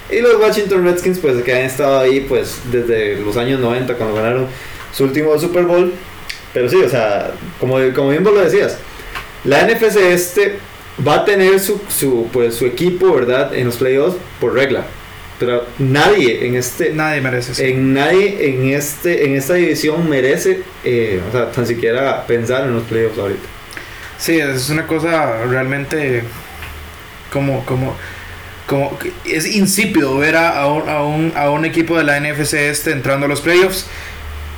Y 0.10 0.22
los 0.22 0.36
Washington 0.36 0.84
Redskins, 0.84 1.20
pues 1.20 1.42
que 1.44 1.54
han 1.54 1.64
estado 1.64 2.00
ahí, 2.00 2.22
pues 2.22 2.60
desde 2.72 3.18
los 3.18 3.38
años 3.38 3.60
90, 3.60 3.96
cuando 3.96 4.16
ganaron 4.16 4.48
su 4.92 5.06
último 5.06 5.38
Super 5.40 5.64
Bowl. 5.64 5.94
Pero 6.54 6.70
sí, 6.70 6.78
o 6.78 6.90
sea, 6.90 7.32
como, 7.60 7.78
como 7.96 8.10
bien 8.10 8.24
vos 8.24 8.34
lo 8.34 8.42
decías, 8.42 8.78
la 9.44 9.66
NFC 9.66 9.98
este 9.98 10.60
va 11.06 11.16
a 11.16 11.26
tener 11.26 11.60
su, 11.60 11.82
su, 11.90 12.28
pues, 12.32 12.56
su 12.56 12.66
equipo, 12.66 13.14
¿verdad? 13.14 13.56
En 13.56 13.66
los 13.66 13.78
playoffs 13.78 14.18
por 14.40 14.54
regla 14.54 14.86
pero 15.40 15.66
nadie 15.80 16.46
en 16.46 16.56
este 16.56 16.94
nadie 16.94 17.20
merece 17.22 17.56
sí. 17.56 17.64
en 17.64 17.94
nadie 17.94 18.50
en 18.50 18.70
este 18.70 19.26
en 19.26 19.36
esta 19.36 19.56
división 19.56 20.08
merece 20.08 20.62
eh, 20.84 21.22
o 21.28 21.32
sea 21.32 21.52
tan 21.52 21.66
siquiera 21.66 22.26
pensar 22.28 22.66
en 22.66 22.74
los 22.74 22.84
playoffs 22.84 23.18
ahorita 23.18 23.44
sí 24.18 24.40
es 24.40 24.70
una 24.70 24.86
cosa 24.86 25.44
realmente 25.46 26.24
como 27.32 27.66
como 27.66 27.96
como 28.74 28.98
es 29.24 29.56
insípido 29.56 30.18
ver 30.18 30.36
a, 30.36 30.50
a, 30.62 30.68
un, 30.68 30.90
a, 30.90 31.04
un, 31.04 31.34
a 31.36 31.52
un 31.52 31.64
equipo 31.64 31.96
de 31.96 32.04
la 32.04 32.20
NFC 32.20 32.56
este 32.56 32.92
entrando 32.92 33.28
a 33.28 33.30
los 33.30 33.42
playoffs 33.42 33.86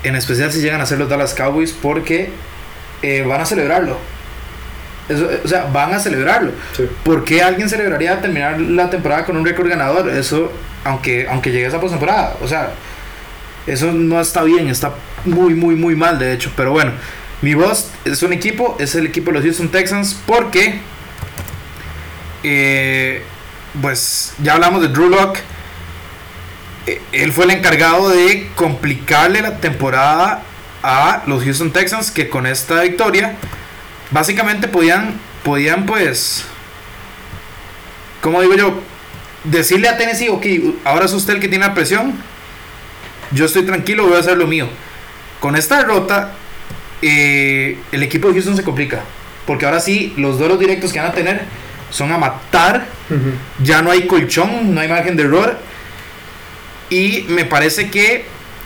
en 0.03 0.16
especial 0.16 0.53
si 0.53 0.61
llegan 0.61 0.80
a 0.80 0.86
ser 0.86 0.99
los 0.99 1.09
Dallas 1.09 1.34
Cowboys 1.34 1.74
porque 1.74 2.30
eh, 3.01 3.26
van 3.28 3.41
a 3.41 3.45
celebrarlo 3.45 3.97
eso, 5.09 5.30
o 5.43 5.47
sea, 5.47 5.66
van 5.72 5.93
a 5.93 5.99
celebrarlo. 5.99 6.51
Sí. 6.76 6.89
¿Por 7.03 7.24
qué 7.24 7.43
alguien 7.43 7.70
celebraría 7.70 8.20
terminar 8.22 8.59
la 8.59 8.89
temporada 8.89 9.24
con 9.24 9.38
un 9.38 9.45
récord 9.45 9.70
ganador? 9.70 10.09
Eso, 10.09 10.51
aunque, 10.84 11.28
aunque 11.30 11.51
llegue 11.51 11.68
esa 11.68 11.80
postemporada. 11.80 12.38
O 12.41 12.47
sea, 12.47 12.72
eso 13.68 13.91
no 13.91 14.20
está 14.20 14.41
bien, 14.41 14.68
está 14.68 14.93
muy, 15.26 15.53
muy, 15.53 15.76
muy 15.76 15.95
mal, 15.95 16.18
de 16.18 16.34
hecho. 16.34 16.51
Pero 16.55 16.72
bueno, 16.72 16.91
mi 17.43 17.53
voz 17.53 17.91
es 18.03 18.24
un 18.24 18.34
equipo, 18.34 18.78
es 18.80 18.95
el 18.95 19.05
equipo 19.05 19.30
de 19.30 19.34
los 19.36 19.43
Houston 19.43 19.70
Texans, 19.70 20.20
porque, 20.26 20.80
eh, 22.41 23.22
pues, 23.82 24.34
ya 24.41 24.53
hablamos 24.53 24.82
de 24.82 24.89
Drew 24.89 25.09
Locke. 25.09 25.39
Él 27.11 27.32
fue 27.32 27.45
el 27.45 27.51
encargado 27.51 28.09
de 28.09 28.49
complicarle 28.55 29.41
la 29.41 29.57
temporada 29.57 30.43
a 30.84 31.23
los 31.26 31.43
Houston 31.43 31.71
Texans, 31.71 32.11
que 32.11 32.30
con 32.30 32.45
esta 32.45 32.82
victoria 32.82 33.36
básicamente 34.11 34.67
podían, 34.67 35.19
podían 35.43 35.88
pues, 35.88 36.45
como 38.21 38.41
digo 38.41 38.55
yo, 38.55 38.82
decirle 39.43 39.89
a 39.89 39.97
Tennessee, 39.97 40.30
ok, 40.30 40.45
ahora 40.84 41.05
es 41.05 41.13
usted 41.13 41.34
el 41.34 41.39
que 41.39 41.47
tiene 41.47 41.65
la 41.65 41.73
presión, 41.73 42.13
yo 43.32 43.45
estoy 43.45 43.63
tranquilo, 43.63 44.05
voy 44.05 44.15
a 44.15 44.19
hacer 44.19 44.38
lo 44.38 44.45
mío. 44.45 44.67
Con 45.39 45.55
esta 45.55 45.78
derrota, 45.78 46.34
eh, 47.01 47.80
el 47.91 48.03
equipo 48.03 48.28
de 48.28 48.36
Houston 48.36 48.55
se 48.55 48.63
complica, 48.63 49.01
porque 49.47 49.65
ahora 49.65 49.80
sí, 49.80 50.13
los 50.17 50.38
duelos 50.38 50.59
directos 50.59 50.93
que 50.93 50.99
van 50.99 51.09
a 51.09 51.13
tener 51.13 51.45
son 51.90 52.12
a 52.12 52.18
matar, 52.18 52.86
uh 53.10 53.14
-huh. 53.14 53.64
ya 53.64 53.82
no 53.82 53.92
hay 53.92 54.08
colchón, 54.08 54.74
no 54.74 54.82
hay 54.82 54.88
margen 54.88 55.16
de 55.16 55.24
error, 55.24 55.58
y 56.90 57.26
me 57.30 57.46
parece 57.46 57.90
que, 57.90 58.26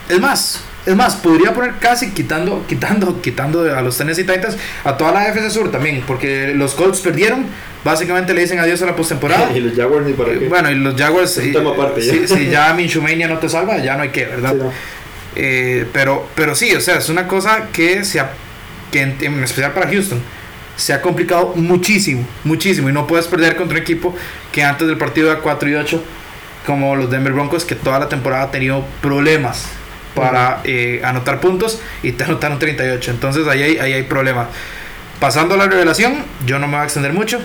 es 0.10 0.20
más, 0.20 0.64
es 0.86 0.96
más, 0.96 1.16
podría 1.16 1.54
poner 1.54 1.76
casi 1.80 2.12
quitando, 2.12 2.66
quitando, 2.68 3.22
quitando 3.24 3.76
a 3.76 3.82
los 3.82 3.98
Tennessee 3.98 4.24
Titans 4.24 4.58
a 4.84 4.98
toda 4.98 5.12
la 5.12 5.28
FC 5.30 5.50
Sur 5.50 5.72
también, 5.72 6.04
porque 6.06 6.54
los 6.56 6.74
Colts 6.74 7.02
perdieron, 7.02 7.46
básicamente 7.84 8.34
le 8.34 8.42
dicen 8.42 8.60
adiós 8.60 8.82
a 8.82 8.88
la 8.88 8.96
postemporada. 8.96 9.52
y 9.56 9.60
los 9.60 9.76
Jaguars 9.76 10.06
ni 10.06 10.14
para 10.14 10.34
qué. 10.34 10.48
Bueno, 10.48 10.72
y 10.72 10.76
los 10.76 10.96
Jaguars, 10.96 11.36
tema 11.36 11.72
aparte 11.72 12.02
ya. 12.02 12.14
Si, 12.14 12.28
si 12.28 12.50
ya 12.50 12.74
Minshumania 12.78 13.28
no 13.28 13.38
te 13.40 13.50
salva, 13.50 13.78
ya 13.78 13.96
no 13.96 14.04
hay 14.04 14.10
que, 14.10 14.26
¿verdad? 14.26 14.52
Sí, 14.52 14.58
no. 14.58 14.74
eh, 15.36 15.86
pero, 15.94 16.28
pero 16.36 16.56
sí, 16.56 16.76
o 16.76 16.82
sea, 16.82 16.98
es 16.98 17.10
una 17.10 17.28
cosa 17.28 17.68
que 17.72 18.04
se 18.04 18.22
que 18.92 19.02
en, 19.02 19.18
en 19.22 19.44
especial 19.44 19.72
para 19.74 19.88
Houston 19.88 20.20
se 20.80 20.94
ha 20.94 21.02
complicado 21.02 21.54
muchísimo, 21.56 22.26
muchísimo, 22.46 22.90
y 22.90 22.94
no 22.94 23.06
puedes 23.06 23.28
perder 23.28 23.58
contra 23.58 23.78
un 23.78 23.82
equipo 23.82 24.16
que 24.52 24.64
antes 24.64 24.88
del 24.88 24.98
partido 24.98 25.30
era 25.30 25.42
4 25.42 25.70
y 25.70 25.76
8 25.76 26.04
como 26.66 26.96
los 26.96 27.10
Denver 27.10 27.34
Broncos 27.34 27.66
que 27.66 27.76
toda 27.76 28.00
la 28.00 28.10
temporada 28.10 28.44
ha 28.44 28.52
tenido 28.52 28.86
problemas 29.02 29.66
para 30.16 30.62
eh, 30.64 31.02
anotar 31.04 31.40
puntos 31.40 31.82
y 32.02 32.14
te 32.14 32.24
anotaron 32.24 32.60
38. 32.60 33.12
Entonces 33.12 33.48
ahí 33.48 33.62
hay, 33.62 33.78
ahí 33.78 33.94
hay 33.94 34.04
problema. 34.04 34.48
Pasando 35.20 35.56
a 35.56 35.58
la 35.58 35.68
revelación, 35.68 36.24
yo 36.46 36.60
no 36.60 36.68
me 36.68 36.74
voy 36.74 36.82
a 36.82 36.84
extender 36.86 37.14
mucho. 37.14 37.40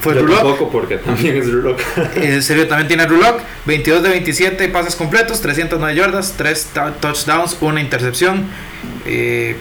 Fue 0.00 0.14
yo 0.14 0.26
tampoco 0.28 0.70
porque 0.70 0.98
también 0.98 1.36
es 1.36 1.46
Drew 1.46 1.62
Lock. 1.62 1.80
En 2.16 2.42
serio, 2.42 2.66
también 2.68 2.88
tiene 2.88 3.06
Drew 3.06 3.20
Lock. 3.20 3.40
22 3.66 4.02
de 4.02 4.08
27 4.10 4.68
pases 4.68 4.96
completos, 4.96 5.40
309 5.40 5.94
yardas, 5.94 6.34
3 6.36 6.68
touchdowns, 7.00 7.58
una 7.60 7.80
intercepción. 7.80 8.46
Eh, 9.06 9.56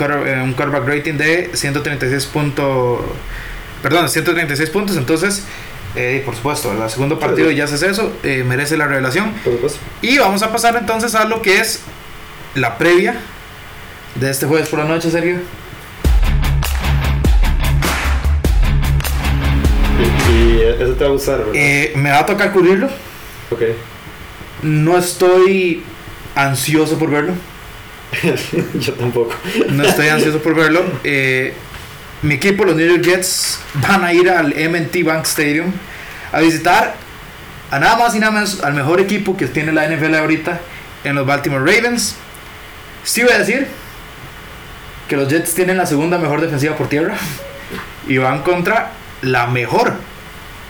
un 0.00 0.54
quarterback 0.54 0.86
rating 0.86 1.14
de 1.14 1.50
136 1.54 2.26
puntos. 2.26 3.00
Perdón, 3.82 4.08
136 4.08 4.70
puntos. 4.70 4.96
Entonces, 4.96 5.44
eh, 5.96 6.22
por 6.24 6.34
supuesto, 6.34 6.72
el 6.72 6.90
segundo 6.90 7.18
partido 7.18 7.50
ya 7.50 7.64
haces 7.64 7.82
eso, 7.82 8.12
eh, 8.22 8.42
merece 8.44 8.76
la 8.76 8.86
revelación. 8.86 9.32
Y 10.02 10.18
vamos 10.18 10.42
a 10.42 10.50
pasar 10.50 10.76
entonces 10.76 11.14
a 11.14 11.24
lo 11.24 11.40
que 11.40 11.60
es 11.60 11.82
la 12.54 12.78
previa 12.78 13.16
de 14.16 14.30
este 14.30 14.46
jueves 14.46 14.68
por 14.68 14.80
la 14.80 14.86
noche, 14.86 15.10
Sergio. 15.10 15.36
Y, 20.28 20.32
y 20.32 20.60
eso 20.80 20.94
te 20.94 21.04
va 21.04 21.10
a 21.10 21.12
gustar, 21.12 21.38
¿verdad? 21.38 21.52
Eh, 21.54 21.92
me 21.96 22.10
va 22.10 22.20
a 22.20 22.26
tocar 22.26 22.52
cubrirlo. 22.52 22.88
Ok. 23.50 23.62
No 24.62 24.98
estoy 24.98 25.84
ansioso 26.34 26.98
por 26.98 27.10
verlo. 27.10 27.34
Yo 28.80 28.92
tampoco. 28.94 29.34
No 29.70 29.84
estoy 29.84 30.08
ansioso 30.08 30.40
por 30.40 30.54
verlo. 30.54 30.84
Eh, 31.02 31.54
mi 32.22 32.34
equipo, 32.34 32.64
los 32.64 32.76
New 32.76 32.86
York 32.86 33.02
Jets, 33.02 33.60
van 33.74 34.04
a 34.04 34.12
ir 34.12 34.30
al 34.30 34.48
MT 34.48 35.04
Bank 35.04 35.24
Stadium 35.26 35.72
a 36.32 36.40
visitar 36.40 36.96
a 37.70 37.78
nada 37.78 37.96
más 37.96 38.14
y 38.14 38.18
nada 38.18 38.32
menos 38.32 38.62
al 38.62 38.74
mejor 38.74 39.00
equipo 39.00 39.36
que 39.36 39.46
tiene 39.46 39.72
la 39.72 39.86
NFL 39.88 40.14
ahorita 40.14 40.60
en 41.04 41.14
los 41.16 41.26
Baltimore 41.26 41.60
Ravens. 41.60 42.16
Sí 43.04 43.22
voy 43.22 43.32
a 43.32 43.38
decir 43.38 43.66
que 45.08 45.16
los 45.16 45.28
Jets 45.28 45.54
tienen 45.54 45.76
la 45.76 45.86
segunda 45.86 46.18
mejor 46.18 46.40
defensiva 46.40 46.76
por 46.76 46.88
tierra 46.88 47.14
y 48.08 48.16
van 48.18 48.42
contra 48.42 48.92
la 49.22 49.46
mejor 49.46 49.92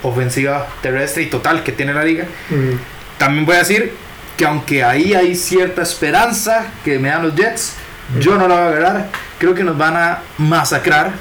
ofensiva 0.02 0.66
terrestre 0.82 1.22
y 1.22 1.26
total 1.26 1.62
que 1.62 1.72
tiene 1.72 1.94
la 1.94 2.04
liga. 2.04 2.26
Mm. 2.50 3.18
También 3.18 3.46
voy 3.46 3.56
a 3.56 3.58
decir 3.60 3.92
que 4.36 4.44
aunque 4.44 4.82
ahí 4.82 5.14
hay 5.14 5.34
cierta 5.34 5.82
esperanza 5.82 6.66
que 6.84 6.98
me 6.98 7.08
dan 7.08 7.22
los 7.22 7.34
Jets, 7.34 7.74
yo 8.20 8.36
no 8.36 8.48
la 8.48 8.54
voy 8.54 8.64
a 8.64 8.68
agarrar. 8.68 9.08
creo 9.38 9.54
que 9.54 9.64
nos 9.64 9.76
van 9.78 9.96
a 9.96 10.18
masacrar, 10.38 11.12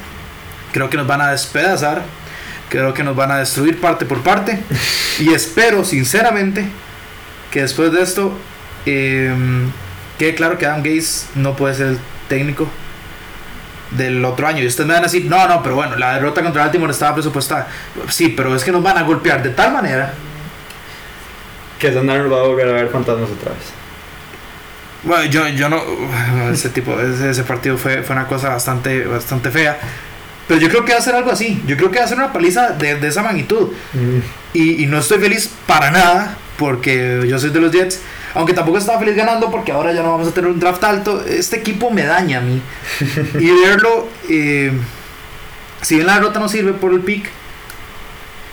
creo 0.72 0.89
que 0.89 0.97
nos 0.97 1.07
van 1.07 1.22
a 1.22 1.32
despedazar, 1.32 2.01
creo 2.70 2.93
que 2.93 3.03
nos 3.03 3.16
van 3.16 3.32
a 3.32 3.38
destruir 3.38 3.80
parte 3.80 4.05
por 4.05 4.22
parte 4.22 4.59
y 5.20 5.34
espero 5.34 5.86
sinceramente 5.86 6.66
que 7.51 7.61
después 7.61 7.91
de 7.91 8.01
esto 8.01 8.38
eh, 8.86 9.34
quede 10.18 10.36
claro 10.36 10.57
que 10.57 10.66
Adam 10.66 10.82
Gaze 10.84 11.28
no 11.36 11.55
puede 11.55 11.76
ser 11.76 11.97
técnico 12.28 12.68
del 13.91 14.24
otro 14.26 14.47
año. 14.47 14.64
Y 14.64 14.68
ustedes 14.68 14.88
me 14.88 14.93
van 14.93 15.03
a 15.03 15.07
decir, 15.07 15.26
no, 15.26 15.47
no, 15.47 15.61
pero 15.61 15.76
bueno, 15.76 15.95
la 15.95 16.16
derrota 16.16 16.41
contra 16.41 16.64
Baltimore 16.64 16.91
estaba 16.91 17.14
presupuestada. 17.14 17.68
Sí, 18.09 18.30
pero 18.30 18.55
es 18.55 18.64
que 18.64 18.72
nos 18.72 18.84
van 18.84 18.97
a 18.97 19.03
golpear 19.03 19.43
de 19.43 19.49
tal 19.49 19.72
manera. 19.72 20.14
Que 21.84 21.93
Sandar 21.93 22.31
va 22.31 22.39
a 22.39 22.43
volver 22.43 22.65
a 22.69 22.71
ver 22.71 22.88
fantasmas 22.88 23.29
otra 23.29 23.51
vez. 23.51 23.73
Bueno, 25.03 25.25
yo, 25.25 25.49
yo 25.49 25.67
no. 25.67 25.84
Ese 26.53 26.69
tipo, 26.69 26.97
ese, 26.97 27.31
ese 27.31 27.43
partido 27.43 27.77
fue, 27.77 28.03
fue 28.03 28.15
una 28.15 28.25
cosa 28.25 28.47
bastante, 28.47 29.03
bastante 29.03 29.51
fea. 29.51 29.77
Pero 30.47 30.61
yo 30.61 30.69
creo 30.69 30.86
que 30.86 30.93
va 30.93 30.99
a 30.99 31.01
ser 31.01 31.13
algo 31.13 31.29
así. 31.29 31.61
Yo 31.67 31.75
creo 31.75 31.91
que 31.91 31.99
va 31.99 32.05
a 32.05 32.07
ser 32.07 32.17
una 32.17 32.31
paliza 32.31 32.69
de, 32.69 32.95
de 32.95 33.07
esa 33.09 33.21
magnitud. 33.21 33.73
Y, 34.53 34.81
y 34.81 34.86
no 34.86 34.99
estoy 34.99 35.19
feliz 35.19 35.49
para 35.67 35.91
nada 35.91 36.38
porque 36.57 37.25
yo 37.27 37.38
soy 37.38 37.49
de 37.49 37.59
los 37.59 37.73
Jets. 37.73 37.99
Aunque 38.34 38.53
tampoco 38.53 38.77
estaba 38.77 38.99
feliz 38.99 39.17
ganando 39.17 39.51
porque 39.51 39.73
ahora 39.73 39.91
ya 39.91 40.03
no 40.03 40.11
vamos 40.11 40.29
a 40.29 40.31
tener 40.31 40.49
un 40.51 40.61
draft 40.61 40.86
alto. 40.86 41.21
Este 41.25 41.57
equipo 41.57 41.91
me 41.91 42.03
daña 42.03 42.38
a 42.38 42.41
mí. 42.41 42.61
y 43.41 43.51
verlo, 43.51 44.07
eh, 44.29 44.71
si 45.81 45.95
bien 45.95 46.07
la 46.07 46.13
derrota 46.13 46.39
no 46.39 46.47
sirve 46.47 46.71
por 46.71 46.93
el 46.93 47.01
pick, 47.01 47.29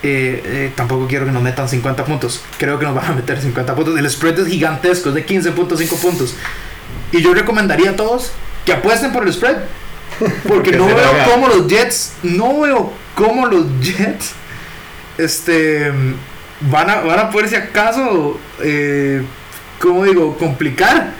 eh, 0.03 0.41
eh, 0.45 0.71
tampoco 0.75 1.07
quiero 1.07 1.25
que 1.25 1.31
nos 1.31 1.43
metan 1.43 1.67
50 1.69 2.05
puntos. 2.05 2.41
Creo 2.57 2.79
que 2.79 2.85
nos 2.85 2.95
van 2.95 3.05
a 3.05 3.11
meter 3.13 3.39
50 3.41 3.75
puntos. 3.75 3.97
El 3.97 4.09
spread 4.09 4.39
es 4.39 4.47
gigantesco, 4.47 5.09
es 5.09 5.15
de 5.15 5.25
15.5 5.25 5.99
puntos. 6.01 6.35
Y 7.11 7.21
yo 7.21 7.33
recomendaría 7.33 7.91
a 7.91 7.95
todos 7.95 8.31
que 8.65 8.73
apuesten 8.73 9.11
por 9.11 9.23
el 9.27 9.33
spread. 9.33 9.57
Porque 10.47 10.71
Que 10.71 10.77
no 10.77 10.85
veo 10.87 10.97
haga. 10.97 11.25
cómo 11.25 11.47
los 11.47 11.67
Jets, 11.67 12.13
no 12.23 12.59
veo 12.61 12.93
cómo 13.15 13.47
los 13.47 13.65
Jets 13.81 14.33
este, 15.17 15.91
van, 16.61 16.89
a, 16.89 17.01
van 17.01 17.19
a 17.19 17.29
poder, 17.29 17.49
si 17.49 17.55
acaso, 17.55 18.39
eh, 18.61 19.23
¿cómo 19.79 20.03
digo?, 20.05 20.37
complicar 20.37 21.11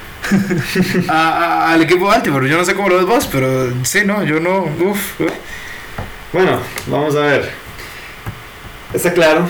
a- 1.08 1.14
a- 1.30 1.74
al 1.74 1.82
equipo 1.82 2.06
de 2.06 2.12
Baltimore. 2.12 2.48
Yo 2.50 2.58
no 2.58 2.66
sé 2.66 2.76
cómo 2.76 2.90
lo 2.90 2.98
ves 2.98 3.06
vos, 3.06 3.30
pero 3.32 3.72
sí, 3.84 4.02
no, 4.06 4.24
yo 4.24 4.40
no. 4.40 4.60
Uf, 4.64 5.20
uf. 5.22 5.32
Bueno, 6.34 6.60
vamos 6.88 7.16
a 7.16 7.20
ver. 7.22 7.52
Está 8.94 9.14
claro 9.14 9.48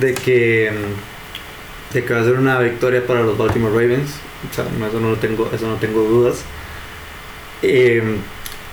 de 0.00 0.14
que, 0.14 0.70
mm, 0.72 1.94
de 1.94 2.04
que 2.04 2.14
va 2.14 2.20
a 2.20 2.24
ser 2.24 2.34
una 2.34 2.58
victoria 2.60 3.04
para 3.06 3.22
los 3.22 3.36
Baltimore 3.36 3.72
Ravens. 3.74 4.10
O 4.50 4.54
sea, 4.54 4.64
eso 4.88 5.00
no 5.00 5.10
lo 5.10 5.16
tengo, 5.16 5.50
eso 5.52 5.66
no 5.66 5.76
tengo 5.76 6.02
dudas. 6.02 6.38
Eh, 7.62 8.02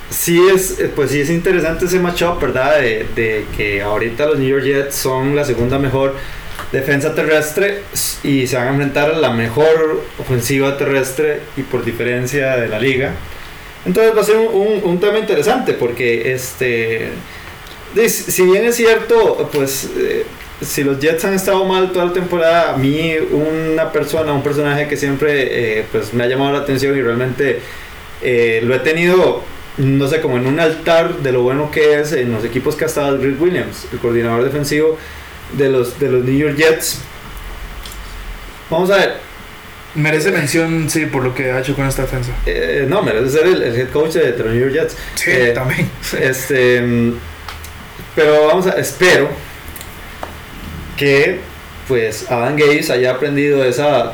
sí 0.10 0.40
es, 0.54 0.80
eh, 0.80 0.92
pues 0.94 1.12
sí 1.12 1.22
es 1.22 1.30
interesante 1.30 1.86
ese 1.86 2.00
matchup, 2.00 2.40
¿verdad? 2.42 2.80
De, 2.80 3.06
de 3.16 3.46
que 3.56 3.82
ahorita 3.82 4.26
los 4.28 4.40
New 4.40 4.48
York 4.50 4.64
Jets 4.64 4.96
son 4.96 5.36
la 5.36 5.46
segunda 5.46 5.80
mejor 5.80 6.16
defensa 6.72 7.14
terrestre 7.16 7.82
y 8.24 8.46
se 8.48 8.56
van 8.56 8.68
a 8.68 8.72
enfrentar 8.72 9.12
a 9.12 9.18
la 9.18 9.30
mejor 9.32 10.04
ofensiva 10.20 10.78
terrestre 10.78 11.40
y 11.56 11.62
por 11.64 11.84
diferencia 11.86 12.58
de 12.58 12.68
la 12.68 12.80
liga. 12.80 13.12
Entonces 13.86 14.16
va 14.16 14.22
a 14.22 14.26
ser 14.26 14.38
un, 14.38 14.48
un- 14.54 14.82
un 14.84 15.00
tema 15.00 15.20
interesante 15.20 15.74
porque 15.74 16.34
este 16.34 17.10
si 18.10 18.44
bien 18.44 18.66
es 18.66 18.76
cierto, 18.76 19.50
pues 19.54 19.90
eh, 19.98 20.26
si 20.62 20.84
los 20.84 21.00
Jets 21.00 21.26
han 21.26 21.34
estado 21.34 21.66
mal 21.66 21.92
toda 21.92 22.06
la 22.06 22.14
temporada, 22.14 22.74
a 22.74 22.78
mí 22.78 23.14
una 23.32 23.92
persona, 23.92 24.34
un 24.34 24.44
personaje 24.44 24.88
que 24.88 24.98
siempre 24.98 25.80
eh, 25.80 25.86
pues 25.92 26.14
me 26.14 26.24
ha 26.24 26.28
llamado 26.28 26.52
la 26.54 26.60
atención 26.60 26.98
y 26.98 27.02
realmente 27.02 27.60
eh, 28.22 28.62
lo 28.64 28.74
he 28.76 28.80
tenido, 28.80 29.44
no 29.78 30.08
sé, 30.08 30.22
como 30.22 30.38
en 30.38 30.48
un 30.48 30.60
altar 30.60 31.18
de 31.18 31.32
lo 31.32 31.42
bueno 31.44 31.70
que 31.72 32.00
es 32.00 32.14
en 32.14 32.32
los 32.32 32.44
equipos 32.46 32.76
que 32.76 32.86
ha 32.86 32.88
estado 32.88 33.18
Greg 33.20 33.42
Williams, 33.42 33.88
el 33.92 34.00
coordinador 34.00 34.44
defensivo 34.44 34.98
de 35.58 35.70
los, 35.70 36.00
de 36.00 36.10
los 36.10 36.24
New 36.24 36.38
York 36.38 36.56
Jets. 36.56 37.00
Vamos 38.70 38.90
a 38.90 38.98
ver, 38.98 39.34
Merece 39.96 40.32
mención, 40.32 40.90
sí, 40.90 41.06
por 41.06 41.24
lo 41.24 41.36
que 41.36 41.52
ha 41.52 41.60
hecho 41.60 41.76
con 41.76 41.86
esta 41.88 42.02
defensa. 42.02 42.32
eh, 42.48 42.86
no, 42.90 43.04
merece 43.04 43.30
ser 43.30 43.46
el, 43.46 43.62
el 43.62 43.76
head 43.76 43.90
coach 43.90 44.14
de, 44.14 44.32
los 44.32 44.48
New 44.54 44.60
York 44.60 44.74
Jets. 44.74 44.98
Sí, 45.14 45.30
Eh, 45.32 45.52
también. 45.54 45.88
Este, 46.20 46.82
mm, 46.82 47.14
pero 48.16 48.48
vamos 48.48 48.68
a, 48.68 48.72
espero 48.72 49.30
que 50.98 51.40
pues 51.88 52.30
Adam 52.32 52.56
Gaze 52.56 52.94
haya 52.94 53.12
aprendido 53.12 53.64
esa 53.64 54.14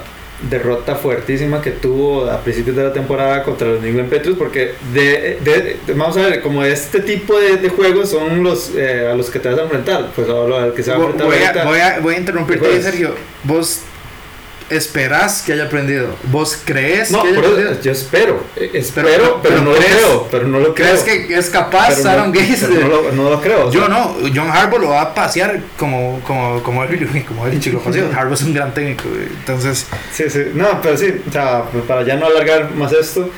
derrota 0.50 0.96
fuertísima 0.96 1.62
que 1.62 1.72
tuvo 1.72 2.30
a 2.32 2.40
principios 2.42 2.74
de 2.78 2.84
la 2.86 2.94
temporada 2.94 3.44
contra 3.44 3.68
los 3.68 3.82
New 3.82 3.90
England 3.90 4.10
Patriots 4.10 4.38
porque 4.40 4.74
de, 4.94 5.38
de- 5.44 5.78
de- 5.86 5.94
vamos 5.94 6.16
a 6.16 6.22
ver 6.22 6.42
como 6.42 6.64
este 6.64 7.02
tipo 7.02 7.38
de, 7.38 7.68
juegos 7.68 8.10
son 8.10 8.42
los 8.42 8.72
eh, 8.74 9.10
a 9.12 9.16
los 9.16 9.30
que 9.30 9.40
te 9.40 9.50
vas 9.50 9.60
a 9.60 9.64
enfrentar 9.64 10.08
pues 10.16 10.30
a 10.30 10.64
al 10.64 10.74
que 10.74 10.82
se 10.82 10.92
va 10.92 10.96
a 10.96 11.00
enfrentar 11.02 11.28
voy 11.28 11.38
a, 11.44 11.64
voy 11.66 11.80
a- 11.80 12.00
voy 12.00 12.16
a 12.16 12.18
interrumpirte. 12.20 12.82
Sergio. 12.82 13.16
Vos 13.44 13.82
esperás 14.70 15.42
que 15.42 15.54
haya 15.54 15.66
aprendido. 15.66 16.10
Vos 16.32 16.58
crees 16.64 17.12
no 17.12 17.22
que 17.24 17.30
haya 17.30 17.40
aprendido. 17.40 17.82
yo 17.82 17.92
espero 17.92 18.44
eh, 18.56 18.72
espero 18.74 19.08
Pero- 19.08 19.40
pero, 19.42 19.42
pero 19.42 19.62
no 19.62 19.72
lo 19.72 19.78
crees- 19.78 19.96
creo 19.96 20.28
pero 20.30 20.48
no 20.48 20.60
lo 20.60 20.74
creo 20.76 20.88
¿Crees 21.02 21.28
que 21.28 21.36
es 21.38 21.50
capaz 21.50 22.04
no- 22.04 22.10
Aaron 22.10 22.32
pero 22.32 22.68
de- 22.76 22.80
no, 22.82 22.88
lo, 22.88 23.12
no 23.12 23.30
lo 23.30 23.42
creo 23.42 23.72
Yo 23.72 23.88
no, 23.88 24.16
John 24.36 24.50
Harbaugh 24.50 24.80
lo 24.82 24.90
va 24.90 25.02
a 25.02 25.14
pasear 25.16 25.60
como 25.78 26.22
como 26.26 26.62
como 26.64 26.84
él, 26.84 27.26
como 27.28 27.48
él 27.48 27.60
chico 27.60 27.80
paseó. 27.80 28.06
Harbaugh 28.16 28.34
es 28.34 28.42
un 28.44 28.54
gran 28.54 28.74
técnico, 28.74 29.04
entonces 29.40 29.88
Sí, 30.14 30.30
sí, 30.30 30.40
no, 30.54 30.82
pero 30.82 30.98
sí, 30.98 31.14
o 31.28 31.32
sea, 31.32 31.64
para 31.88 32.04
ya 32.04 32.16
no 32.16 32.26
alargar 32.28 32.72
más 32.76 32.92
esto, 32.94 33.30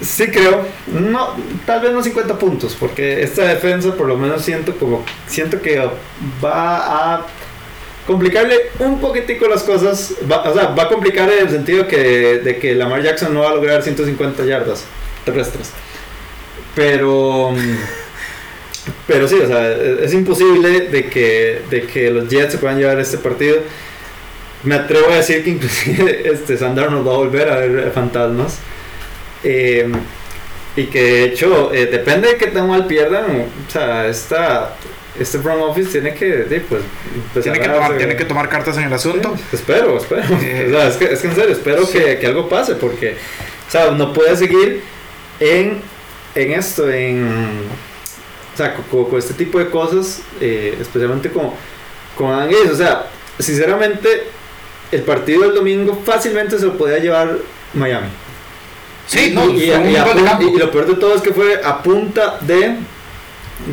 sí 0.00 0.26
creo, 0.28 0.64
no, 0.86 1.36
tal 1.66 1.80
vez 1.82 1.92
no 1.92 2.02
50 2.02 2.38
puntos, 2.38 2.76
porque 2.78 3.22
esta 3.22 3.42
defensa 3.44 3.94
por 3.94 4.06
lo 4.06 4.16
menos 4.16 4.42
siento 4.42 4.74
como, 4.76 5.04
siento 5.26 5.60
que 5.60 5.78
va 6.42 7.14
a 7.16 7.26
complicarle 8.10 8.70
un 8.80 9.00
poquitico 9.00 9.46
las 9.46 9.62
cosas, 9.62 10.14
va- 10.30 10.42
o 10.42 10.52
sea, 10.52 10.66
va 10.68 10.82
a 10.84 10.88
complicar 10.88 11.30
en 11.30 11.46
el 11.46 11.50
sentido 11.50 11.86
que, 11.86 12.40
de 12.42 12.58
que 12.58 12.74
Lamar 12.74 13.02
Jackson 13.02 13.32
no 13.32 13.42
va 13.42 13.50
a 13.50 13.54
lograr 13.54 13.82
150 13.82 14.44
yardas 14.44 14.84
terrestres, 15.24 15.70
pero... 16.74 17.52
mm, 17.52 17.76
Pero 19.06 19.28
sí, 19.28 19.36
o 19.36 19.46
sea, 19.46 19.70
es 19.72 20.12
imposible 20.14 20.88
de 20.88 21.08
que, 21.08 21.60
de 21.70 21.82
que 21.82 22.10
los 22.10 22.28
Jets 22.28 22.52
se 22.52 22.58
puedan 22.58 22.78
llevar 22.78 22.98
este 22.98 23.18
partido. 23.18 23.58
Me 24.64 24.74
atrevo 24.74 25.10
a 25.12 25.16
decir 25.16 25.44
que 25.44 25.50
inclusive 25.50 26.22
este 26.32 26.56
Sandar 26.56 26.90
nos 26.90 27.06
va 27.06 27.12
a 27.12 27.16
volver 27.18 27.48
a 27.50 27.56
ver 27.56 27.92
fantasmas. 27.92 28.58
Eh, 29.44 29.88
y 30.76 30.84
que 30.86 31.02
de 31.02 31.24
hecho, 31.24 31.72
eh, 31.74 31.86
depende 31.86 32.28
de 32.28 32.36
qué 32.38 32.46
tan 32.48 32.68
mal 32.68 32.86
pierdan, 32.86 33.46
o 33.68 33.70
sea, 33.70 34.06
esta, 34.08 34.76
este 35.20 35.38
front 35.38 35.60
office 35.62 35.90
tiene 35.90 36.14
que, 36.14 36.62
pues, 36.68 36.82
tiene 37.42 37.60
que 37.60 37.68
tomar 37.68 37.96
tiene 37.96 38.16
que 38.16 38.24
tomar 38.24 38.48
cartas 38.48 38.76
en 38.78 38.84
el 38.84 38.92
asunto. 38.92 39.36
Sí, 39.36 39.44
espero, 39.52 39.98
espero. 39.98 40.22
Eh, 40.40 40.66
O 40.68 40.72
sea, 40.72 40.88
es, 40.88 40.96
que, 40.96 41.04
es 41.12 41.20
que 41.20 41.28
en 41.28 41.34
serio, 41.34 41.52
espero 41.52 41.86
sí. 41.86 41.98
que, 41.98 42.18
que 42.18 42.26
algo 42.26 42.48
pase, 42.48 42.74
porque, 42.74 43.16
o 43.68 43.70
sea, 43.70 43.90
no 43.90 44.12
puede 44.12 44.34
seguir 44.36 44.82
en, 45.38 45.82
en 46.34 46.52
esto, 46.52 46.90
en. 46.90 47.28
O 48.54 48.56
sea, 48.56 48.74
con, 48.74 49.04
con 49.04 49.18
este 49.18 49.34
tipo 49.34 49.58
de 49.58 49.68
cosas, 49.68 50.22
eh, 50.40 50.76
especialmente 50.80 51.30
con, 51.30 51.50
con 52.16 52.30
Adam. 52.30 52.50
O 52.70 52.74
sea, 52.74 53.06
sinceramente, 53.38 54.24
el 54.90 55.02
partido 55.02 55.42
del 55.42 55.54
domingo 55.54 56.00
fácilmente 56.04 56.58
se 56.58 56.64
lo 56.64 56.76
podía 56.76 56.98
llevar 56.98 57.36
Miami. 57.74 58.08
Sí, 59.06 59.32
no, 59.34 59.50
y, 59.50 59.70
a 59.70 59.84
y 60.40 60.56
lo 60.56 60.70
peor 60.70 60.86
de 60.86 60.94
todo 60.94 61.14
es 61.14 61.20
que 61.20 61.32
fue 61.32 61.60
a 61.62 61.82
punta 61.82 62.38
de. 62.40 62.76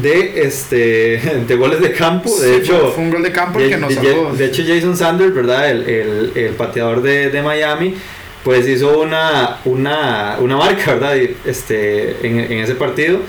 De 0.01 0.41
este 0.45 1.17
de 1.47 1.55
goles 1.55 1.79
de 1.81 1.91
campo. 1.93 2.29
De 2.39 2.49
Sí, 2.49 2.55
hecho, 2.61 2.91
fue, 2.93 3.03
un 3.03 3.09
gol 3.11 3.23
de 3.23 3.31
campo 3.31 3.59
de, 3.59 3.69
que 3.69 3.77
nos 3.77 3.89
de- 3.89 3.95
salvó. 3.95 4.31
de 4.33 4.45
hecho, 4.45 4.63
Jason 4.67 4.95
Sanders, 4.97 5.33
¿verdad? 5.33 5.69
El, 5.71 5.89
el, 5.89 6.31
el 6.35 6.49
pateador 6.53 7.01
de, 7.01 7.29
de 7.29 7.41
Miami, 7.41 7.95
pues 8.43 8.67
hizo 8.67 8.99
una, 8.99 9.59
una, 9.65 10.37
una 10.39 10.57
marca, 10.57 10.93
¿verdad? 10.95 11.15
Este, 11.45 12.25
en, 12.27 12.39
en 12.39 12.59
ese 12.59 12.75
partido. 12.75 13.19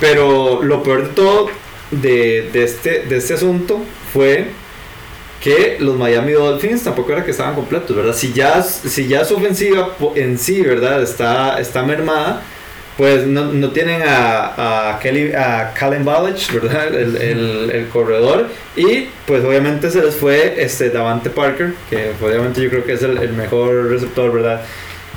Pero 0.00 0.62
lo 0.62 0.82
peor 0.82 1.08
de 1.08 1.14
todo 1.14 1.50
de, 1.90 2.48
de 2.52 2.64
este, 2.64 3.04
de 3.08 3.16
este 3.16 3.34
asunto 3.34 3.80
fue 4.12 4.46
que 5.42 5.76
los 5.80 5.96
Miami 5.96 6.32
Dolphins 6.32 6.82
tampoco 6.84 7.12
era 7.12 7.24
que 7.24 7.30
estaban 7.30 7.54
completos, 7.54 7.94
¿verdad? 7.96 8.14
Si 8.14 8.32
ya, 8.32 8.62
si 8.62 9.08
ya 9.08 9.24
su 9.24 9.36
ofensiva 9.36 9.96
en 10.14 10.38
sí, 10.38 10.60
¿verdad? 10.62 11.02
Está, 11.02 11.58
está 11.60 11.82
mermada, 11.82 12.42
pues 13.00 13.26
no, 13.26 13.46
no 13.46 13.70
tienen 13.70 14.02
a, 14.06 14.90
a, 14.90 14.98
Kelly, 14.98 15.32
a 15.32 15.72
Callum 15.72 16.04
Ballage, 16.04 16.52
¿verdad? 16.52 16.94
El, 16.94 17.16
el, 17.16 17.70
el 17.70 17.88
corredor. 17.88 18.46
Y 18.76 19.06
pues 19.26 19.42
obviamente 19.42 19.90
se 19.90 20.02
les 20.02 20.14
fue 20.14 20.62
este 20.62 20.90
Davante 20.90 21.30
Parker, 21.30 21.72
que 21.88 22.12
obviamente 22.22 22.60
yo 22.60 22.68
creo 22.68 22.84
que 22.84 22.92
es 22.92 23.02
el, 23.02 23.16
el 23.16 23.32
mejor 23.32 23.88
receptor, 23.88 24.30
¿verdad? 24.30 24.60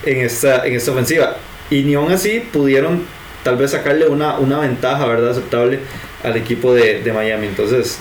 En 0.05 0.19
esta, 0.21 0.65
en 0.65 0.75
esta 0.75 0.91
ofensiva. 0.91 1.36
Y 1.69 1.81
ni 1.81 1.95
aún 1.95 2.09
así 2.09 2.39
pudieron 2.53 3.03
tal 3.43 3.57
vez 3.57 3.71
sacarle 3.71 4.07
una, 4.07 4.38
una 4.38 4.59
ventaja, 4.59 5.05
¿verdad? 5.05 5.31
Aceptable 5.31 5.79
al 6.23 6.38
equipo 6.38 6.73
de, 6.73 7.01
de 7.01 7.11
Miami. 7.11 7.47
Entonces, 7.47 7.99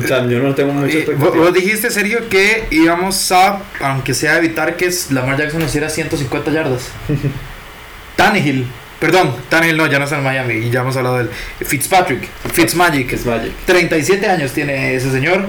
o 0.00 0.06
sea, 0.06 0.24
yo 0.24 0.38
no 0.38 0.54
tengo 0.54 0.72
mucha 0.72 0.98
Y 0.98 1.04
vos, 1.04 1.52
dijiste, 1.52 1.90
Sergio, 1.90 2.28
que 2.28 2.68
íbamos 2.70 3.32
a, 3.32 3.60
aunque 3.80 4.14
sea 4.14 4.38
evitar 4.38 4.76
que 4.76 4.88
Lamar 5.10 5.36
Jackson 5.36 5.58
nos 5.58 5.70
hiciera 5.70 5.88
150 5.88 6.52
yardas. 6.52 6.92
Tannehill 8.14 8.68
Perdón, 9.00 9.36
Tannehill 9.50 9.76
no, 9.76 9.86
ya 9.86 9.98
no 9.98 10.04
está 10.04 10.16
en 10.16 10.24
Miami 10.24 10.54
y 10.54 10.70
ya 10.70 10.80
hemos 10.80 10.96
hablado 10.96 11.18
del 11.18 11.30
Fitzpatrick, 11.64 12.26
Fitzmagic. 12.52 13.10
Fitzmagic. 13.10 13.52
37 13.66 14.26
años 14.28 14.52
tiene 14.52 14.94
ese 14.94 15.10
señor. 15.10 15.46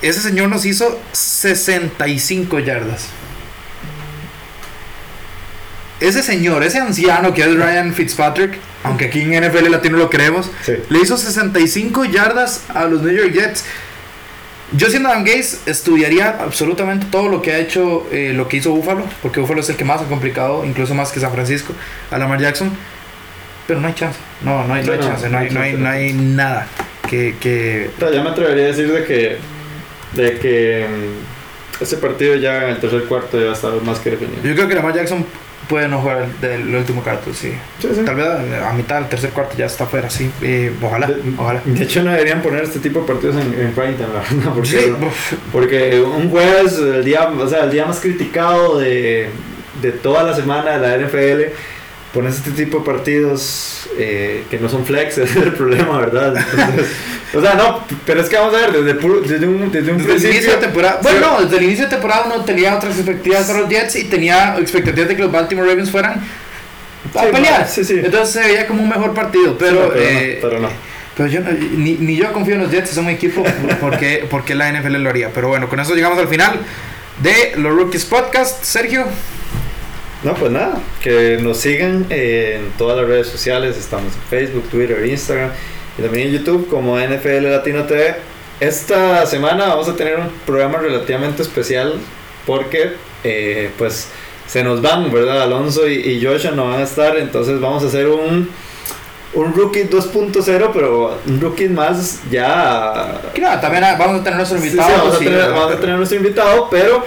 Ese 0.00 0.20
señor 0.22 0.48
nos 0.48 0.64
hizo 0.64 0.98
65 1.12 2.58
yardas. 2.60 3.08
Ese 6.00 6.22
señor, 6.22 6.62
ese 6.64 6.78
anciano 6.78 7.34
que 7.34 7.42
es 7.42 7.54
Ryan 7.54 7.92
Fitzpatrick, 7.92 8.56
aunque 8.84 9.06
aquí 9.06 9.20
en 9.20 9.34
NFL 9.44 9.68
Latino 9.70 9.98
lo 9.98 10.08
creemos, 10.08 10.50
Sí. 10.64 10.72
le 10.88 10.98
hizo 11.00 11.18
65 11.18 12.06
yardas 12.06 12.62
a 12.70 12.84
los 12.86 13.02
New 13.02 13.14
York 13.14 13.32
Jets. 13.34 13.64
Yo 14.72 14.88
siendo 14.88 15.08
Adam 15.08 15.24
Gaze 15.24 15.58
estudiaría 15.66 16.28
absolutamente 16.40 17.06
todo 17.10 17.28
lo 17.28 17.42
que 17.42 17.52
ha 17.52 17.58
hecho, 17.58 18.06
eh, 18.12 18.32
lo 18.34 18.46
que 18.48 18.58
hizo 18.58 18.70
Buffalo, 18.70 19.04
porque 19.20 19.40
Buffalo 19.40 19.60
es 19.60 19.68
el 19.68 19.76
que 19.76 19.84
más 19.84 20.00
ha 20.00 20.04
complicado, 20.04 20.64
incluso 20.64 20.94
más 20.94 21.10
que 21.10 21.18
San 21.18 21.32
Francisco, 21.32 21.72
a 22.10 22.18
Lamar 22.18 22.40
Jackson. 22.40 22.70
Pero 23.66 23.80
no 23.80 23.88
hay 23.88 23.94
chance, 23.94 24.18
no, 24.42 24.64
no 24.66 24.74
hay, 24.74 24.84
no 24.84 24.92
hay 24.92 24.98
No, 24.98 25.04
chance, 25.04 25.28
no 25.28 25.38
hay, 25.38 25.50
no 25.50 25.60
hay, 25.60 25.72
no 25.74 25.88
hay 25.88 26.12
nada 26.12 26.66
que, 27.08 27.36
que 27.40 27.90
O 27.96 28.00
sea, 28.00 28.10
yo 28.12 28.22
me 28.22 28.30
atrevería 28.30 28.64
a 28.64 28.68
decir 28.68 28.92
de 28.92 29.04
que, 29.04 29.36
de 30.14 30.38
que 30.38 30.86
mm, 30.88 31.82
ese 31.82 31.96
partido 31.96 32.36
ya 32.36 32.64
en 32.64 32.70
el 32.70 32.78
tercer 32.78 33.04
cuarto 33.04 33.40
ya 33.40 33.52
está 33.52 33.70
más 33.84 33.98
que 33.98 34.10
definido. 34.10 34.42
Yo 34.42 34.54
creo 34.54 34.68
que 34.68 34.74
Lamar 34.74 34.94
Jackson 34.94 35.24
puede 35.70 35.88
no 35.88 36.00
jugar 36.00 36.22
el, 36.24 36.40
del 36.40 36.74
último 36.74 37.02
cuarto, 37.02 37.32
sí. 37.32 37.52
Sí, 37.78 37.88
sí. 37.94 38.00
Tal 38.04 38.16
vez 38.16 38.26
a, 38.26 38.68
a 38.70 38.72
mitad 38.74 38.96
del 38.96 39.08
tercer 39.08 39.30
cuarto 39.30 39.56
ya 39.56 39.66
está 39.66 39.86
fuera, 39.86 40.10
sí. 40.10 40.28
Eh, 40.42 40.72
ojalá, 40.82 41.06
De, 41.06 41.14
ojalá. 41.38 41.62
de 41.64 41.82
hecho, 41.84 42.02
no 42.02 42.10
deberían 42.10 42.42
poner 42.42 42.64
este 42.64 42.80
tipo 42.80 43.00
de 43.00 43.06
partidos 43.06 43.36
en, 43.36 43.54
en 43.58 43.72
prime 43.72 43.92
time, 43.94 44.08
la 44.12 44.20
verdad, 44.20 44.52
porque, 44.54 44.68
Sí, 44.68 44.92
porque 45.52 46.00
un 46.00 46.28
jueves, 46.28 46.76
el 46.78 47.04
día, 47.04 47.28
o 47.28 47.48
sea, 47.48 47.64
el 47.64 47.70
día 47.70 47.86
más 47.86 48.00
criticado 48.00 48.78
de, 48.80 49.30
de 49.80 49.92
toda 49.92 50.24
la 50.24 50.34
semana 50.34 50.76
de 50.76 50.98
la 50.98 51.06
NFL, 51.06 51.52
pones 52.12 52.36
este 52.38 52.50
tipo 52.50 52.80
de 52.80 52.84
partidos 52.84 53.88
eh, 53.96 54.42
que 54.50 54.58
no 54.58 54.68
son 54.68 54.84
flex, 54.84 55.18
ese 55.18 55.22
es 55.38 55.46
el 55.46 55.52
problema, 55.54 55.98
¿verdad? 56.00 56.34
Entonces, 56.36 56.92
o 57.34 57.40
sea, 57.40 57.54
no, 57.54 57.84
pero 58.06 58.20
es 58.20 58.28
que 58.28 58.36
vamos 58.36 58.54
a 58.54 58.58
ver, 58.58 58.72
desde, 58.72 58.94
puro- 58.98 59.20
desde 59.20 59.46
un, 59.46 59.70
desde 59.70 59.92
un 59.92 59.98
desde 60.04 60.28
el 60.28 60.34
inicio 60.34 60.52
de 60.52 60.58
temporada. 60.58 60.98
Bueno, 61.02 61.20
no, 61.20 61.40
desde 61.42 61.58
el 61.58 61.62
inicio 61.64 61.84
de 61.84 61.90
temporada 61.90 62.24
uno 62.26 62.44
tenía 62.44 62.74
otras 62.76 62.96
expectativas 62.96 63.46
para 63.46 63.60
los 63.60 63.68
Jets 63.68 63.96
y 63.96 64.04
tenía 64.04 64.56
expectativas 64.58 65.08
de 65.08 65.16
que 65.16 65.22
los 65.22 65.30
Baltimore 65.32 65.68
Ravens 65.68 65.90
fueran 65.90 66.12
a 67.14 67.22
Sí, 67.24 67.28
pelear. 67.32 67.68
sí, 67.68 67.84
sí. 67.84 68.00
Entonces 68.04 68.30
se 68.30 68.40
veía 68.48 68.66
como 68.66 68.82
un 68.82 68.88
mejor 68.88 69.14
partido, 69.14 69.56
pero. 69.58 69.88
Pero, 69.92 70.02
eh, 70.02 70.38
no, 70.42 70.48
pero 70.48 70.60
no. 70.60 70.68
pero 71.16 71.28
yo 71.28 71.40
no- 71.40 71.50
ni, 71.52 71.94
ni 71.94 72.16
yo 72.16 72.32
confío 72.32 72.54
en 72.54 72.62
los 72.62 72.70
Jets, 72.70 72.90
son 72.90 73.04
un 73.04 73.10
equipo 73.10 73.44
porque, 73.80 74.26
porque 74.28 74.54
la 74.54 74.68
NFL 74.72 74.96
lo 74.98 75.10
haría. 75.10 75.30
Pero 75.32 75.48
bueno, 75.48 75.68
con 75.68 75.78
eso 75.80 75.94
llegamos 75.94 76.18
al 76.18 76.28
final 76.28 76.58
de 77.22 77.52
los 77.56 77.72
Rookies 77.74 78.04
Podcast. 78.06 78.64
Sergio, 78.64 79.04
No, 80.22 80.34
pues 80.34 80.52
nada, 80.52 80.78
que 81.02 81.38
nos 81.40 81.56
sigan 81.58 82.04
en 82.10 82.70
todas 82.76 82.98
las 82.98 83.06
redes 83.06 83.26
sociales, 83.28 83.76
estamos 83.78 84.12
en 84.14 84.22
Facebook, 84.28 84.68
Twitter, 84.70 85.06
Instagram 85.06 85.50
y 86.00 86.02
también 86.02 86.28
en 86.28 86.38
YouTube 86.38 86.68
como 86.68 86.98
NFL 86.98 87.50
Latino 87.50 87.84
TV. 87.84 88.16
Esta 88.58 89.24
semana 89.26 89.68
vamos 89.68 89.88
a 89.88 89.96
tener 89.96 90.18
un 90.18 90.30
programa 90.46 90.78
relativamente 90.78 91.42
especial 91.42 91.94
porque 92.46 92.92
pues 93.22 93.72
pues 93.78 94.08
se 94.46 94.64
nos 94.64 94.82
van, 94.82 95.12
¿verdad? 95.12 95.42
Alonso 95.42 95.86
y, 95.86 95.94
y 95.94 96.24
Joshua 96.24 96.50
no 96.50 96.68
van 96.68 96.80
a 96.80 96.84
estar, 96.84 97.16
entonces 97.18 97.60
vamos 97.60 97.84
a 97.84 97.86
hacer 97.86 98.08
un, 98.08 98.48
un 99.34 99.54
rookie 99.54 99.84
2.0, 99.84 100.70
pero 100.74 101.18
un 101.26 101.40
rookie 101.40 101.68
más 101.68 102.20
ya 102.30 103.20
claro, 103.32 103.60
también 103.60 103.84
vamos 103.96 104.20
a 104.20 104.24
tener 104.24 104.36
nuestro 104.38 104.58
Sí, 104.58 104.64
sí, 104.64 104.68
invitado. 104.70 104.98
vamos, 104.98 105.14
a 105.14 105.18
sí, 105.18 105.24
tener, 105.24 105.50
vamos 105.52 105.72
a 105.72 105.76
tener 105.80 105.96
nuestro 105.96 106.16
invitado, 106.18 106.68
pero 106.70 107.04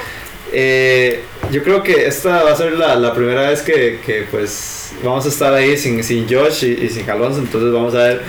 eh, 0.54 1.24
yo 1.52 1.64
creo 1.64 1.84
que 1.84 2.06
esta 2.08 2.44
va 2.44 2.52
a 2.52 2.56
ser 2.56 2.74
la, 2.74 2.96
la 2.96 3.14
primera 3.14 3.50
vez 3.50 3.62
que, 3.62 4.00
que, 4.06 4.26
pues 4.32 4.94
vamos 5.04 5.26
a 5.26 5.30
estar 5.30 5.54
ahí 5.54 5.78
sin, 5.78 6.02
sin 6.04 6.26
Josh 6.30 6.64
y, 6.64 6.86
y 6.86 6.90
sin 6.90 7.10
Alonso, 7.10 7.40
entonces 7.40 7.74
vamos 7.74 7.94
a 7.96 7.98
ver 7.98 8.22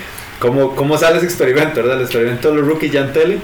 cómo, 0.44 0.74
cómo 0.76 0.98
sale 0.98 1.16
ese 1.16 1.26
experimento, 1.26 1.76
¿verdad? 1.82 1.96
El 1.98 2.02
experimento 2.04 2.50
de 2.50 2.56
los 2.56 2.66
rookies 2.66 2.92
ya 2.92 3.00
en 3.00 3.12
tele. 3.12 3.38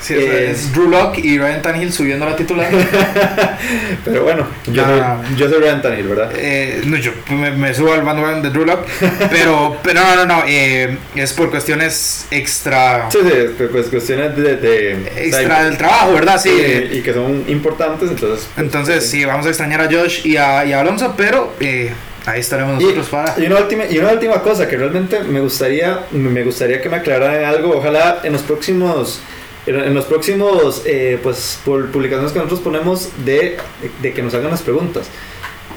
Sí, 0.00 0.14
o 0.16 0.20
sea, 0.20 0.32
Eh, 0.32 0.50
es 0.52 0.72
Drew 0.72 0.88
Lock 0.88 1.18
y 1.18 1.38
Ryan 1.38 1.60
Tannehill 1.60 1.92
subiendo 1.92 2.24
la 2.24 2.34
titular. 2.34 2.70
Pero 4.04 4.22
bueno, 4.22 4.46
yo, 4.72 4.82
Ah. 4.86 5.20
soy, 5.28 5.36
yo 5.36 5.50
soy 5.50 5.60
Ryan 5.60 5.82
Tannehill, 5.82 6.06
¿verdad? 6.08 6.32
Eh, 6.36 6.80
no, 6.86 6.96
yo 6.96 7.12
me, 7.30 7.50
me 7.50 7.74
subo 7.74 7.92
al 7.92 8.00
bandwagon 8.02 8.40
de 8.42 8.48
Drew 8.48 8.64
Lock, 8.64 8.86
pero, 9.30 9.76
pero 9.82 10.00
no, 10.00 10.16
no, 10.16 10.24
no, 10.26 10.42
eh, 10.46 10.96
es 11.14 11.32
por 11.34 11.50
cuestiones 11.50 12.26
extra, 12.30 13.08
Sí, 13.10 13.18
sí, 13.22 13.66
pues, 13.70 13.88
cuestiones 13.88 14.34
de... 14.36 14.56
de 14.56 14.92
extra 15.18 15.64
del 15.64 15.76
trabajo, 15.76 16.14
¿verdad? 16.14 16.40
Sí. 16.40 16.48
y, 16.50 16.96
y 16.98 17.02
que 17.02 17.12
son 17.12 17.44
importantes, 17.48 18.08
entonces... 18.10 18.48
pues, 18.54 18.64
Entonces, 18.66 19.06
sí, 19.08 19.24
vamos 19.26 19.44
a 19.44 19.50
extrañar 19.50 19.82
a 19.82 19.84
Josh 19.90 20.26
y 20.26 20.38
a, 20.38 20.64
y 20.64 20.72
a 20.72 20.80
Alonso, 20.80 21.12
pero 21.14 21.52
eh, 21.60 21.92
ahí 22.26 22.40
estaremos 22.40 22.80
Y, 22.80 22.84
nosotros 22.84 23.08
para. 23.08 23.34
y 23.38 23.46
una 23.46 23.56
última, 23.58 23.84
y 23.88 23.98
una 23.98 24.12
última 24.12 24.42
cosa 24.42 24.68
que 24.68 24.76
realmente 24.76 25.20
me 25.20 25.40
gustaría, 25.40 26.00
me 26.12 26.42
gustaría 26.44 26.80
que 26.80 26.88
me 26.88 26.96
aclararan 26.96 27.44
algo. 27.44 27.76
Ojalá 27.76 28.20
en 28.24 28.32
los 28.32 28.42
próximos, 28.42 29.20
en 29.66 29.94
los 29.94 30.04
próximos, 30.06 30.82
eh, 30.86 31.18
pues 31.22 31.58
por 31.64 31.90
publicaciones 31.90 32.32
que 32.32 32.38
nosotros 32.38 32.60
ponemos 32.60 33.08
de, 33.24 33.56
de 34.02 34.12
que 34.12 34.22
nos 34.22 34.34
hagan 34.34 34.50
las 34.50 34.62
preguntas. 34.62 35.06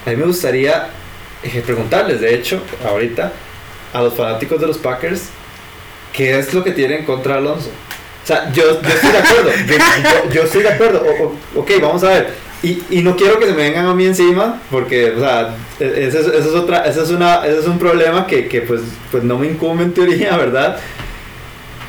A 0.05 0.09
mí 0.09 0.15
me 0.15 0.25
gustaría 0.25 0.89
eh, 1.43 1.61
preguntarles, 1.65 2.19
de 2.21 2.33
hecho, 2.35 2.61
ahorita 2.85 3.31
a 3.93 4.01
los 4.01 4.13
fanáticos 4.15 4.59
de 4.59 4.67
los 4.67 4.77
Packers, 4.77 5.23
qué 6.13 6.39
es 6.39 6.53
lo 6.53 6.63
que 6.63 6.71
tienen 6.71 7.05
contra 7.05 7.35
Alonso. 7.35 7.69
O 8.23 8.25
sea, 8.25 8.51
yo, 8.53 8.81
yo 8.81 8.89
estoy 8.89 9.11
de 9.11 9.17
acuerdo. 9.17 9.51
Yo, 9.67 9.75
yo- 9.75 10.31
yo 10.33 10.43
estoy 10.43 10.63
de 10.63 10.69
acuerdo. 10.69 11.03
O- 11.03 11.23
o- 11.57 11.61
ok, 11.61 11.71
vamos 11.81 12.03
a 12.05 12.09
ver. 12.09 12.33
Y, 12.63 12.81
y 12.89 13.01
no 13.03 13.15
quiero 13.17 13.37
que 13.39 13.45
se 13.45 13.51
me 13.51 13.63
vengan 13.63 13.87
a 13.87 13.93
mí 13.93 14.05
encima, 14.05 14.61
porque, 14.71 15.11
o 15.11 15.19
sea, 15.19 15.53
e- 15.81 16.05
ese 16.07 16.21
es, 16.21 16.27
ese 16.27 16.37
es 16.39 16.55
otra, 16.55 16.85
ese 16.85 17.03
es 17.03 17.09
una, 17.09 17.45
ese 17.45 17.59
es 17.59 17.67
un 17.67 17.77
problema 17.77 18.25
que, 18.25 18.47
que, 18.47 18.61
pues, 18.61 18.81
pues 19.11 19.21
no 19.23 19.37
me 19.37 19.47
incumbe 19.47 19.83
en 19.83 19.93
teoría, 19.93 20.37
¿verdad? 20.37 20.79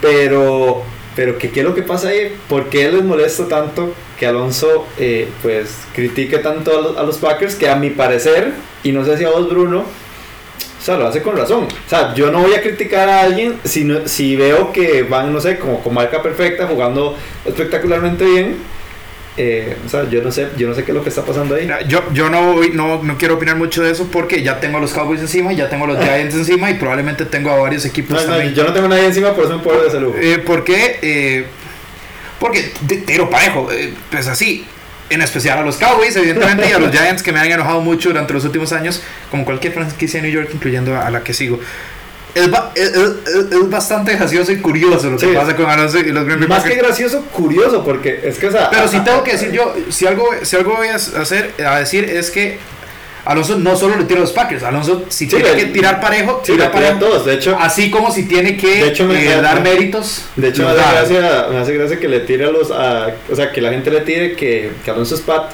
Pero, 0.00 0.82
pero 1.16 1.38
que, 1.38 1.50
¿qué 1.50 1.60
es 1.60 1.66
lo 1.66 1.74
que 1.74 1.82
pasa 1.82 2.08
ahí? 2.08 2.34
¿Por 2.48 2.68
qué 2.68 2.90
les 2.90 3.04
molesta 3.04 3.46
tanto 3.48 3.94
que 4.18 4.26
Alonso, 4.26 4.86
eh, 4.98 5.28
pues, 5.42 5.70
critique 5.94 6.38
tanto 6.38 6.76
a 6.78 6.82
los, 6.82 6.96
a 6.98 7.02
los 7.04 7.18
Packers 7.18 7.54
que 7.54 7.68
a 7.68 7.76
mi 7.76 7.90
parecer, 7.90 8.52
y 8.82 8.92
no 8.92 9.04
sé 9.04 9.16
si 9.16 9.24
a 9.24 9.30
vos, 9.30 9.48
Bruno, 9.48 9.80
o 9.80 10.84
sea, 10.84 10.96
lo 10.98 11.06
hace 11.06 11.22
con 11.22 11.36
razón. 11.36 11.64
O 11.64 11.88
sea, 11.88 12.12
yo 12.14 12.30
no 12.30 12.40
voy 12.42 12.52
a 12.54 12.60
criticar 12.60 13.08
a 13.08 13.20
alguien 13.22 13.58
si, 13.64 13.84
no- 13.84 14.06
si 14.06 14.36
veo 14.36 14.72
que 14.72 15.02
van, 15.04 15.32
no 15.32 15.40
sé, 15.40 15.58
como 15.58 15.82
con 15.82 15.94
marca 15.94 16.20
perfecta, 16.22 16.66
jugando 16.66 17.16
espectacularmente 17.46 18.24
bien. 18.24 18.56
Eh, 19.36 19.76
o 19.84 19.88
sea, 19.88 20.08
yo 20.08 20.22
no 20.22 20.30
sé, 20.30 20.46
yo 20.56 20.68
no 20.68 20.74
sé 20.76 20.84
qué 20.84 20.92
es 20.92 20.94
lo 20.96 21.02
que 21.02 21.08
está 21.08 21.22
pasando 21.24 21.56
ahí. 21.56 21.68
Yo, 21.88 22.04
yo 22.12 22.30
no, 22.30 22.52
voy- 22.52 22.70
no, 22.72 23.02
no 23.02 23.18
quiero 23.18 23.34
opinar 23.34 23.56
mucho 23.56 23.82
de 23.82 23.90
eso 23.90 24.08
porque 24.12 24.42
ya 24.44 24.60
tengo 24.60 24.78
a 24.78 24.80
los 24.80 24.92
Cowboys 24.92 25.20
encima 25.20 25.52
y 25.52 25.56
ya 25.56 25.68
tengo 25.68 25.86
a 25.86 25.88
los 25.88 25.98
Giants 26.04 26.36
encima 26.36 26.70
y 26.70 26.74
probablemente 26.74 27.24
tengo 27.24 27.50
a 27.50 27.56
varios 27.56 27.84
equipos 27.84 28.16
No, 28.16 28.22
no, 28.28 28.32
también. 28.34 28.54
yo 28.54 28.62
no 28.64 28.72
tengo 28.72 28.86
nadie 28.86 29.06
encima, 29.06 29.34
por 29.34 29.44
eso 29.44 29.56
me 29.58 29.62
puedo 29.64 29.82
de 29.82 29.90
salud. 29.90 30.14
Eh, 30.20 30.38
¿Por 30.38 30.62
qué? 30.62 30.98
Eh, 31.02 31.46
porque 32.38 32.72
tiro 33.06 33.28
parejo, 33.30 33.70
eh, 33.72 33.92
pues 34.10 34.26
así. 34.28 34.66
En 35.10 35.20
especial 35.20 35.58
a 35.58 35.62
los 35.62 35.76
Cowboys, 35.76 36.16
evidentemente, 36.16 36.66
y 36.68 36.72
a 36.72 36.78
los 36.78 36.90
Giants 36.96 37.22
que 37.22 37.30
me 37.32 37.38
han 37.40 37.50
enojado 37.50 37.80
mucho 37.82 38.08
durante 38.10 38.32
los 38.32 38.44
últimos 38.44 38.72
años, 38.72 39.02
como 39.30 39.44
cualquier 39.44 39.72
franquicia 39.74 40.20
de 40.22 40.28
New 40.28 40.34
York, 40.40 40.50
incluyendo 40.54 40.96
a 40.98 41.10
la 41.10 41.22
que 41.22 41.34
sigo. 41.34 41.60
Es, 42.34 42.50
ba- 42.50 42.72
es, 42.74 42.88
es- 42.90 43.52
es 43.52 43.70
bastante 43.70 44.16
gracioso 44.16 44.50
y 44.52 44.58
curioso 44.60 45.08
lo 45.10 45.16
que 45.16 45.26
Sí. 45.26 45.32
pasa 45.34 45.54
con 45.54 45.66
Alonso 45.70 45.98
y 46.00 46.10
los 46.10 46.24
Green 46.24 46.40
Bay 46.40 46.48
Más 46.48 46.64
que 46.64 46.74
gracioso, 46.74 47.22
curioso, 47.32 47.84
porque 47.84 48.20
es 48.24 48.38
que, 48.38 48.48
o 48.48 48.52
sea. 48.52 48.70
Pero 48.70 48.88
si 48.88 48.98
tengo 49.00 49.22
que 49.22 49.32
decir 49.32 49.52
yo, 49.52 49.74
si 49.90 50.06
algo, 50.06 50.28
si 50.42 50.56
algo 50.56 50.74
voy 50.76 50.88
a 50.88 50.96
hacer, 50.96 51.54
a 51.64 51.78
decir 51.78 52.04
es 52.04 52.30
que 52.30 52.58
Alonso 53.24 53.56
no 53.58 53.74
solo 53.76 53.96
le 53.96 54.04
tira 54.04 54.18
a 54.18 54.22
los 54.22 54.32
Packers, 54.32 54.62
Alonso 54.64 55.04
si 55.08 55.24
Sí, 55.24 55.36
tiene 55.36 55.54
que 55.56 55.66
tirar 55.66 56.00
parejo, 56.00 56.42
tira 56.44 56.70
parejo. 56.70 56.98
todos. 56.98 57.24
De 57.24 57.34
hecho, 57.34 57.56
Así 57.58 57.90
como 57.90 58.10
si 58.10 58.24
tiene 58.24 58.56
que 58.56 58.82
De 58.82 58.88
hecho, 58.88 59.04
me- 59.06 59.24
eh, 59.24 59.36
me- 59.36 59.40
dar 59.42 59.62
me- 59.62 59.70
méritos. 59.70 60.22
de 60.36 60.48
hecho 60.48 60.64
me 60.64 60.70
hace, 60.72 60.80
gracia, 61.14 61.46
me 61.50 61.58
hace 61.58 61.72
gracia 61.74 61.98
que 62.00 62.08
le 62.08 62.20
tire 62.20 62.44
a 62.46 62.50
los. 62.50 62.70
a- 62.70 63.14
o 63.30 63.34
sea, 63.36 63.50
que 63.52 63.60
la 63.62 63.70
gente 63.70 63.90
le 63.90 64.00
tire 64.02 64.34
que, 64.36 64.72
que 64.84 64.90
Alonso 64.90 65.14
es 65.14 65.20
pat. 65.22 65.52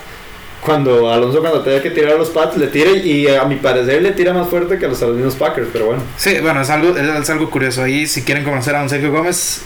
Cuando 0.65 1.11
Alonso, 1.11 1.41
cuando 1.41 1.63
tenga 1.63 1.81
que 1.83 1.91
tirar 1.91 2.15
a 2.15 2.19
los 2.19 2.29
Pats, 2.31 2.57
le 2.57 2.67
tire 2.67 2.99
y 2.99 3.27
a 3.29 3.45
mi 3.45 3.57
parecer 3.57 4.03
le 4.03 4.13
tira 4.13 4.35
más 4.35 4.49
fuerte 4.49 4.79
que 4.79 4.85
a 4.85 4.89
los 4.89 5.01
mismos 5.01 5.35
Packers, 5.35 5.69
pero 5.73 5.87
bueno. 5.87 6.03
Sí, 6.17 6.37
bueno, 6.43 6.61
es 6.61 6.69
algo, 6.69 6.97
es 6.97 7.31
algo 7.31 7.49
curioso. 7.49 7.83
Ahí, 7.83 8.07
si 8.07 8.23
quieren 8.23 8.45
conocer 8.45 8.77
a 8.77 8.81
don 8.81 8.91
Sergio 8.91 9.11
Gómez 9.11 9.63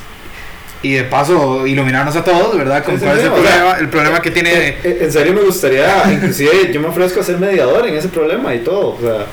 y 0.83 0.93
de 0.93 1.05
paso 1.05 1.67
iluminarnos 1.67 2.15
a 2.15 2.23
todos, 2.23 2.57
¿verdad? 2.57 2.85
Con 2.85 2.99
cuál 2.99 3.19
es 3.19 3.25
el 3.25 3.33
problema, 3.33 3.77
el 3.81 3.89
problema 3.89 4.23
que 4.23 4.31
tiene. 4.31 4.69
Eh, 4.69 4.79
eh, 4.85 4.99
En 5.01 5.13
serio 5.13 5.33
me 5.33 5.41
gustaría, 5.41 6.13
inclusive 6.13 6.71
yo 6.73 6.81
me 6.81 6.89
ofrezco 6.89 7.21
a 7.21 7.25
ser 7.25 7.39
mediador 7.39 7.87
en 7.89 7.97
ese 7.97 8.09
problema 8.09 8.55
y 8.55 8.59
todo, 8.61 8.91
o 8.91 9.01
sea, 9.01 9.27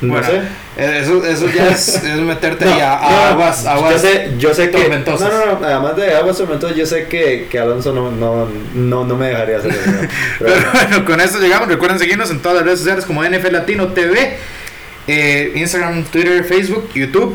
no 0.00 0.12
Bueno, 0.12 0.26
sé. 0.26 0.36
eh, 0.76 1.00
Eso, 1.02 1.24
eso 1.24 1.48
ya 1.48 1.68
es, 1.70 2.02
es 2.04 2.16
meterte 2.18 2.64
No, 2.66 2.72
a, 2.72 2.76
no, 2.76 2.84
aguas, 3.32 3.64
aguas. 3.66 3.92
yo 3.94 3.98
sé, 3.98 4.34
yo 4.38 4.54
sé 4.54 4.70
que 4.70 4.78
tormentosas. 4.78 5.32
no, 5.32 5.46
no, 5.54 5.60
no, 5.60 5.66
además 5.66 5.96
de 5.96 6.14
aguas 6.14 6.36
tormentosas, 6.36 6.76
yo 6.76 6.84
sé 6.86 7.06
que, 7.06 7.48
que 7.50 7.58
Alonso 7.58 7.92
no, 7.92 8.10
no, 8.10 8.46
no, 8.74 9.04
no 9.04 9.16
me 9.16 9.28
dejaría 9.28 9.58
hacer 9.58 9.70
eso. 9.72 9.82
Pero- 10.38 10.52
Pero 10.54 10.70
bueno, 10.72 11.04
con 11.04 11.20
esto 11.20 11.38
llegamos. 11.40 11.68
Recuerden 11.68 11.98
seguirnos 11.98 12.30
en 12.30 12.40
todas 12.40 12.56
las 12.58 12.64
redes 12.66 12.80
sociales 12.80 13.04
como 13.06 13.24
NFL 13.24 13.52
Latino 13.52 13.88
TV, 13.88 14.36
eh, 15.06 15.52
Instagram, 15.56 16.04
Twitter, 16.04 16.44
Facebook, 16.44 16.88
YouTube. 16.94 17.34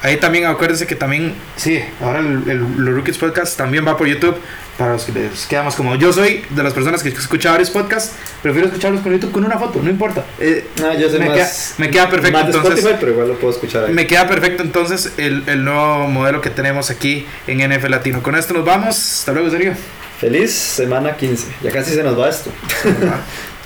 Ahí 0.00 0.16
también 0.16 0.46
acuérdense 0.46 0.86
que 0.86 0.94
también, 0.94 1.34
sí, 1.56 1.82
ahora 2.00 2.20
el, 2.20 2.48
el- 2.48 2.58
los 2.76 2.94
Rookies 2.94 3.18
Podcast 3.18 3.56
también 3.56 3.86
va 3.86 3.96
por 3.96 4.06
YouTube. 4.06 4.36
Para 4.78 4.92
los 4.92 5.04
que 5.04 5.12
les 5.12 5.44
queda 5.46 5.64
más 5.64 5.74
cómodo. 5.74 5.96
Yo 5.96 6.12
soy 6.12 6.44
de 6.50 6.62
las 6.62 6.72
personas 6.72 7.02
que 7.02 7.08
escucha 7.10 7.50
varios 7.50 7.68
podcasts, 7.70 8.12
prefiero 8.42 8.68
escucharlos 8.68 9.02
con 9.02 9.12
YouTube 9.12 9.32
con 9.32 9.44
una 9.44 9.58
foto, 9.58 9.80
no 9.82 9.90
importa. 9.90 10.24
Eh, 10.38 10.66
No, 10.80 10.94
yo 10.96 11.10
soy 11.10 11.18
me, 11.18 11.26
más, 11.26 11.36
queda, 11.36 11.50
me 11.78 11.90
queda 11.90 12.08
perfecto 12.10 12.38
más 12.38 12.46
de 12.46 12.52
entonces. 12.56 12.78
Spotify, 12.78 12.96
pero 13.00 13.12
igual 13.12 13.28
lo 13.28 13.34
puedo 13.38 13.52
escuchar 13.52 13.84
ahí. 13.86 13.92
Me 13.92 14.06
queda 14.06 14.28
perfecto 14.28 14.62
entonces 14.62 15.12
el, 15.18 15.42
el 15.48 15.64
nuevo 15.64 16.06
modelo 16.06 16.40
que 16.40 16.50
tenemos 16.50 16.90
aquí 16.90 17.26
en 17.48 17.58
NF 17.68 17.88
Latino. 17.88 18.22
Con 18.22 18.36
esto 18.36 18.54
nos 18.54 18.64
vamos. 18.64 18.96
Hasta 18.96 19.32
luego, 19.32 19.50
Sergio. 19.50 19.74
Feliz 20.20 20.52
semana 20.52 21.16
15. 21.16 21.46
Ya 21.62 21.70
casi 21.72 21.92
se 21.94 22.02
nos 22.02 22.18
va 22.18 22.28
esto. 22.30 22.50